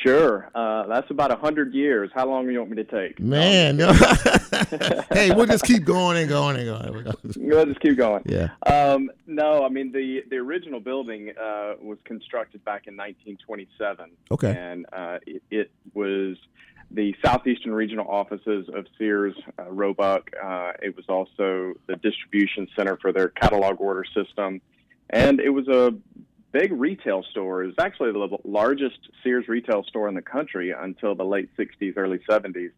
Sure. 0.03 0.49
Uh, 0.53 0.87
that's 0.87 1.09
about 1.09 1.31
a 1.31 1.35
hundred 1.35 1.73
years. 1.73 2.11
How 2.13 2.27
long 2.27 2.45
do 2.45 2.51
you 2.51 2.59
want 2.59 2.71
me 2.71 2.77
to 2.77 2.83
take? 2.83 3.19
Man, 3.19 3.77
no. 3.77 3.91
hey, 5.11 5.31
we'll 5.33 5.45
just 5.45 5.63
keep 5.63 5.83
going 5.83 6.17
and 6.17 6.29
going 6.29 6.57
and 6.57 6.65
going. 6.65 7.15
we'll 7.37 7.65
just 7.65 7.79
keep 7.79 7.97
going. 7.97 8.23
Yeah. 8.25 8.49
Um, 8.65 9.09
no, 9.27 9.65
I 9.65 9.69
mean 9.69 9.91
the 9.91 10.23
the 10.29 10.37
original 10.37 10.79
building 10.79 11.31
uh, 11.41 11.75
was 11.81 11.97
constructed 12.03 12.63
back 12.65 12.87
in 12.87 12.95
1927. 12.95 14.11
Okay. 14.31 14.55
And 14.55 14.85
uh, 14.93 15.19
it, 15.25 15.43
it, 15.51 15.71
was 15.93 16.37
the 16.91 17.15
southeastern 17.23 17.73
regional 17.73 18.07
offices 18.07 18.67
of 18.73 18.85
Sears 18.97 19.35
uh, 19.57 19.71
Roebuck. 19.71 20.31
Uh, 20.41 20.73
it 20.81 20.95
was 20.95 21.05
also 21.07 21.73
the 21.87 21.95
distribution 21.95 22.67
center 22.75 22.97
for 22.97 23.11
their 23.11 23.29
catalog 23.29 23.79
order 23.79 24.03
system, 24.05 24.61
and 25.09 25.39
it 25.39 25.49
was 25.49 25.67
a 25.67 25.95
big 26.55 26.71
retail 26.71 27.21
store. 27.31 27.63
It 27.63 27.67
was 27.67 27.75
actually 27.79 28.13
the 28.13 28.37
largest 28.45 28.97
Sears 29.21 29.47
retail 29.49 29.83
store 29.83 30.07
in 30.07 30.15
the 30.15 30.21
country 30.21 30.71
until 30.71 31.13
the 31.13 31.25
late 31.25 31.49
60s, 31.57 31.93
early 31.97 32.19
70s. 32.29 32.71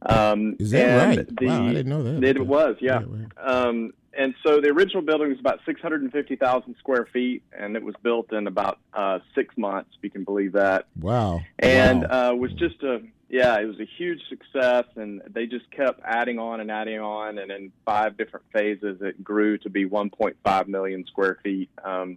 Um, 0.00 0.56
Is 0.58 0.70
that 0.70 1.06
right? 1.06 1.36
The, 1.38 1.46
wow, 1.46 1.66
I 1.66 1.72
didn't 1.74 1.88
know 1.90 2.02
that. 2.04 2.24
It 2.24 2.46
was, 2.46 2.76
yeah. 2.80 3.02
Um, 3.36 3.92
and 4.16 4.34
so 4.46 4.60
the 4.62 4.68
original 4.68 5.02
building 5.02 5.28
was 5.28 5.38
about 5.38 5.60
650,000 5.66 6.76
square 6.78 7.06
feet, 7.12 7.42
and 7.52 7.76
it 7.76 7.82
was 7.82 7.94
built 8.02 8.32
in 8.32 8.46
about 8.46 8.78
uh, 8.94 9.18
six 9.34 9.54
months, 9.58 9.90
if 9.98 10.04
you 10.04 10.10
can 10.10 10.24
believe 10.24 10.52
that. 10.52 10.86
Wow. 10.98 11.42
And 11.58 12.02
wow. 12.08 12.30
Uh, 12.30 12.34
was 12.34 12.52
just 12.54 12.82
a, 12.82 13.02
yeah, 13.28 13.60
it 13.60 13.66
was 13.66 13.78
a 13.78 13.88
huge 13.98 14.22
success, 14.30 14.84
and 14.96 15.20
they 15.28 15.46
just 15.46 15.70
kept 15.70 16.00
adding 16.02 16.38
on 16.38 16.60
and 16.60 16.70
adding 16.70 17.00
on, 17.00 17.36
and 17.38 17.50
in 17.50 17.72
five 17.84 18.16
different 18.16 18.46
phases, 18.54 19.02
it 19.02 19.22
grew 19.22 19.58
to 19.58 19.68
be 19.68 19.84
1.5 19.84 20.68
million 20.68 21.04
square 21.06 21.38
feet. 21.42 21.68
Um, 21.84 22.16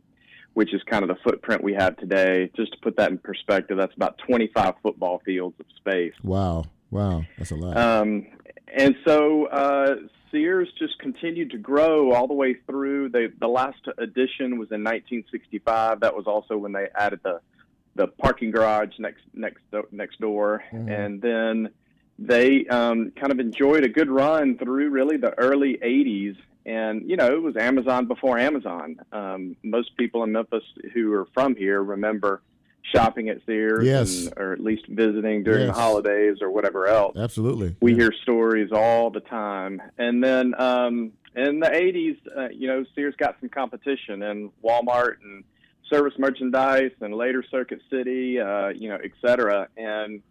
which 0.53 0.73
is 0.73 0.81
kind 0.83 1.03
of 1.03 1.09
the 1.09 1.21
footprint 1.23 1.63
we 1.63 1.73
have 1.73 1.97
today. 1.97 2.51
Just 2.55 2.73
to 2.73 2.77
put 2.79 2.97
that 2.97 3.11
in 3.11 3.17
perspective, 3.17 3.77
that's 3.77 3.95
about 3.95 4.17
25 4.27 4.75
football 4.83 5.21
fields 5.25 5.55
of 5.59 5.65
space. 5.77 6.13
Wow. 6.23 6.65
Wow. 6.89 7.23
That's 7.37 7.51
a 7.51 7.55
lot. 7.55 7.77
Um, 7.77 8.27
and 8.73 8.95
so 9.05 9.45
uh, 9.45 9.95
Sears 10.29 10.69
just 10.77 10.97
continued 10.99 11.51
to 11.51 11.57
grow 11.57 12.13
all 12.13 12.27
the 12.27 12.33
way 12.33 12.55
through. 12.67 13.09
They, 13.09 13.27
the 13.27 13.47
last 13.47 13.79
edition 13.97 14.57
was 14.57 14.71
in 14.71 14.83
1965. 14.83 16.01
That 16.01 16.15
was 16.15 16.27
also 16.27 16.57
when 16.57 16.71
they 16.71 16.87
added 16.95 17.19
the 17.23 17.41
the 17.93 18.07
parking 18.07 18.51
garage 18.51 18.97
next 18.99 19.21
next 19.33 19.61
next 19.91 20.19
door, 20.21 20.63
mm-hmm. 20.71 20.87
and 20.87 21.21
then 21.21 21.69
they 22.17 22.65
um, 22.67 23.11
kind 23.19 23.33
of 23.33 23.39
enjoyed 23.39 23.83
a 23.83 23.89
good 23.89 24.09
run 24.09 24.57
through 24.57 24.89
really 24.89 25.17
the 25.17 25.37
early 25.37 25.77
80s 25.83 26.37
and 26.65 27.09
you 27.09 27.15
know 27.15 27.27
it 27.27 27.41
was 27.41 27.55
Amazon 27.57 28.07
before 28.07 28.37
Amazon. 28.37 28.97
Um, 29.11 29.55
most 29.63 29.95
people 29.97 30.23
in 30.23 30.31
Memphis 30.31 30.63
who 30.93 31.13
are 31.13 31.27
from 31.33 31.55
here 31.55 31.83
remember 31.83 32.41
shopping 32.83 33.29
at 33.29 33.37
Sears, 33.45 33.85
yes. 33.85 34.25
and, 34.25 34.37
or 34.37 34.53
at 34.53 34.59
least 34.59 34.85
visiting 34.87 35.43
during 35.43 35.67
yes. 35.67 35.75
the 35.75 35.81
holidays 35.81 36.37
or 36.41 36.51
whatever 36.51 36.87
else. 36.87 37.15
Absolutely, 37.17 37.75
we 37.81 37.91
yeah. 37.91 37.99
hear 37.99 38.13
stories 38.21 38.71
all 38.71 39.09
the 39.09 39.19
time. 39.21 39.81
And 39.97 40.23
then 40.23 40.59
um, 40.59 41.11
in 41.35 41.59
the 41.59 41.67
'80s, 41.67 42.17
uh, 42.37 42.49
you 42.49 42.67
know, 42.67 42.85
Sears 42.95 43.15
got 43.17 43.37
some 43.39 43.49
competition, 43.49 44.23
and 44.23 44.51
Walmart 44.63 45.15
and 45.23 45.43
Service 45.89 46.13
Merchandise, 46.17 46.91
and 47.01 47.13
later 47.13 47.43
Circuit 47.49 47.81
City, 47.89 48.39
uh, 48.39 48.69
you 48.69 48.89
know, 48.89 48.97
et 49.03 49.11
cetera, 49.21 49.67
and 49.77 50.21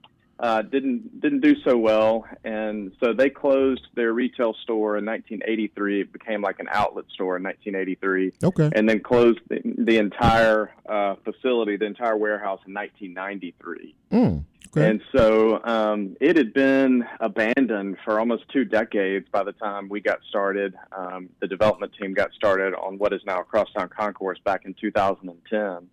uh, 0.40 0.62
didn't 0.62 1.20
didn't 1.20 1.40
do 1.40 1.54
so 1.62 1.76
well, 1.76 2.24
and 2.44 2.92
so 2.98 3.12
they 3.12 3.28
closed 3.28 3.86
their 3.94 4.14
retail 4.14 4.54
store 4.62 4.96
in 4.96 5.04
1983. 5.04 6.00
It 6.00 6.12
became 6.12 6.40
like 6.40 6.58
an 6.60 6.68
outlet 6.72 7.04
store 7.12 7.36
in 7.36 7.42
1983. 7.42 8.32
Okay. 8.42 8.70
And 8.74 8.88
then 8.88 9.00
closed 9.00 9.40
the, 9.48 9.60
the 9.76 9.98
entire 9.98 10.72
uh, 10.88 11.16
facility, 11.24 11.76
the 11.76 11.84
entire 11.84 12.16
warehouse 12.16 12.60
in 12.66 12.72
1993. 12.72 13.94
Mm, 14.12 14.44
okay. 14.68 14.88
And 14.88 15.02
so 15.14 15.62
um, 15.62 16.16
it 16.22 16.38
had 16.38 16.54
been 16.54 17.04
abandoned 17.20 17.98
for 18.02 18.18
almost 18.18 18.44
two 18.50 18.64
decades 18.64 19.26
by 19.30 19.42
the 19.42 19.52
time 19.52 19.90
we 19.90 20.00
got 20.00 20.20
started. 20.26 20.74
Um, 20.96 21.28
the 21.40 21.48
development 21.48 21.92
team 22.00 22.14
got 22.14 22.32
started 22.32 22.72
on 22.74 22.96
what 22.96 23.12
is 23.12 23.20
now 23.26 23.42
Crosstown 23.42 23.90
Concourse 23.90 24.38
back 24.42 24.64
in 24.64 24.72
2010. 24.72 25.88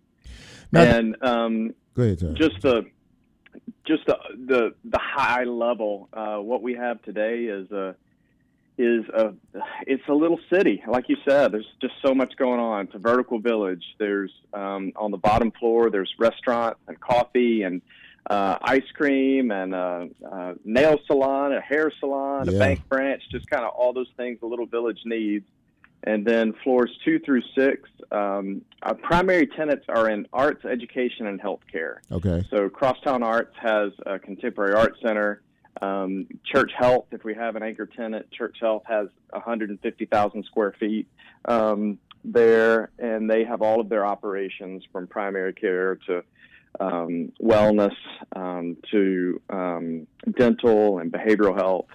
Now, 0.72 0.82
and 0.82 1.16
um, 1.22 1.74
go 1.94 2.04
ahead, 2.04 2.34
just 2.34 2.62
the 2.62 2.86
just 3.88 4.06
the 4.06 4.16
the, 4.46 4.74
the 4.84 4.98
high 4.98 5.44
level. 5.44 6.08
Uh, 6.12 6.36
what 6.36 6.62
we 6.62 6.74
have 6.74 7.02
today 7.02 7.44
is 7.44 7.70
a 7.72 7.96
is 8.80 9.04
a 9.08 9.34
it's 9.86 10.06
a 10.08 10.12
little 10.14 10.38
city, 10.52 10.82
like 10.86 11.08
you 11.08 11.16
said. 11.28 11.50
There's 11.52 11.66
just 11.80 11.94
so 12.04 12.14
much 12.14 12.36
going 12.36 12.60
on. 12.60 12.86
It's 12.86 12.94
a 12.94 12.98
vertical 12.98 13.40
village. 13.40 13.82
There's 13.98 14.30
um, 14.54 14.92
on 14.94 15.10
the 15.10 15.16
bottom 15.16 15.50
floor. 15.50 15.90
There's 15.90 16.12
restaurant 16.18 16.76
and 16.86 17.00
coffee 17.00 17.62
and 17.62 17.82
uh, 18.30 18.58
ice 18.62 18.88
cream 18.94 19.50
and 19.50 19.74
a, 19.74 20.08
a 20.30 20.54
nail 20.64 21.00
salon, 21.06 21.52
a 21.54 21.60
hair 21.60 21.90
salon, 21.98 22.46
Yeah. 22.48 22.56
a 22.56 22.58
bank 22.58 22.88
branch. 22.88 23.22
Just 23.30 23.48
kind 23.50 23.64
of 23.64 23.70
all 23.70 23.92
those 23.92 24.10
things 24.16 24.38
a 24.42 24.46
little 24.46 24.66
village 24.66 25.00
needs. 25.04 25.44
And 26.04 26.24
then 26.24 26.54
floors 26.62 26.90
two 27.04 27.18
through 27.18 27.42
six, 27.56 27.88
um, 28.12 28.62
our 28.82 28.94
primary 28.94 29.46
tenants 29.46 29.86
are 29.88 30.08
in 30.08 30.26
arts, 30.32 30.64
education, 30.64 31.26
and 31.26 31.40
healthcare. 31.40 31.96
Okay. 32.10 32.44
So 32.50 32.68
Crosstown 32.68 33.22
Arts 33.22 33.54
has 33.60 33.92
a 34.06 34.18
contemporary 34.18 34.74
art 34.74 34.96
center. 35.02 35.42
Um, 35.82 36.26
Church 36.44 36.72
Health, 36.76 37.06
if 37.12 37.24
we 37.24 37.34
have 37.34 37.56
an 37.56 37.62
anchor 37.62 37.86
tenant, 37.86 38.30
Church 38.30 38.56
Health 38.60 38.82
has 38.86 39.08
150,000 39.30 40.44
square 40.44 40.74
feet 40.78 41.08
um, 41.44 41.98
there, 42.24 42.90
and 42.98 43.30
they 43.30 43.44
have 43.44 43.62
all 43.62 43.80
of 43.80 43.88
their 43.88 44.06
operations 44.06 44.84
from 44.92 45.06
primary 45.06 45.52
care 45.52 45.96
to 46.06 46.22
um, 46.80 47.32
wellness 47.40 47.94
um, 48.34 48.76
to 48.90 49.40
um, 49.50 50.06
dental 50.36 50.98
and 50.98 51.12
behavioral 51.12 51.56
health. 51.56 51.86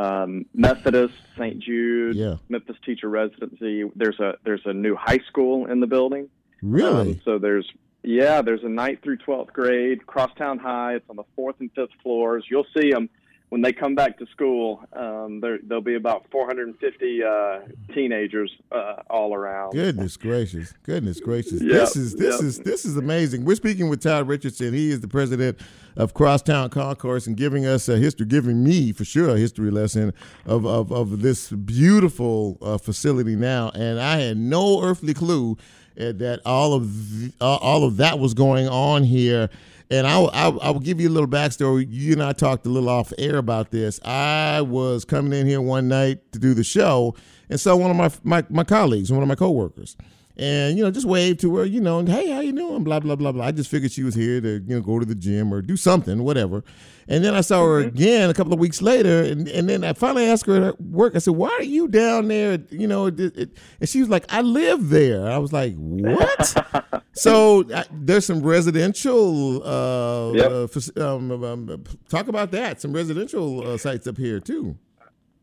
Um, 0.00 0.46
Methodist, 0.54 1.14
St. 1.36 1.58
Jude, 1.58 2.16
Yeah. 2.16 2.36
Memphis 2.48 2.76
Teacher 2.84 3.08
Residency. 3.08 3.84
There's 3.96 4.18
a 4.20 4.34
there's 4.44 4.62
a 4.64 4.72
new 4.72 4.94
high 4.96 5.20
school 5.28 5.66
in 5.66 5.80
the 5.80 5.86
building. 5.86 6.28
Really? 6.62 7.12
Um, 7.12 7.20
so 7.24 7.38
there's 7.38 7.70
yeah, 8.02 8.40
there's 8.42 8.64
a 8.64 8.68
ninth 8.68 9.00
through 9.02 9.18
twelfth 9.18 9.52
grade, 9.52 10.06
Crosstown 10.06 10.58
High. 10.58 10.94
It's 10.94 11.10
on 11.10 11.16
the 11.16 11.24
fourth 11.36 11.56
and 11.60 11.70
fifth 11.74 11.90
floors. 12.02 12.44
You'll 12.50 12.66
see 12.76 12.90
them 12.92 13.08
when 13.50 13.62
they 13.62 13.72
come 13.72 13.94
back 13.94 14.16
to 14.18 14.26
school. 14.26 14.82
Um, 14.92 15.40
there, 15.40 15.58
there'll 15.62 15.82
be 15.82 15.96
about 15.96 16.24
450 16.30 17.22
uh, 17.22 17.60
teenagers 17.92 18.50
uh, 18.72 19.02
all 19.10 19.34
around. 19.34 19.72
Goodness 19.72 20.16
gracious! 20.16 20.72
Goodness 20.84 21.20
gracious! 21.20 21.60
Yep, 21.60 21.70
This 21.70 21.96
is 21.96 22.14
this 22.14 22.36
yep. 22.36 22.44
is 22.44 22.58
this 22.60 22.84
is 22.84 22.96
amazing. 22.96 23.44
We're 23.44 23.56
speaking 23.56 23.88
with 23.88 24.02
Todd 24.02 24.26
Richardson. 24.26 24.72
He 24.72 24.90
is 24.90 25.00
the 25.00 25.08
president 25.08 25.60
of 25.96 26.14
Crosstown 26.14 26.70
Concourse 26.70 27.26
and 27.26 27.36
giving 27.36 27.66
us 27.66 27.88
a 27.88 27.98
history, 27.98 28.26
giving 28.26 28.64
me 28.64 28.92
for 28.92 29.04
sure 29.04 29.28
a 29.28 29.36
history 29.36 29.70
lesson 29.70 30.14
of 30.46 30.64
of, 30.64 30.92
of 30.92 31.20
this 31.20 31.50
beautiful 31.50 32.56
uh, 32.62 32.78
facility 32.78 33.36
now. 33.36 33.70
And 33.74 34.00
I 34.00 34.18
had 34.18 34.36
no 34.38 34.82
earthly 34.82 35.12
clue 35.12 35.56
that 36.00 36.40
all 36.44 36.74
of 36.74 37.40
uh, 37.40 37.56
all 37.56 37.84
of 37.84 37.98
that 37.98 38.18
was 38.18 38.34
going 38.34 38.68
on 38.68 39.04
here. 39.04 39.50
And 39.92 40.06
I'll, 40.06 40.30
I'll, 40.32 40.60
I'll 40.60 40.78
give 40.78 41.00
you 41.00 41.08
a 41.08 41.10
little 41.10 41.28
backstory. 41.28 41.84
You 41.90 42.12
and 42.12 42.22
I 42.22 42.32
talked 42.32 42.64
a 42.64 42.68
little 42.68 42.88
off 42.88 43.12
air 43.18 43.38
about 43.38 43.72
this. 43.72 43.98
I 44.04 44.60
was 44.60 45.04
coming 45.04 45.32
in 45.32 45.48
here 45.48 45.60
one 45.60 45.88
night 45.88 46.30
to 46.30 46.38
do 46.38 46.54
the 46.54 46.62
show, 46.62 47.16
and 47.48 47.58
so 47.58 47.76
one 47.76 47.90
of 47.90 47.96
my 47.96 48.10
my, 48.22 48.44
my 48.48 48.64
colleagues, 48.64 49.10
one 49.10 49.22
of 49.22 49.28
my 49.28 49.34
coworkers, 49.34 49.96
and 50.40 50.76
you 50.76 50.82
know 50.82 50.90
just 50.90 51.06
wave 51.06 51.38
to 51.38 51.54
her, 51.56 51.64
you 51.64 51.80
know, 51.80 52.00
and 52.00 52.08
hey, 52.08 52.30
how 52.30 52.40
you 52.40 52.52
doing? 52.52 52.82
Blah 52.82 52.98
blah 53.00 53.14
blah 53.14 53.30
blah. 53.30 53.44
I 53.44 53.52
just 53.52 53.70
figured 53.70 53.92
she 53.92 54.02
was 54.02 54.14
here 54.16 54.40
to 54.40 54.48
you 54.66 54.74
know 54.76 54.80
go 54.80 54.98
to 54.98 55.04
the 55.06 55.14
gym 55.14 55.52
or 55.54 55.62
do 55.62 55.76
something, 55.76 56.24
whatever. 56.24 56.64
And 57.08 57.24
then 57.24 57.34
I 57.34 57.40
saw 57.40 57.64
her 57.64 57.80
Mm-hmm. 57.80 57.88
again 57.96 58.30
a 58.30 58.34
couple 58.34 58.52
of 58.52 58.60
weeks 58.60 58.80
later, 58.80 59.22
and, 59.24 59.48
and 59.48 59.68
then 59.68 59.82
I 59.82 59.92
finally 59.94 60.26
asked 60.26 60.46
her 60.46 60.68
at 60.68 60.80
work. 60.80 61.16
I 61.16 61.18
said, 61.18 61.34
"Why 61.34 61.50
are 61.50 61.62
you 61.64 61.88
down 61.88 62.28
there?" 62.28 62.58
You 62.70 62.86
know, 62.86 63.06
it, 63.06 63.18
it, 63.20 63.50
and 63.80 63.88
she 63.88 64.00
was 64.00 64.08
like, 64.08 64.24
"I 64.32 64.40
live 64.42 64.90
there." 64.90 65.26
I 65.28 65.38
was 65.38 65.52
like, 65.52 65.74
"What?" 65.76 67.02
so 67.12 67.64
uh, 67.72 67.82
there's 67.92 68.26
some 68.26 68.40
residential. 68.42 69.62
Uh, 69.66 70.32
Yep. 70.32 70.70
uh, 70.96 71.14
um, 71.14 71.44
um, 71.44 71.84
talk 72.08 72.28
about 72.28 72.50
that. 72.52 72.80
Some 72.80 72.92
residential 72.92 73.66
uh, 73.72 73.76
sites 73.76 74.06
up 74.06 74.16
here 74.16 74.38
too, 74.40 74.76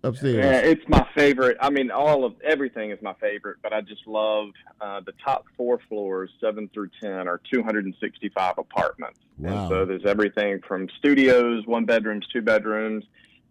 upstairs. 0.03 0.35
Yeah, 0.35 0.69
it's 0.69 0.83
my 0.87 1.07
favorite. 1.15 1.57
I 1.59 1.69
mean, 1.69 1.91
all 1.91 2.25
of 2.25 2.35
everything 2.43 2.91
is 2.91 3.01
my 3.01 3.13
favorite, 3.13 3.57
but 3.61 3.73
I 3.73 3.81
just 3.81 4.07
love 4.07 4.49
uh, 4.81 5.01
the 5.05 5.13
top 5.23 5.45
four 5.55 5.79
floors, 5.89 6.29
seven 6.39 6.69
through 6.73 6.89
ten, 7.01 7.27
are 7.27 7.41
265 7.51 8.57
apartments. 8.57 9.19
Wow. 9.37 9.49
And 9.49 9.69
so 9.69 9.85
there's 9.85 10.05
everything 10.05 10.61
from 10.67 10.87
studios, 10.97 11.65
one 11.65 11.85
bedrooms, 11.85 12.27
two 12.31 12.41
bedrooms, 12.41 13.03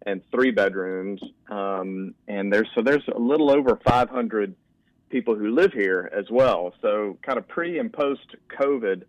and 0.05 0.23
three 0.31 0.51
bedrooms. 0.51 1.21
Um, 1.49 2.15
and 2.29 2.53
there's 2.53 2.69
so 2.75 2.83
there's 2.83 3.07
a 3.15 3.19
little 3.19 3.51
over 3.51 3.79
500 3.85 4.55
people 5.09 5.37
who 5.37 5.55
live 5.55 5.73
here 5.73 6.11
as 6.17 6.27
well. 6.31 6.75
So 6.83 7.19
kind 7.23 7.39
of 7.39 7.47
pre 7.49 7.79
and 7.79 7.93
post 7.93 8.37
COVID. 8.59 9.03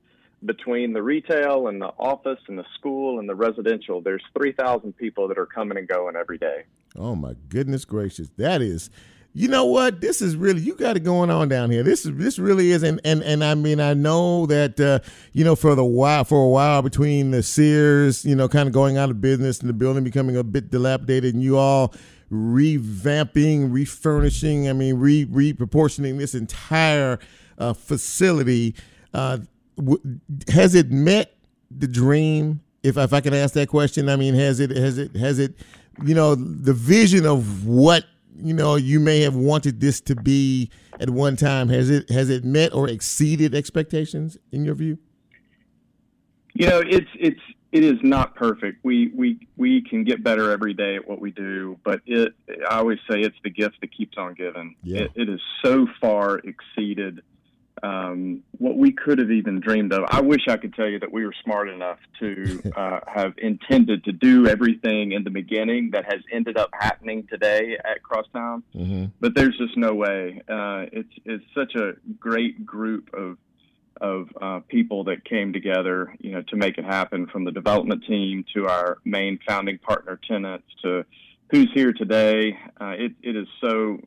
Between 0.46 0.94
the 0.94 1.02
retail 1.02 1.68
and 1.68 1.82
the 1.82 1.88
office 1.98 2.40
and 2.48 2.60
the 2.60 2.66
school 2.76 3.20
and 3.20 3.28
the 3.28 3.36
residential, 3.36 4.02
there's 4.02 4.24
3,000 4.38 4.96
people 4.96 5.28
that 5.28 5.38
are 5.38 5.48
coming 5.48 5.78
and 5.78 5.88
going 5.88 6.16
every 6.16 6.38
day. 6.38 6.64
Oh 6.96 7.16
my 7.16 7.34
goodness 7.50 7.86
gracious. 7.86 8.30
That 8.38 8.62
is 8.62 8.90
you 9.38 9.48
know 9.48 9.66
what? 9.66 10.02
This 10.02 10.20
is 10.20 10.36
really 10.36 10.62
you 10.62 10.74
got 10.74 10.98
it 10.98 11.02
going 11.02 11.30
on 11.30 11.48
down 11.48 11.70
here. 11.70 11.84
This 11.84 12.08
is 12.08 12.16
this 12.16 12.40
really 12.40 12.72
is 12.72 12.82
and 12.82 13.00
and, 13.06 13.22
and 13.22 13.44
I 13.44 13.54
mean 13.54 13.80
I 13.80 13.94
know 13.94 14.48
that 14.48 14.80
uh, 14.80 15.00
you 15.32 15.44
know 15.44 15.56
for 15.56 15.76
the 15.76 15.86
while 15.86 16.24
for 16.24 16.44
a 16.44 16.50
while 16.50 16.82
between 16.82 17.30
the 17.30 17.44
Sears, 17.44 18.26
you 18.26 18.36
know, 18.36 18.48
kind 18.48 18.66
of 18.66 18.74
going 18.74 18.98
out 18.98 19.12
of 19.12 19.22
business 19.22 19.60
and 19.60 19.70
the 19.70 19.74
building 19.74 20.04
becoming 20.04 20.36
a 20.36 20.44
bit 20.44 20.72
dilapidated 20.72 21.36
and 21.36 21.44
you 21.44 21.56
all 21.56 21.94
revamping, 22.32 23.72
refurnishing, 23.72 24.70
I 24.70 24.74
mean 24.74 24.96
re 24.96 25.28
reproportioning 25.28 26.18
this 26.18 26.34
entire 26.34 27.20
uh, 27.60 27.74
facility 27.74 28.74
uh, 29.14 29.38
w- 29.78 30.20
has 30.50 30.76
it 30.76 30.92
met 30.92 31.34
the 31.72 31.88
dream 31.88 32.62
if 32.84 32.98
if 32.98 33.14
I 33.14 33.22
can 33.22 33.34
ask 33.34 33.54
that 33.54 33.70
question 33.70 34.10
I 34.10 34.16
mean 34.16 34.34
has 34.36 34.60
it 34.60 34.72
has 34.72 34.98
it 34.98 35.16
has 35.16 35.40
it 35.40 35.56
you 36.04 36.14
know 36.14 36.36
the 36.36 36.74
vision 36.74 37.26
of 37.26 37.66
what 37.66 38.06
you 38.36 38.54
know 38.54 38.76
you 38.76 39.00
may 39.00 39.22
have 39.22 39.36
wanted 39.36 39.80
this 39.80 40.02
to 40.02 40.16
be 40.16 40.70
at 41.00 41.10
one 41.10 41.36
time 41.36 41.70
has 41.70 41.90
it 41.90 42.10
has 42.10 42.30
it 42.30 42.44
met 42.44 42.74
or 42.74 42.88
exceeded 42.90 43.56
expectations 43.56 44.38
in 44.52 44.64
your 44.66 44.76
view 44.76 44.98
You 46.54 46.68
know, 46.68 46.82
it's 46.84 47.10
it's 47.20 47.42
it 47.72 47.84
is 47.84 48.00
not 48.02 48.36
perfect. 48.36 48.80
We 48.84 49.12
we 49.14 49.38
we 49.58 49.82
can 49.82 50.04
get 50.04 50.24
better 50.24 50.52
every 50.52 50.74
day 50.74 50.96
at 50.96 51.08
what 51.08 51.22
we 51.22 51.30
do, 51.30 51.78
but 51.84 52.02
it 52.08 52.34
I 52.68 52.80
always 52.80 52.98
say 53.10 53.22
it's 53.22 53.38
the 53.44 53.52
gift 53.52 53.80
that 53.82 53.96
keeps 53.96 54.18
on 54.18 54.34
giving. 54.34 54.76
Yeah. 54.82 55.02
It, 55.02 55.12
it 55.16 55.28
has 55.28 55.42
so 55.64 55.88
far 56.02 56.40
exceeded 56.40 57.22
um, 57.84 58.44
what 58.58 58.78
we 58.78 58.92
could 58.92 59.20
have 59.20 59.32
even 59.32 59.60
dreamed 59.60 59.94
of. 59.94 60.04
I 60.10 60.22
wish 60.22 60.48
I 60.48 60.58
could 60.58 60.74
tell 60.74 60.88
you 60.88 61.00
that 61.00 61.12
we 61.12 61.26
were 61.26 61.34
smart 61.44 61.70
enough 61.70 62.00
to 62.20 62.62
uh, 62.76 63.00
have 63.08 63.34
intended 63.38 64.04
to 64.06 64.12
do 64.12 64.48
everything 64.48 65.12
in 65.12 65.24
the 65.24 65.30
beginning 65.30 65.92
that 65.92 66.06
has 66.06 66.22
ended 66.32 66.58
up 66.58 66.70
happening 66.74 67.28
today 67.30 67.78
at 67.84 68.04
Crosstown 68.04 68.64
mm-hmm. 68.76 69.06
but 69.20 69.36
there's 69.36 69.58
just 69.58 69.78
no 69.78 69.94
way. 69.94 70.42
Uh, 70.48 70.86
it's 70.92 71.14
it's 71.26 71.44
such 71.56 71.76
a 71.76 71.94
great 72.20 72.66
group 72.66 73.10
of 73.14 73.38
of 74.00 74.30
uh, 74.40 74.60
people 74.68 75.06
that 75.06 75.26
came 75.26 75.52
together, 75.54 76.16
you 76.20 76.32
know, 76.32 76.44
to 76.44 76.56
make 76.56 76.78
it 76.78 76.86
happen. 76.86 77.28
From 77.28 77.46
the 77.46 77.52
development 77.52 78.04
team 78.06 78.46
to 78.54 78.68
our 78.68 79.00
main 79.06 79.40
founding 79.48 79.80
partner 79.80 80.20
tenants 80.28 80.68
to 80.84 81.04
who's 81.50 81.70
here 81.74 81.94
today. 81.94 82.58
Uh, 82.80 82.94
it 82.98 83.14
it 83.22 83.36
is 83.36 83.48
so 83.62 84.00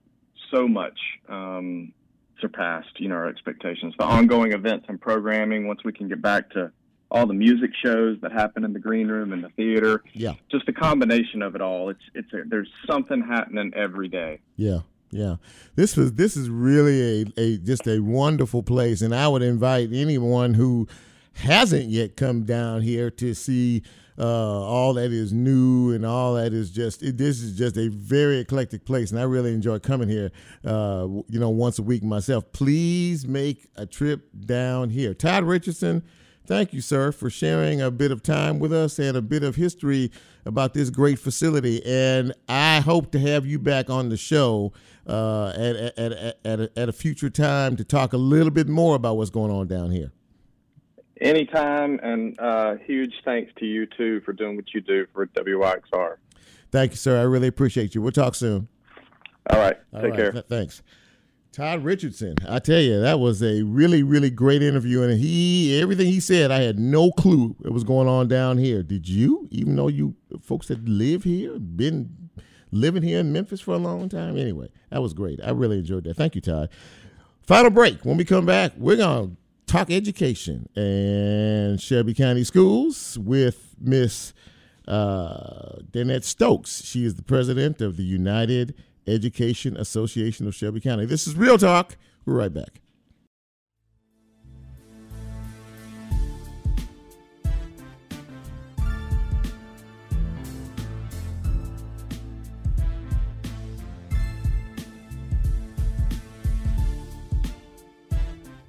so 0.53 0.67
much 0.67 0.99
um, 1.29 1.93
surpassed, 2.41 2.99
you 2.99 3.09
know, 3.09 3.17
our 3.17 3.29
expectations. 3.29 3.95
The 3.99 4.05
ongoing 4.05 4.53
events 4.53 4.87
and 4.89 5.01
programming. 5.01 5.67
Once 5.67 5.85
we 5.85 5.93
can 5.93 6.09
get 6.09 6.23
back 6.23 6.51
to 6.51 6.73
all 7.11 7.27
the 7.27 7.35
music 7.35 7.71
shows 7.83 8.19
that 8.23 8.33
happen 8.33 8.65
in 8.65 8.73
the 8.73 8.79
green 8.79 9.09
room 9.09 9.33
and 9.33 9.43
the 9.43 9.49
theater, 9.51 10.03
yeah 10.13 10.35
just 10.51 10.69
a 10.69 10.73
combination 10.73 11.43
of 11.43 11.55
it 11.55 11.61
all. 11.61 11.89
It's 11.91 12.03
it's 12.15 12.33
a, 12.33 12.43
there's 12.47 12.71
something 12.89 13.23
happening 13.23 13.73
every 13.75 14.09
day. 14.09 14.41
Yeah, 14.57 14.81
yeah. 15.11 15.37
This 15.75 15.97
was 15.97 16.13
this 16.15 16.37
is 16.37 16.49
really 16.49 17.23
a, 17.23 17.41
a 17.41 17.59
just 17.59 17.87
a 17.87 18.01
wonderful 18.01 18.63
place, 18.63 19.03
and 19.03 19.15
I 19.15 19.29
would 19.29 19.43
invite 19.43 19.91
anyone 19.93 20.55
who 20.55 20.87
hasn't 21.35 21.87
yet 21.87 22.17
come 22.17 22.45
down 22.45 22.83
here 22.83 23.11
to 23.11 23.35
see 23.35 23.83
uh, 24.21 24.25
all 24.25 24.95
that 24.95 25.13
is 25.13 25.33
new 25.33 25.93
and 25.93 26.05
all 26.05 26.35
that 26.35 26.53
is 26.53 26.71
just. 26.71 27.03
It, 27.03 27.17
this 27.17 27.41
is 27.41 27.57
just 27.57 27.79
a 27.79 27.89
very 27.89 28.39
eclectic 28.39 28.85
place, 28.85 29.11
and 29.11 29.19
I 29.19 29.23
really 29.23 29.55
enjoy 29.55 29.79
coming 29.79 30.09
here. 30.09 30.31
Uh, 30.65 31.09
you 31.29 31.41
know, 31.41 31.49
once 31.49 31.79
a 31.79 31.83
week 31.83 32.03
myself. 32.03 32.53
Please 32.53 33.27
make 33.27 33.69
a 33.77 33.87
trip 33.87 34.29
down 34.45 34.91
here. 34.91 35.15
Todd 35.15 35.45
Richardson. 35.45 36.03
Thank 36.47 36.73
you, 36.73 36.81
sir, 36.81 37.13
for 37.13 37.31
sharing 37.31 37.81
a 37.81 37.93
bit 37.93 38.11
of 38.11 38.25
time 38.25 38.59
with 38.59 38.73
us 38.73 38.99
and 38.99 39.17
a 39.17 39.23
bit 39.23 39.45
of 39.45 39.55
history 39.55 40.11
about 40.45 40.75
this 40.75 40.91
great 40.91 41.21
facility. 41.21 41.81
And 41.87 42.35
I 42.49 42.81
hope 42.81 43.13
to 43.13 43.21
have 43.21 43.47
you 43.47 43.61
back 43.61 43.89
on 43.89 44.09
the 44.09 44.17
show 44.17 44.73
uh, 45.07 45.53
at, 45.55 45.77
at, 45.77 45.99
at, 45.99 46.39
at, 46.45 46.61
a, 46.61 46.71
at 46.77 46.89
a 46.89 46.93
future 46.93 47.31
time 47.31 47.77
to 47.77 47.85
talk 47.85 48.13
a 48.13 48.17
little 48.17 48.51
bit 48.51 48.69
more 48.69 48.97
about 48.97 49.17
what's 49.17 49.31
going 49.31 49.53
on 49.53 49.69
down 49.69 49.93
here. 49.93 50.11
Anytime, 51.21 52.01
and 52.03 52.39
uh, 52.41 52.77
huge 52.87 53.13
thanks 53.25 53.53
to 53.59 53.67
you 53.67 53.87
too 53.87 54.23
for 54.25 54.33
doing 54.33 54.57
what 54.57 54.73
you 54.73 54.81
do 54.81 55.07
for 55.13 55.27
WYXR. 55.27 56.17
Thank 56.71 56.93
you, 56.93 56.97
sir. 56.97 57.19
I 57.19 57.25
really 57.25 57.49
appreciate 57.49 57.95
you. 57.95 58.01
We'll 58.01 58.13
talk 58.13 58.35
soon. 58.35 58.69
All 59.51 59.59
right, 59.59 59.77
All 59.93 60.01
take 60.01 60.11
right, 60.13 60.19
care. 60.19 60.33
th- 60.33 60.45
thanks. 60.49 60.83
Todd 61.53 61.83
Richardson, 61.83 62.37
I 62.49 62.61
tell 62.61 62.79
you, 62.81 63.01
that 63.01 63.19
was 63.19 63.43
a 63.43 63.63
really, 63.65 64.05
really 64.05 64.31
great 64.31 64.63
interview, 64.63 65.03
and 65.03 65.19
he 65.21 65.81
everything 65.81 66.07
he 66.07 66.21
said, 66.21 66.53
I 66.53 66.61
had 66.61 66.79
no 66.79 67.11
clue 67.11 67.57
it 67.65 67.73
was 67.73 67.83
going 67.83 68.07
on 68.07 68.29
down 68.29 68.57
here. 68.59 68.83
Did 68.85 69.09
you? 69.09 69.49
Even 69.51 69.75
though 69.75 69.89
you 69.89 70.15
folks 70.41 70.69
that 70.69 70.85
live 70.89 71.25
here, 71.25 71.59
been 71.59 72.31
living 72.71 73.03
here 73.03 73.19
in 73.19 73.33
Memphis 73.33 73.61
for 73.61 73.75
a 73.75 73.79
long 73.79 74.09
time. 74.09 74.39
Anyway, 74.39 74.69
that 74.91 75.03
was 75.03 75.13
great. 75.13 75.41
I 75.43 75.51
really 75.51 75.79
enjoyed 75.79 76.05
that. 76.05 76.15
Thank 76.17 76.37
you, 76.37 76.41
Todd. 76.41 76.69
Final 77.43 77.71
break. 77.71 78.05
When 78.05 78.17
we 78.17 78.25
come 78.25 78.47
back, 78.47 78.73
we're 78.77 78.97
gonna 78.97 79.33
talk 79.71 79.89
education 79.89 80.69
and 80.75 81.81
Shelby 81.81 82.13
County 82.13 82.43
Schools 82.43 83.17
with 83.21 83.77
Miss 83.81 84.35
uh, 84.89 85.77
Danette 85.93 86.25
Stokes. 86.25 86.85
She 86.85 87.05
is 87.05 87.15
the 87.15 87.23
president 87.23 87.81
of 87.81 87.97
the 87.97 88.03
United 88.03 88.75
Education 89.07 89.77
Association 89.77 90.49
of 90.49 90.57
Shelby 90.57 90.81
County. 90.81 91.07
This 91.07 91.29
is 91.29 91.37
Real 91.37 91.57
Talk. 91.57 91.97
We're 92.27 92.35
right 92.35 92.53
back. 92.53 92.81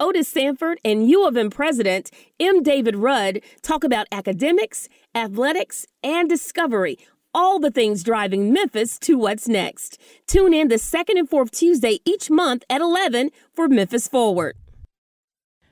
Otis 0.00 0.28
Sanford 0.28 0.78
and 0.84 1.10
U 1.10 1.26
of 1.26 1.36
M 1.36 1.50
president 1.50 2.10
M. 2.38 2.62
David 2.62 2.94
Rudd 2.94 3.40
talk 3.62 3.82
about 3.82 4.06
academics, 4.12 4.88
athletics, 5.12 5.86
and 6.04 6.28
discovery. 6.28 6.98
All 7.34 7.58
the 7.58 7.70
things 7.70 8.04
driving 8.04 8.52
Memphis 8.52 8.98
to 9.00 9.18
what's 9.18 9.48
next. 9.48 10.00
Tune 10.26 10.54
in 10.54 10.68
the 10.68 10.78
second 10.78 11.18
and 11.18 11.28
fourth 11.28 11.50
Tuesday 11.50 11.98
each 12.04 12.30
month 12.30 12.62
at 12.70 12.80
11 12.80 13.30
for 13.52 13.68
Memphis 13.68 14.06
Forward. 14.06 14.56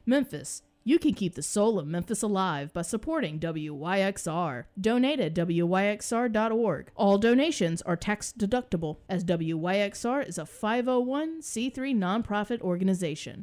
Memphis. 0.04 0.62
You 0.82 1.00
can 1.00 1.14
keep 1.14 1.34
the 1.34 1.42
soul 1.42 1.80
of 1.80 1.86
Memphis 1.88 2.22
alive 2.22 2.72
by 2.72 2.82
supporting 2.82 3.40
WYXR. 3.40 4.66
Donate 4.80 5.18
at 5.18 5.34
WYXR.org. 5.34 6.90
All 6.94 7.18
donations 7.18 7.82
are 7.82 7.96
tax 7.96 8.32
deductible, 8.36 8.98
as 9.08 9.24
WYXR 9.24 10.28
is 10.28 10.38
a 10.38 10.42
501c3 10.42 11.96
nonprofit 11.96 12.60
organization. 12.60 13.42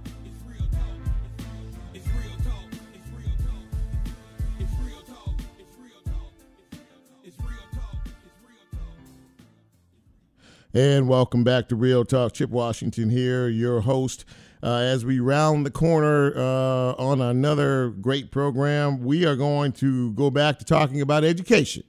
And 10.73 11.09
welcome 11.09 11.43
back 11.43 11.67
to 11.67 11.75
Real 11.75 12.05
Talk. 12.05 12.31
Chip 12.31 12.49
Washington 12.49 13.09
here, 13.09 13.49
your 13.49 13.81
host. 13.81 14.23
Uh, 14.63 14.75
as 14.75 15.03
we 15.03 15.19
round 15.19 15.65
the 15.65 15.71
corner 15.71 16.31
uh, 16.33 16.93
on 16.93 17.19
another 17.19 17.89
great 17.89 18.31
program, 18.31 19.03
we 19.03 19.25
are 19.25 19.35
going 19.35 19.73
to 19.73 20.13
go 20.13 20.29
back 20.29 20.59
to 20.59 20.65
talking 20.65 21.01
about 21.01 21.25
education. 21.25 21.83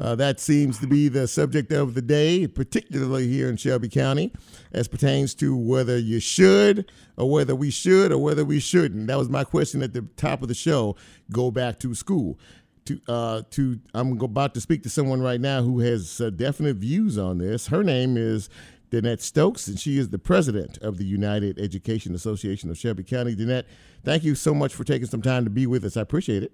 Uh, 0.00 0.16
that 0.16 0.40
seems 0.40 0.80
to 0.80 0.88
be 0.88 1.06
the 1.06 1.28
subject 1.28 1.70
of 1.70 1.94
the 1.94 2.02
day, 2.02 2.48
particularly 2.48 3.28
here 3.28 3.48
in 3.48 3.56
Shelby 3.56 3.88
County, 3.88 4.32
as 4.72 4.88
pertains 4.88 5.32
to 5.36 5.56
whether 5.56 5.96
you 5.96 6.18
should 6.18 6.90
or 7.16 7.30
whether 7.30 7.54
we 7.54 7.70
should 7.70 8.10
or 8.10 8.18
whether 8.18 8.44
we 8.44 8.58
shouldn't. 8.58 9.06
That 9.06 9.18
was 9.18 9.28
my 9.28 9.44
question 9.44 9.80
at 9.80 9.92
the 9.92 10.02
top 10.16 10.42
of 10.42 10.48
the 10.48 10.54
show 10.54 10.96
go 11.30 11.52
back 11.52 11.78
to 11.78 11.94
school 11.94 12.40
to 12.86 13.00
uh, 13.08 13.42
to 13.50 13.80
I'm 13.94 14.20
about 14.20 14.54
to 14.54 14.60
speak 14.60 14.82
to 14.84 14.90
someone 14.90 15.20
right 15.20 15.40
now 15.40 15.62
who 15.62 15.80
has 15.80 16.20
uh, 16.20 16.30
definite 16.30 16.76
views 16.76 17.18
on 17.18 17.38
this. 17.38 17.68
Her 17.68 17.82
name 17.82 18.16
is 18.16 18.48
Danette 18.90 19.20
Stokes, 19.20 19.66
and 19.66 19.78
she 19.78 19.98
is 19.98 20.10
the 20.10 20.18
president 20.18 20.78
of 20.78 20.98
the 20.98 21.04
United 21.04 21.58
Education 21.58 22.14
Association 22.14 22.70
of 22.70 22.78
Shelby 22.78 23.02
County. 23.02 23.34
Danette, 23.34 23.64
thank 24.04 24.24
you 24.24 24.34
so 24.34 24.54
much 24.54 24.74
for 24.74 24.84
taking 24.84 25.06
some 25.06 25.22
time 25.22 25.44
to 25.44 25.50
be 25.50 25.66
with 25.66 25.84
us. 25.84 25.96
I 25.96 26.02
appreciate 26.02 26.42
it. 26.42 26.52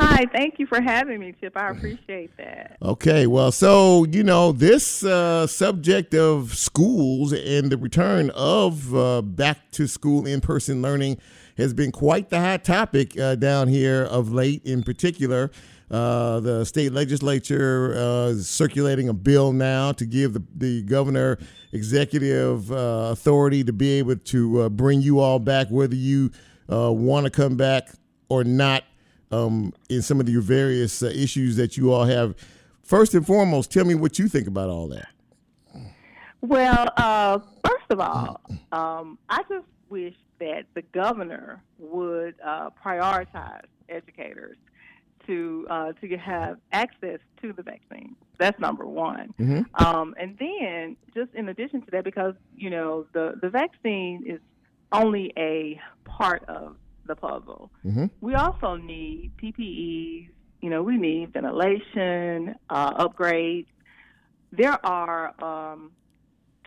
Hi, 0.00 0.24
thank 0.32 0.58
you 0.58 0.66
for 0.66 0.80
having 0.80 1.20
me, 1.20 1.34
Chip. 1.38 1.54
I 1.56 1.68
appreciate 1.68 2.34
that. 2.38 2.78
Okay, 2.80 3.26
well, 3.26 3.52
so 3.52 4.04
you 4.04 4.22
know 4.22 4.50
this 4.50 5.04
uh, 5.04 5.46
subject 5.46 6.14
of 6.14 6.56
schools 6.56 7.34
and 7.34 7.70
the 7.70 7.76
return 7.76 8.30
of 8.30 8.94
uh, 8.94 9.20
back 9.20 9.70
to 9.72 9.86
school 9.86 10.26
in 10.26 10.40
person 10.40 10.80
learning 10.80 11.18
has 11.60 11.74
been 11.74 11.92
quite 11.92 12.30
the 12.30 12.40
hot 12.40 12.64
topic 12.64 13.18
uh, 13.18 13.34
down 13.34 13.68
here 13.68 14.02
of 14.04 14.32
late. 14.32 14.64
In 14.64 14.82
particular, 14.82 15.50
uh, 15.90 16.40
the 16.40 16.64
state 16.64 16.92
legislature 16.92 17.94
uh, 17.96 18.28
is 18.28 18.48
circulating 18.48 19.08
a 19.08 19.12
bill 19.12 19.52
now 19.52 19.92
to 19.92 20.06
give 20.06 20.32
the, 20.32 20.42
the 20.56 20.82
governor 20.82 21.38
executive 21.72 22.70
uh, 22.70 23.10
authority 23.12 23.64
to 23.64 23.72
be 23.72 23.98
able 23.98 24.16
to 24.16 24.62
uh, 24.62 24.68
bring 24.68 25.00
you 25.00 25.18
all 25.18 25.38
back, 25.38 25.68
whether 25.68 25.94
you 25.94 26.30
uh, 26.72 26.92
want 26.92 27.24
to 27.24 27.30
come 27.30 27.56
back 27.56 27.90
or 28.28 28.44
not, 28.44 28.84
um, 29.32 29.72
in 29.88 30.02
some 30.02 30.20
of 30.20 30.28
your 30.28 30.42
various 30.42 31.02
issues 31.02 31.56
that 31.56 31.76
you 31.76 31.92
all 31.92 32.04
have. 32.04 32.34
First 32.82 33.14
and 33.14 33.26
foremost, 33.26 33.70
tell 33.70 33.84
me 33.84 33.94
what 33.94 34.18
you 34.18 34.28
think 34.28 34.46
about 34.48 34.68
all 34.68 34.88
that. 34.88 35.08
Well, 36.40 37.44
first 37.64 37.90
of 37.90 38.00
all, 38.00 38.40
um, 38.72 39.18
I 39.28 39.42
just 39.48 39.66
wish 39.88 40.14
that 40.40 40.64
the 40.74 40.82
governor 40.82 41.62
would 41.78 42.34
uh, 42.44 42.70
prioritize 42.84 43.66
educators 43.88 44.56
to 45.26 45.66
uh, 45.70 45.92
to 45.92 46.16
have 46.16 46.58
access 46.72 47.20
to 47.42 47.52
the 47.52 47.62
vaccine. 47.62 48.16
That's 48.38 48.58
number 48.58 48.86
one. 48.86 49.34
Mm-hmm. 49.38 49.84
Um, 49.84 50.14
and 50.18 50.36
then, 50.38 50.96
just 51.14 51.32
in 51.34 51.48
addition 51.48 51.82
to 51.82 51.90
that, 51.92 52.04
because 52.04 52.34
you 52.56 52.70
know 52.70 53.06
the 53.12 53.34
the 53.40 53.48
vaccine 53.48 54.24
is 54.26 54.40
only 54.92 55.32
a 55.36 55.80
part 56.04 56.44
of 56.48 56.76
the 57.06 57.14
puzzle. 57.14 57.70
Mm-hmm. 57.84 58.06
We 58.20 58.34
also 58.34 58.76
need 58.76 59.32
PPEs. 59.40 60.28
You 60.60 60.68
know, 60.68 60.82
we 60.82 60.96
need 60.96 61.32
ventilation 61.32 62.54
uh, 62.68 63.06
upgrades. 63.06 63.66
There 64.52 64.84
are 64.84 65.34
um, 65.42 65.92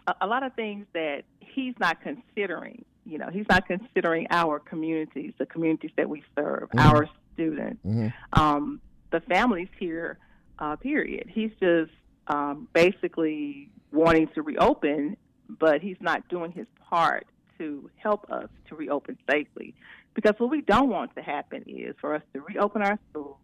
a, 0.07 0.15
a 0.21 0.27
lot 0.27 0.43
of 0.43 0.53
things 0.53 0.85
that 0.93 1.23
he's 1.39 1.75
not 1.79 1.97
considering 2.01 2.85
you 3.05 3.17
know, 3.17 3.29
he's 3.31 3.45
not 3.49 3.67
considering 3.67 4.27
our 4.29 4.59
communities, 4.59 5.33
the 5.37 5.45
communities 5.45 5.91
that 5.97 6.09
we 6.09 6.23
serve, 6.35 6.69
mm-hmm. 6.69 6.79
our 6.79 7.09
students, 7.33 7.85
mm-hmm. 7.85 8.07
um, 8.39 8.81
the 9.11 9.19
families 9.21 9.69
here, 9.79 10.17
uh, 10.59 10.75
period. 10.75 11.29
He's 11.29 11.51
just 11.59 11.91
um, 12.27 12.67
basically 12.73 13.69
wanting 13.91 14.27
to 14.35 14.41
reopen, 14.41 15.17
but 15.49 15.81
he's 15.81 15.97
not 15.99 16.27
doing 16.29 16.51
his 16.51 16.67
part 16.89 17.27
to 17.57 17.89
help 17.95 18.29
us 18.31 18.49
to 18.69 18.75
reopen 18.75 19.17
safely. 19.29 19.75
Because 20.13 20.33
what 20.37 20.49
we 20.49 20.61
don't 20.61 20.89
want 20.89 21.15
to 21.15 21.21
happen 21.21 21.63
is 21.67 21.95
for 21.99 22.15
us 22.15 22.21
to 22.33 22.41
reopen 22.41 22.81
our 22.81 22.99
schools, 23.09 23.37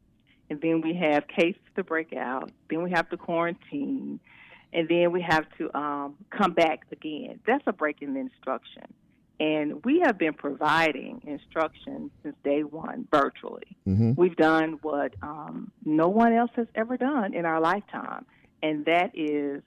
and 0.50 0.62
then 0.62 0.82
we 0.82 0.94
have 0.96 1.28
cases 1.28 1.62
to 1.76 1.84
break 1.84 2.14
out, 2.14 2.52
then 2.70 2.84
we 2.84 2.92
have 2.92 3.10
to 3.10 3.18
quarantine, 3.18 4.20
and 4.72 4.88
then 4.88 5.12
we 5.12 5.22
have 5.22 5.46
to 5.58 5.76
um, 5.76 6.16
come 6.30 6.54
back 6.54 6.82
again. 6.92 7.40
That's 7.46 7.64
a 7.66 7.74
break 7.74 8.02
in 8.02 8.14
the 8.14 8.20
instruction. 8.20 8.84
And 9.40 9.84
we 9.86 10.02
have 10.02 10.18
been 10.18 10.34
providing 10.34 11.22
instruction 11.26 12.12
since 12.24 12.36
day 12.44 12.64
one 12.64 13.08
virtually. 13.10 13.78
Mm-hmm. 13.88 14.14
We've 14.18 14.36
done 14.36 14.80
what 14.82 15.14
um, 15.22 15.72
no 15.86 16.10
one 16.10 16.34
else 16.34 16.52
has 16.56 16.68
ever 16.76 16.98
done 16.98 17.34
in 17.34 17.46
our 17.46 17.62
lifetime, 17.62 18.26
and 18.62 18.84
that 18.86 19.12
is 19.14 19.62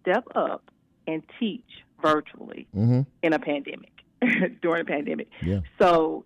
step 0.00 0.24
up 0.34 0.70
and 1.06 1.22
teach 1.38 1.84
virtually 2.00 2.66
mm-hmm. 2.74 3.02
in 3.22 3.32
a 3.34 3.38
pandemic, 3.38 3.92
during 4.62 4.82
a 4.82 4.84
pandemic. 4.84 5.28
Yeah. 5.42 5.60
So, 5.78 6.24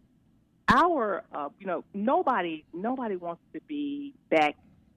our, 0.69 1.25
uh, 1.33 1.49
you 1.59 1.67
know, 1.67 1.85
nobody, 1.93 2.65
nobody 2.73 3.17
wants 3.17 3.43
to 3.55 3.61
be 3.67 4.15
back 4.31 4.57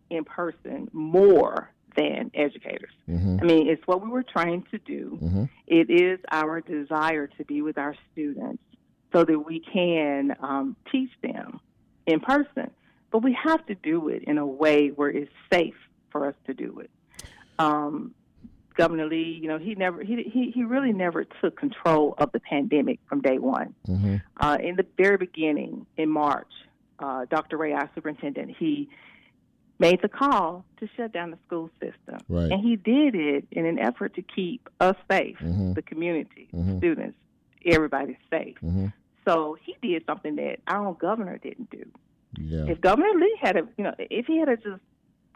in 0.09 0.23
person 0.23 0.89
more 0.93 1.71
than 1.97 2.31
educators. 2.35 2.93
Mm-hmm. 3.09 3.39
I 3.41 3.45
mean, 3.45 3.67
it's 3.67 3.85
what 3.87 4.01
we 4.01 4.09
were 4.09 4.23
trained 4.23 4.65
to 4.71 4.77
do. 4.77 5.17
Mm-hmm. 5.21 5.43
It 5.65 5.89
is 5.89 6.19
our 6.31 6.61
desire 6.61 7.27
to 7.27 7.43
be 7.43 7.61
with 7.61 7.77
our 7.77 7.95
students 8.11 8.63
so 9.11 9.25
that 9.25 9.39
we 9.39 9.59
can 9.59 10.35
um, 10.39 10.75
teach 10.91 11.09
them 11.21 11.59
in 12.05 12.19
person. 12.19 12.69
But 13.11 13.23
we 13.23 13.35
have 13.43 13.65
to 13.65 13.75
do 13.75 14.09
it 14.09 14.23
in 14.23 14.37
a 14.37 14.45
way 14.45 14.89
where 14.89 15.09
it's 15.09 15.31
safe 15.51 15.75
for 16.11 16.27
us 16.27 16.35
to 16.45 16.53
do 16.53 16.79
it. 16.79 16.91
Um, 17.57 18.13
Governor 18.75 19.07
Lee, 19.07 19.39
you 19.41 19.47
know, 19.47 19.57
he 19.57 19.73
never, 19.73 20.03
he, 20.03 20.23
he, 20.31 20.51
he 20.51 20.63
really 20.63 20.93
never 20.93 21.23
took 21.23 21.57
control 21.57 22.13
of 22.19 22.31
the 22.31 22.39
pandemic 22.39 22.99
from 23.09 23.21
day 23.21 23.39
one. 23.39 23.73
Mm-hmm. 23.87 24.17
Uh, 24.39 24.57
in 24.61 24.75
the 24.75 24.85
very 24.97 25.17
beginning, 25.17 25.87
in 25.97 26.09
March, 26.09 26.51
uh, 26.99 27.25
Dr. 27.25 27.57
Ray, 27.57 27.73
our 27.73 27.89
superintendent, 27.95 28.55
he 28.59 28.87
made 29.79 30.01
the 30.01 30.09
call 30.09 30.65
to 30.79 30.89
shut 30.95 31.11
down 31.11 31.31
the 31.31 31.37
school 31.45 31.69
system. 31.79 32.19
Right. 32.27 32.51
And 32.51 32.61
he 32.61 32.75
did 32.75 33.15
it 33.15 33.47
in 33.51 33.65
an 33.65 33.79
effort 33.79 34.15
to 34.15 34.21
keep 34.21 34.69
us 34.79 34.95
safe, 35.09 35.37
mm-hmm. 35.39 35.73
the 35.73 35.81
community, 35.81 36.47
mm-hmm. 36.53 36.77
students, 36.79 37.17
everybody 37.65 38.17
safe. 38.29 38.57
Mm-hmm. 38.63 38.87
So 39.25 39.57
he 39.63 39.75
did 39.81 40.03
something 40.05 40.35
that 40.37 40.59
our 40.67 40.87
own 40.87 40.95
governor 40.99 41.37
didn't 41.37 41.69
do. 41.69 41.85
Yeah. 42.37 42.65
If 42.67 42.81
Governor 42.81 43.11
Lee 43.19 43.37
had 43.41 43.57
a, 43.57 43.67
you 43.77 43.83
know, 43.83 43.93
if 43.97 44.25
he 44.25 44.39
had 44.39 44.49
just 44.63 44.81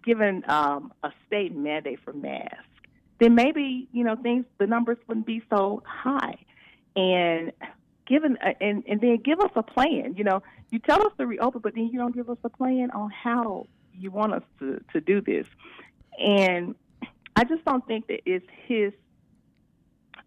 given 0.04 0.44
um, 0.48 0.94
a 1.04 1.12
state 1.28 1.56
mandate 1.56 2.00
for 2.04 2.14
masks, 2.14 2.56
then 3.20 3.36
maybe 3.36 3.88
you 3.92 4.04
know 4.04 4.16
things, 4.16 4.46
the 4.58 4.68
numbers 4.68 4.98
wouldn't 5.08 5.26
be 5.26 5.42
so 5.50 5.84
high. 5.86 6.36
And 6.96 7.52
given 8.08 8.38
uh, 8.46 8.54
and 8.60 8.84
and 8.88 9.02
then 9.02 9.18
give 9.24 9.40
us 9.40 9.52
a 9.56 9.64
plan. 9.64 10.16
You 10.18 10.24
know, 10.24 10.44
you 10.70 10.80
tell 10.80 11.02
us 11.06 11.14
to 11.18 11.26
reopen, 11.26 11.62
but 11.62 11.76
then 11.76 11.90
you 11.92 12.00
don't 12.00 12.14
give 12.14 12.30
us 12.30 12.38
a 12.44 12.50
plan 12.50 12.92
on 12.92 13.10
how 13.10 13.68
you 13.98 14.12
want 14.12 14.34
us 14.34 14.44
to, 14.60 14.82
to 14.94 15.02
do 15.02 15.22
this. 15.22 15.46
And 16.20 16.76
I 17.36 17.44
just 17.44 17.64
don't 17.66 17.86
think 17.88 18.08
that 18.08 18.22
it's 18.26 18.46
his 18.66 18.94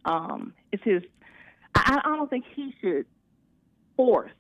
um 0.05 0.53
it's 0.73 0.83
his 0.85 1.03
I, 1.75 2.01
I 2.05 2.17
don't 2.17 2.29
think 2.29 2.45
he 2.55 2.75
should 2.81 3.07
force 3.97 4.33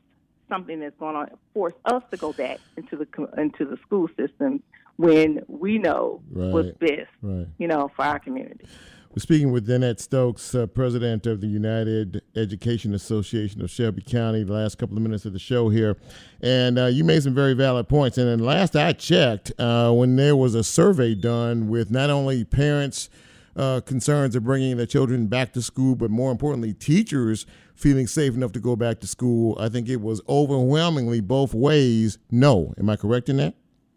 something 0.48 0.80
that's 0.80 0.96
going 0.98 1.16
on 1.16 1.28
force 1.52 1.74
us 1.84 2.02
to 2.10 2.16
go 2.16 2.32
back 2.32 2.60
into 2.76 2.96
the 2.96 3.06
into 3.38 3.64
the 3.64 3.76
school 3.78 4.08
system 4.16 4.62
when 4.96 5.42
we 5.48 5.78
know 5.78 6.22
right. 6.30 6.52
what's 6.52 6.76
best, 6.78 7.10
right. 7.22 7.46
you 7.58 7.66
know, 7.66 7.90
for 7.96 8.04
our 8.04 8.18
community. 8.18 8.66
We're 9.14 9.20
speaking 9.20 9.52
with 9.52 9.68
Danette 9.68 10.00
Stokes, 10.00 10.56
uh, 10.56 10.66
president 10.66 11.24
of 11.28 11.40
the 11.40 11.46
United 11.46 12.20
Education 12.34 12.94
Association 12.94 13.62
of 13.62 13.70
Shelby 13.70 14.02
County, 14.02 14.42
the 14.42 14.54
last 14.54 14.76
couple 14.76 14.96
of 14.96 15.04
minutes 15.04 15.24
of 15.24 15.32
the 15.32 15.38
show 15.38 15.68
here. 15.68 15.96
And 16.40 16.76
uh, 16.80 16.86
you 16.86 17.04
made 17.04 17.22
some 17.22 17.32
very 17.32 17.54
valid 17.54 17.88
points. 17.88 18.18
And 18.18 18.26
then 18.26 18.40
last 18.40 18.74
I 18.74 18.92
checked, 18.92 19.52
uh, 19.56 19.92
when 19.92 20.16
there 20.16 20.34
was 20.34 20.56
a 20.56 20.64
survey 20.64 21.14
done 21.14 21.68
with 21.68 21.92
not 21.92 22.10
only 22.10 22.42
parents' 22.42 23.08
uh, 23.54 23.82
concerns 23.82 24.34
of 24.34 24.42
bringing 24.42 24.78
their 24.78 24.86
children 24.86 25.28
back 25.28 25.52
to 25.52 25.62
school, 25.62 25.94
but 25.94 26.10
more 26.10 26.32
importantly, 26.32 26.74
teachers 26.74 27.46
feeling 27.76 28.08
safe 28.08 28.34
enough 28.34 28.50
to 28.50 28.60
go 28.60 28.74
back 28.74 28.98
to 28.98 29.06
school, 29.06 29.56
I 29.60 29.68
think 29.68 29.88
it 29.88 30.00
was 30.00 30.22
overwhelmingly 30.28 31.20
both 31.20 31.54
ways 31.54 32.18
no. 32.32 32.74
Am 32.78 32.90
I 32.90 32.96
correct 32.96 33.28
in 33.28 33.36
that? 33.36 33.54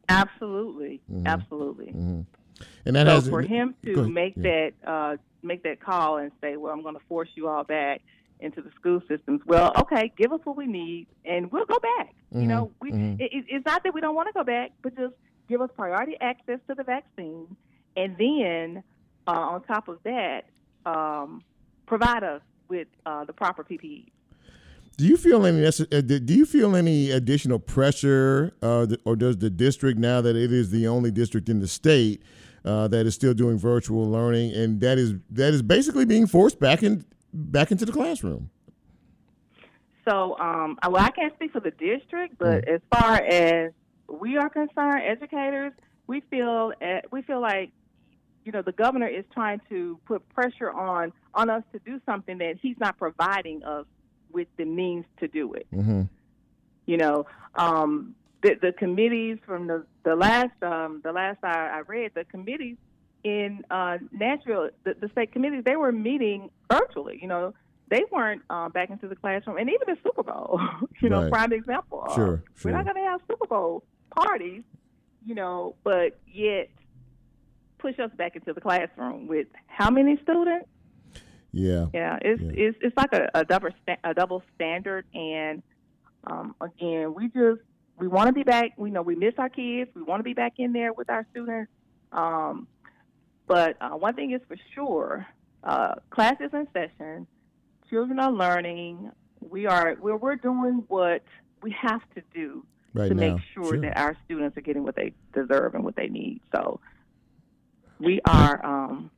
Absolutely. 0.10 1.02
Mm-hmm. 1.12 1.26
Absolutely. 1.26 1.88
Mm-hmm. 1.88 2.22
And 2.86 2.96
that 2.96 3.08
so 3.08 3.14
has 3.14 3.28
for 3.28 3.42
him 3.42 3.76
to 3.86 4.08
make 4.08 4.34
yeah. 4.38 4.72
that 4.84 4.90
uh, 4.90 5.18
make 5.44 5.64
that 5.64 5.80
call 5.80 6.18
and 6.18 6.32
say, 6.42 6.58
"Well, 6.58 6.74
I'm 6.74 6.82
going 6.82 6.96
to 6.96 7.06
force 7.08 7.30
you 7.36 7.48
all 7.48 7.64
back," 7.64 8.02
into 8.40 8.62
the 8.62 8.72
school 8.72 9.02
systems. 9.08 9.42
Well, 9.46 9.72
okay, 9.78 10.12
give 10.18 10.32
us 10.32 10.40
what 10.44 10.58
we 10.58 10.68
need, 10.68 11.08
and 11.26 11.52
we'll 11.52 11.66
go 11.66 11.80
back. 11.80 12.14
Mhm, 12.34 12.42
You 12.42 12.48
know, 12.48 12.72
we 12.82 12.92
mhm. 12.92 13.20
it, 13.20 13.32
it's 13.48 13.66
not 13.66 13.84
that 13.84 13.94
we 13.94 14.02
don't 14.02 14.16
want 14.16 14.28
to 14.28 14.34
go 14.34 14.44
back, 14.44 14.72
but 14.82 14.96
just 14.96 15.14
give 15.48 15.62
us 15.62 15.70
priority 15.76 16.18
access 16.20 16.60
to 16.68 16.76
the 16.76 16.84
vaccine, 16.84 17.56
and 17.96 18.16
then 18.18 18.84
uh, 19.28 19.32
on 19.32 19.64
top 19.64 19.88
of 19.88 20.00
that, 20.04 20.46
um, 20.86 21.44
provide 21.86 22.24
us 22.24 22.42
with 22.70 22.88
uh, 23.06 23.26
the 23.26 23.34
proper 23.34 23.64
PPE. 23.64 24.12
Do 24.98 25.06
you 25.06 25.16
feel 25.16 25.46
any 25.46 25.64
uh, 25.64 25.72
do 26.02 26.34
you 26.34 26.46
feel 26.46 26.76
any 26.76 27.12
additional 27.12 27.60
pressure, 27.60 28.54
uh, 28.64 28.88
or 29.06 29.16
does 29.16 29.38
the 29.38 29.50
district 29.50 30.00
now 30.00 30.22
that 30.22 30.36
it 30.36 30.52
is 30.52 30.72
the 30.72 30.88
only 30.88 31.12
district 31.12 31.50
in 31.50 31.60
the 31.60 31.68
state 31.68 32.22
uh, 32.68 32.88
that 32.90 33.06
is 33.06 33.16
still 33.16 33.34
doing 33.34 33.58
virtual 33.58 34.10
learning, 34.10 34.54
and 34.54 34.82
that 34.82 34.98
is 34.98 35.16
that 35.32 35.54
is 35.54 35.62
basically 35.62 36.06
being 36.06 36.28
forced 36.28 36.60
back 36.60 36.84
in 36.84 37.06
back 37.34 37.72
into 37.72 37.86
the 37.86 37.92
classroom? 37.92 38.50
So, 40.08 40.38
um, 40.40 40.78
I- 40.82 40.88
well, 40.88 41.04
I 41.04 41.12
can't 41.12 41.34
speak 41.36 41.52
for 41.52 41.60
the 41.60 41.72
district, 41.72 42.38
but 42.38 42.68
as 42.68 42.82
far 42.92 43.16
as 43.16 43.74
we 44.08 44.38
are 44.38 44.50
concerned, 44.50 45.04
educators, 45.06 45.74
we 46.08 46.22
feel 46.30 46.74
uh, 46.82 47.02
we 47.12 47.22
feel 47.22 47.42
like 47.42 47.72
you 48.46 48.52
know 48.52 48.62
the 48.62 48.72
governor 48.72 49.08
is 49.08 49.26
trying 49.34 49.62
to 49.70 50.00
put 50.06 50.28
pressure 50.30 50.72
on 50.72 51.12
on 51.34 51.50
us 51.50 51.64
to 51.74 51.80
do 51.80 52.00
something 52.06 52.38
that 52.40 52.58
he's 52.62 52.78
not 52.80 52.98
providing 52.98 53.64
us 53.64 53.86
with 54.32 54.48
the 54.58 54.66
means 54.66 55.06
to 55.20 55.28
do 55.28 55.54
it. 55.54 55.68
Mm-hmm. 55.74 56.04
You 56.86 56.98
know, 56.98 57.26
um, 57.56 58.16
the 58.48 58.56
the 58.68 58.72
committees 58.74 59.38
from 59.46 59.68
the 59.68 59.86
the 60.04 60.16
last 60.16 60.52
um, 60.62 61.02
the 61.04 61.12
last 61.12 61.40
I, 61.44 61.70
I 61.78 61.80
read, 61.88 62.12
the 62.16 62.24
committees 62.26 62.78
in 63.24 63.64
uh, 63.72 63.98
Nashville, 64.12 64.70
the, 64.84 64.94
the 65.00 65.10
state 65.10 65.32
committees, 65.34 65.64
they 65.66 65.76
were 65.76 65.92
meeting 65.92 66.50
virtually. 66.72 67.20
You 67.22 67.28
know, 67.28 67.54
they 67.90 68.04
weren't 68.12 68.42
uh, 68.50 68.70
back 68.70 68.90
into 68.90 69.08
the 69.08 69.16
classroom, 69.16 69.58
and 69.58 69.70
even 69.70 69.88
the 69.88 69.98
Super 70.04 70.24
Bowl. 70.24 70.60
you 71.02 71.10
know, 71.10 71.24
Right. 71.24 71.32
prime 71.32 71.54
example. 71.54 72.04
Uh, 72.08 72.16
Sure, 72.16 72.44
sure. 72.56 72.72
We're 72.72 72.78
not 72.78 72.86
going 72.86 72.96
to 73.04 73.10
have 73.10 73.22
Super 73.28 73.48
Bowl 73.48 73.84
parties, 74.16 74.64
you 75.26 75.36
know, 75.36 75.76
but 75.84 76.20
yet 76.32 76.70
push 77.80 78.00
us 78.00 78.12
back 78.18 78.36
into 78.36 78.54
the 78.54 78.62
classroom 78.62 79.28
with 79.28 79.48
how 79.68 79.90
many 79.90 80.18
students? 80.24 80.68
Yeah. 81.52 81.88
Yeah, 81.94 82.18
it's 82.22 82.42
Yeah. 82.42 82.52
it's 82.68 82.78
it's 82.82 82.98
like 82.98 83.14
a, 83.14 83.30
a 83.34 83.44
double 83.46 83.70
sta- 83.84 84.00
a 84.04 84.14
double 84.14 84.44
standard, 84.56 85.06
and 85.14 85.64
um, 86.26 86.56
again, 86.62 87.14
we 87.14 87.28
just 87.30 87.62
we 87.98 88.08
want 88.08 88.28
to 88.28 88.34
be 88.34 88.44
back. 88.44 88.74
We 88.78 88.92
know 88.92 89.02
we 89.02 89.16
miss 89.16 89.34
our 89.38 89.50
kids. 89.50 89.90
We 89.96 90.04
want 90.04 90.20
to 90.20 90.24
be 90.24 90.34
back 90.34 90.54
in 90.58 90.74
there 90.74 90.94
with 90.94 91.10
our 91.10 91.26
students. 91.32 91.72
Um, 92.12 92.68
but 93.48 93.78
uh, 93.82 93.90
one 93.92 94.14
thing 94.14 94.32
is 94.32 94.42
for 94.48 94.58
sure, 94.76 95.26
uh, 95.64 95.96
class 96.10 96.36
is 96.40 96.52
in 96.54 96.68
session. 96.74 97.28
Children 97.90 98.20
are 98.20 98.32
learning. 98.32 99.12
We 99.42 99.66
are 99.66 99.96
we're 100.00 100.18
we're 100.18 100.36
doing 100.36 100.84
what 100.88 101.24
we 101.62 101.76
have 101.82 102.02
to 102.16 102.22
do 102.34 102.66
Right 102.94 103.10
to 103.10 103.16
now, 103.16 103.36
make 103.36 103.44
sure, 103.54 103.66
sure. 103.66 103.82
that 103.82 103.98
our 103.98 104.16
students 104.26 104.58
are 104.58 104.62
getting 104.62 104.84
what 104.84 104.96
they 104.96 105.14
deserve 105.34 105.76
and 105.76 105.84
what 105.84 105.96
they 105.96 106.08
need. 106.08 106.42
So 106.54 106.80
we 108.00 108.20
are, 108.26 108.64
um, 108.66 109.12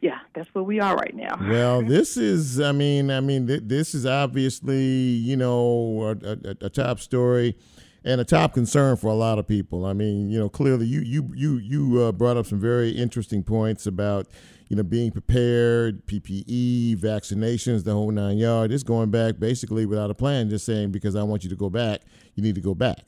yeah, 0.00 0.18
that's 0.34 0.48
where 0.54 0.64
we 0.64 0.80
are 0.80 0.94
right 0.94 1.14
now. 1.14 1.38
Well, 1.40 1.82
this 1.86 2.16
is, 2.16 2.60
I 2.60 2.72
mean, 2.72 3.10
I 3.10 3.20
mean, 3.20 3.46
th- 3.46 3.62
this 3.64 3.94
is 3.94 4.06
obviously, 4.06 4.84
you 4.84 5.36
know, 5.36 6.16
a, 6.22 6.32
a, 6.32 6.66
a 6.66 6.70
top 6.70 7.00
story 7.00 7.56
and 8.04 8.20
a 8.20 8.24
top 8.24 8.52
concern 8.52 8.96
for 8.96 9.08
a 9.08 9.14
lot 9.14 9.38
of 9.38 9.46
people. 9.46 9.86
I 9.86 9.92
mean, 9.94 10.28
you 10.30 10.38
know, 10.38 10.48
clearly 10.48 10.86
you 10.86 11.00
you 11.00 11.30
you 11.34 11.56
you 11.56 12.02
uh, 12.02 12.12
brought 12.12 12.36
up 12.36 12.46
some 12.46 12.60
very 12.60 12.90
interesting 12.90 13.42
points 13.42 13.86
about, 13.86 14.26
you 14.68 14.76
know, 14.76 14.82
being 14.82 15.10
prepared, 15.10 16.06
PPE, 16.06 16.96
vaccinations, 16.98 17.84
the 17.84 17.92
whole 17.92 18.10
nine 18.10 18.36
yard. 18.38 18.72
It's 18.72 18.82
going 18.82 19.10
back 19.10 19.38
basically 19.38 19.86
without 19.86 20.10
a 20.10 20.14
plan, 20.14 20.50
just 20.50 20.66
saying 20.66 20.90
because 20.90 21.16
I 21.16 21.22
want 21.22 21.44
you 21.44 21.50
to 21.50 21.56
go 21.56 21.70
back, 21.70 22.02
you 22.34 22.42
need 22.42 22.54
to 22.56 22.60
go 22.60 22.74
back. 22.74 23.00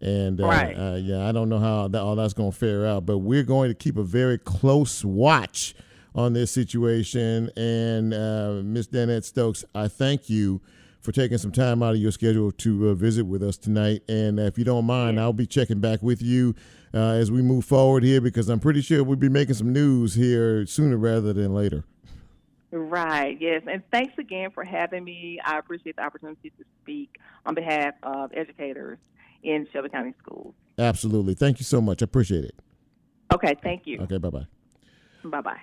And 0.00 0.40
uh, 0.40 0.46
Right. 0.46 0.74
uh, 0.74 0.96
yeah, 0.96 1.28
I 1.28 1.32
don't 1.32 1.48
know 1.48 1.58
how 1.58 1.86
that, 1.88 2.00
all 2.00 2.16
that's 2.16 2.32
going 2.32 2.50
to 2.52 2.56
fare 2.56 2.86
out, 2.86 3.04
but 3.06 3.18
we're 3.18 3.42
going 3.42 3.68
to 3.70 3.74
keep 3.74 3.98
a 3.98 4.02
very 4.02 4.38
close 4.38 5.04
watch 5.04 5.74
on 6.14 6.32
this 6.32 6.50
situation. 6.50 7.50
And 7.56 8.14
uh, 8.14 8.62
Ms. 8.64 8.88
Danette 8.88 9.24
Stokes, 9.24 9.62
I 9.74 9.88
thank 9.88 10.30
you 10.30 10.60
for 11.10 11.20
taking 11.20 11.38
some 11.38 11.50
time 11.50 11.82
out 11.82 11.94
of 11.94 12.00
your 12.00 12.12
schedule 12.12 12.52
to 12.52 12.90
uh, 12.90 12.94
visit 12.94 13.24
with 13.24 13.42
us 13.42 13.56
tonight. 13.56 14.00
And 14.08 14.38
if 14.38 14.56
you 14.56 14.64
don't 14.64 14.84
mind, 14.84 15.18
I'll 15.18 15.32
be 15.32 15.46
checking 15.46 15.80
back 15.80 16.02
with 16.02 16.22
you 16.22 16.54
uh, 16.94 17.14
as 17.14 17.32
we 17.32 17.42
move 17.42 17.64
forward 17.64 18.04
here 18.04 18.20
because 18.20 18.48
I'm 18.48 18.60
pretty 18.60 18.80
sure 18.80 19.02
we'll 19.02 19.16
be 19.16 19.28
making 19.28 19.54
some 19.54 19.72
news 19.72 20.14
here 20.14 20.64
sooner 20.66 20.96
rather 20.96 21.32
than 21.32 21.52
later. 21.52 21.84
Right, 22.70 23.36
yes. 23.40 23.62
And 23.68 23.82
thanks 23.90 24.14
again 24.18 24.52
for 24.52 24.62
having 24.62 25.02
me. 25.02 25.40
I 25.44 25.58
appreciate 25.58 25.96
the 25.96 26.02
opportunity 26.02 26.50
to 26.50 26.64
speak 26.80 27.16
on 27.44 27.56
behalf 27.56 27.94
of 28.04 28.30
educators 28.32 28.98
in 29.42 29.66
Shelby 29.72 29.88
County 29.88 30.14
Schools. 30.22 30.54
Absolutely. 30.78 31.34
Thank 31.34 31.58
you 31.58 31.64
so 31.64 31.80
much. 31.80 32.02
I 32.02 32.04
appreciate 32.04 32.44
it. 32.44 32.54
Okay, 33.34 33.56
thank 33.64 33.84
you. 33.86 33.98
Okay, 34.02 34.18
bye 34.18 34.30
bye. 34.30 34.46
Bye 35.24 35.40
bye. 35.40 35.60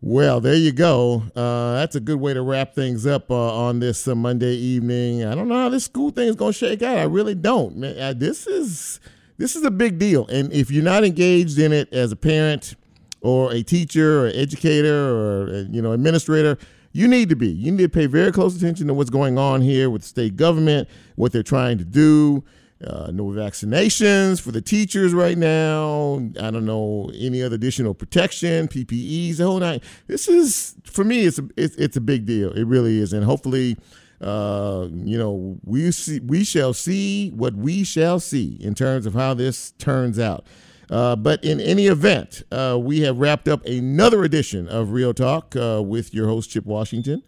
Well, 0.00 0.40
there 0.40 0.54
you 0.54 0.70
go. 0.70 1.24
Uh, 1.34 1.74
that's 1.74 1.96
a 1.96 2.00
good 2.00 2.20
way 2.20 2.32
to 2.32 2.40
wrap 2.40 2.72
things 2.72 3.04
up 3.04 3.32
uh, 3.32 3.34
on 3.34 3.80
this 3.80 4.06
uh, 4.06 4.14
Monday 4.14 4.54
evening. 4.54 5.24
I 5.24 5.34
don't 5.34 5.48
know 5.48 5.56
how 5.56 5.68
this 5.68 5.84
school 5.84 6.10
thing 6.10 6.28
is 6.28 6.36
going 6.36 6.52
to 6.52 6.58
shake 6.58 6.82
out. 6.82 6.98
I 6.98 7.02
really 7.02 7.34
don't. 7.34 7.78
Man, 7.78 7.98
uh, 7.98 8.14
this 8.16 8.46
is 8.46 9.00
this 9.38 9.56
is 9.56 9.64
a 9.64 9.72
big 9.72 9.98
deal, 9.98 10.24
and 10.28 10.52
if 10.52 10.70
you're 10.70 10.84
not 10.84 11.04
engaged 11.04 11.58
in 11.58 11.72
it 11.72 11.92
as 11.92 12.12
a 12.12 12.16
parent 12.16 12.76
or 13.22 13.52
a 13.52 13.64
teacher 13.64 14.26
or 14.26 14.30
educator 14.32 15.16
or 15.16 15.48
uh, 15.48 15.64
you 15.68 15.82
know 15.82 15.90
administrator, 15.90 16.58
you 16.92 17.08
need 17.08 17.28
to 17.30 17.36
be. 17.36 17.48
You 17.48 17.72
need 17.72 17.82
to 17.82 17.88
pay 17.88 18.06
very 18.06 18.30
close 18.30 18.56
attention 18.56 18.86
to 18.86 18.94
what's 18.94 19.10
going 19.10 19.36
on 19.36 19.62
here 19.62 19.90
with 19.90 20.02
the 20.02 20.08
state 20.08 20.36
government, 20.36 20.88
what 21.16 21.32
they're 21.32 21.42
trying 21.42 21.76
to 21.78 21.84
do. 21.84 22.44
Uh, 22.84 23.10
no 23.12 23.24
vaccinations 23.24 24.40
for 24.40 24.52
the 24.52 24.60
teachers 24.60 25.12
right 25.12 25.36
now. 25.36 26.14
I 26.40 26.52
don't 26.52 26.64
know 26.64 27.10
any 27.18 27.42
other 27.42 27.56
additional 27.56 27.92
protection, 27.92 28.68
PPEs, 28.68 29.38
the 29.38 29.44
whole 29.44 29.58
night. 29.58 29.82
This 30.06 30.28
is 30.28 30.76
for 30.84 31.02
me. 31.02 31.24
It's 31.24 31.40
a 31.40 31.48
it's, 31.56 31.74
it's 31.74 31.96
a 31.96 32.00
big 32.00 32.24
deal. 32.24 32.52
It 32.52 32.64
really 32.64 32.98
is, 32.98 33.12
and 33.12 33.24
hopefully, 33.24 33.76
uh, 34.20 34.86
you 34.92 35.18
know, 35.18 35.58
we 35.64 35.90
see 35.90 36.20
we 36.20 36.44
shall 36.44 36.72
see 36.72 37.30
what 37.30 37.54
we 37.54 37.82
shall 37.82 38.20
see 38.20 38.56
in 38.60 38.76
terms 38.76 39.06
of 39.06 39.14
how 39.14 39.34
this 39.34 39.72
turns 39.72 40.20
out. 40.20 40.46
Uh, 40.88 41.16
but 41.16 41.42
in 41.44 41.60
any 41.60 41.86
event, 41.86 42.44
uh, 42.52 42.78
we 42.80 43.00
have 43.00 43.18
wrapped 43.18 43.48
up 43.48 43.64
another 43.66 44.22
edition 44.22 44.68
of 44.68 44.92
Real 44.92 45.12
Talk 45.12 45.54
uh, 45.56 45.82
with 45.84 46.14
your 46.14 46.28
host 46.28 46.50
Chip 46.50 46.64
Washington. 46.64 47.24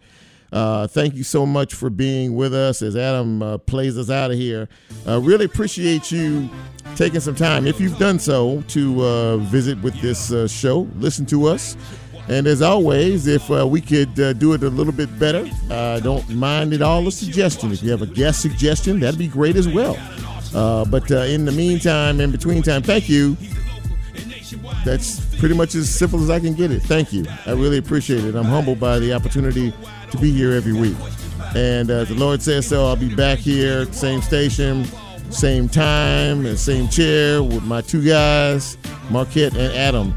Uh, 0.53 0.87
thank 0.87 1.15
you 1.15 1.23
so 1.23 1.47
much 1.47 1.75
for 1.75 1.91
being 1.91 2.35
with 2.35 2.53
us 2.53 2.83
as 2.83 2.97
Adam 2.97 3.43
uh, 3.43 3.59
plays 3.59 3.97
us 3.97 4.11
out 4.11 4.31
of 4.31 4.37
here. 4.37 4.69
Uh, 5.07 5.21
really 5.21 5.45
appreciate 5.45 6.11
you 6.11 6.49
taking 6.97 7.21
some 7.21 7.37
time, 7.37 7.67
if 7.67 7.81
you've 7.81 7.99
done 7.99 8.19
so, 8.19 8.63
to 8.69 9.05
uh, 9.05 9.37
visit 9.37 9.81
with 9.81 9.95
this 10.01 10.33
uh, 10.33 10.49
show, 10.49 10.89
listen 10.97 11.25
to 11.27 11.47
us. 11.47 11.77
And 12.29 12.47
as 12.47 12.63
always, 12.63 13.27
if 13.27 13.51
uh, 13.51 13.67
we 13.67 13.81
could 13.81 14.15
do 14.15 14.53
it 14.53 14.63
a 14.63 14.69
little 14.69 14.93
bit 14.93 15.19
better, 15.19 15.49
don't 16.01 16.29
mind 16.31 16.73
at 16.73 16.83
all 16.83 17.07
a 17.09 17.13
suggestion. 17.13 17.73
If 17.73 17.83
you 17.83 17.91
have 17.91 18.03
a 18.03 18.07
guest 18.07 18.41
suggestion, 18.41 19.01
that'd 19.01 19.19
be 19.19 19.29
great 19.29 19.57
as 19.57 19.69
well. 19.69 19.97
But 20.53 21.11
in 21.11 21.45
the 21.45 21.53
meantime, 21.53 22.21
in 22.21 22.31
between 22.31 22.63
time, 22.63 22.83
thank 22.83 23.09
you. 23.09 23.37
That's 24.85 25.21
pretty 25.37 25.55
much 25.55 25.75
as 25.75 25.89
simple 25.89 26.23
as 26.23 26.31
I 26.31 26.41
can 26.41 26.55
get 26.55 26.71
it. 26.71 26.81
Thank 26.83 27.13
you. 27.13 27.25
I 27.47 27.53
really 27.53 27.79
appreciate 27.79 28.25
it. 28.25 28.35
I'm 28.35 28.45
humbled 28.45 28.81
by 28.81 28.99
the 28.99 29.13
opportunity 29.13 29.73
to 30.11 30.19
be 30.19 30.31
here 30.33 30.53
every 30.53 30.73
week. 30.73 30.97
And 31.55 31.91
uh, 31.91 32.05
the 32.05 32.15
Lord 32.15 32.43
says 32.43 32.67
so. 32.67 32.87
I'll 32.87 32.97
be 32.97 33.15
back 33.15 33.39
here, 33.39 33.91
same 33.93 34.23
station, 34.23 34.85
same 35.31 35.69
time, 35.69 36.47
and 36.47 36.59
same 36.59 36.89
chair 36.89 37.43
with 37.43 37.65
my 37.65 37.81
two 37.81 38.05
guys, 38.05 38.77
Marquette 39.11 39.57
and 39.57 39.73
Adam. 39.73 40.15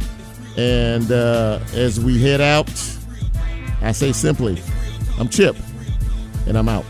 And 0.58 1.12
uh, 1.12 1.60
as 1.74 2.00
we 2.00 2.22
head 2.22 2.42
out, 2.42 2.70
I 3.82 3.92
say 3.92 4.12
simply, 4.12 4.62
I'm 5.20 5.30
Chip, 5.30 5.56
and 6.48 6.58
I'm 6.58 6.70
out. 6.70 6.86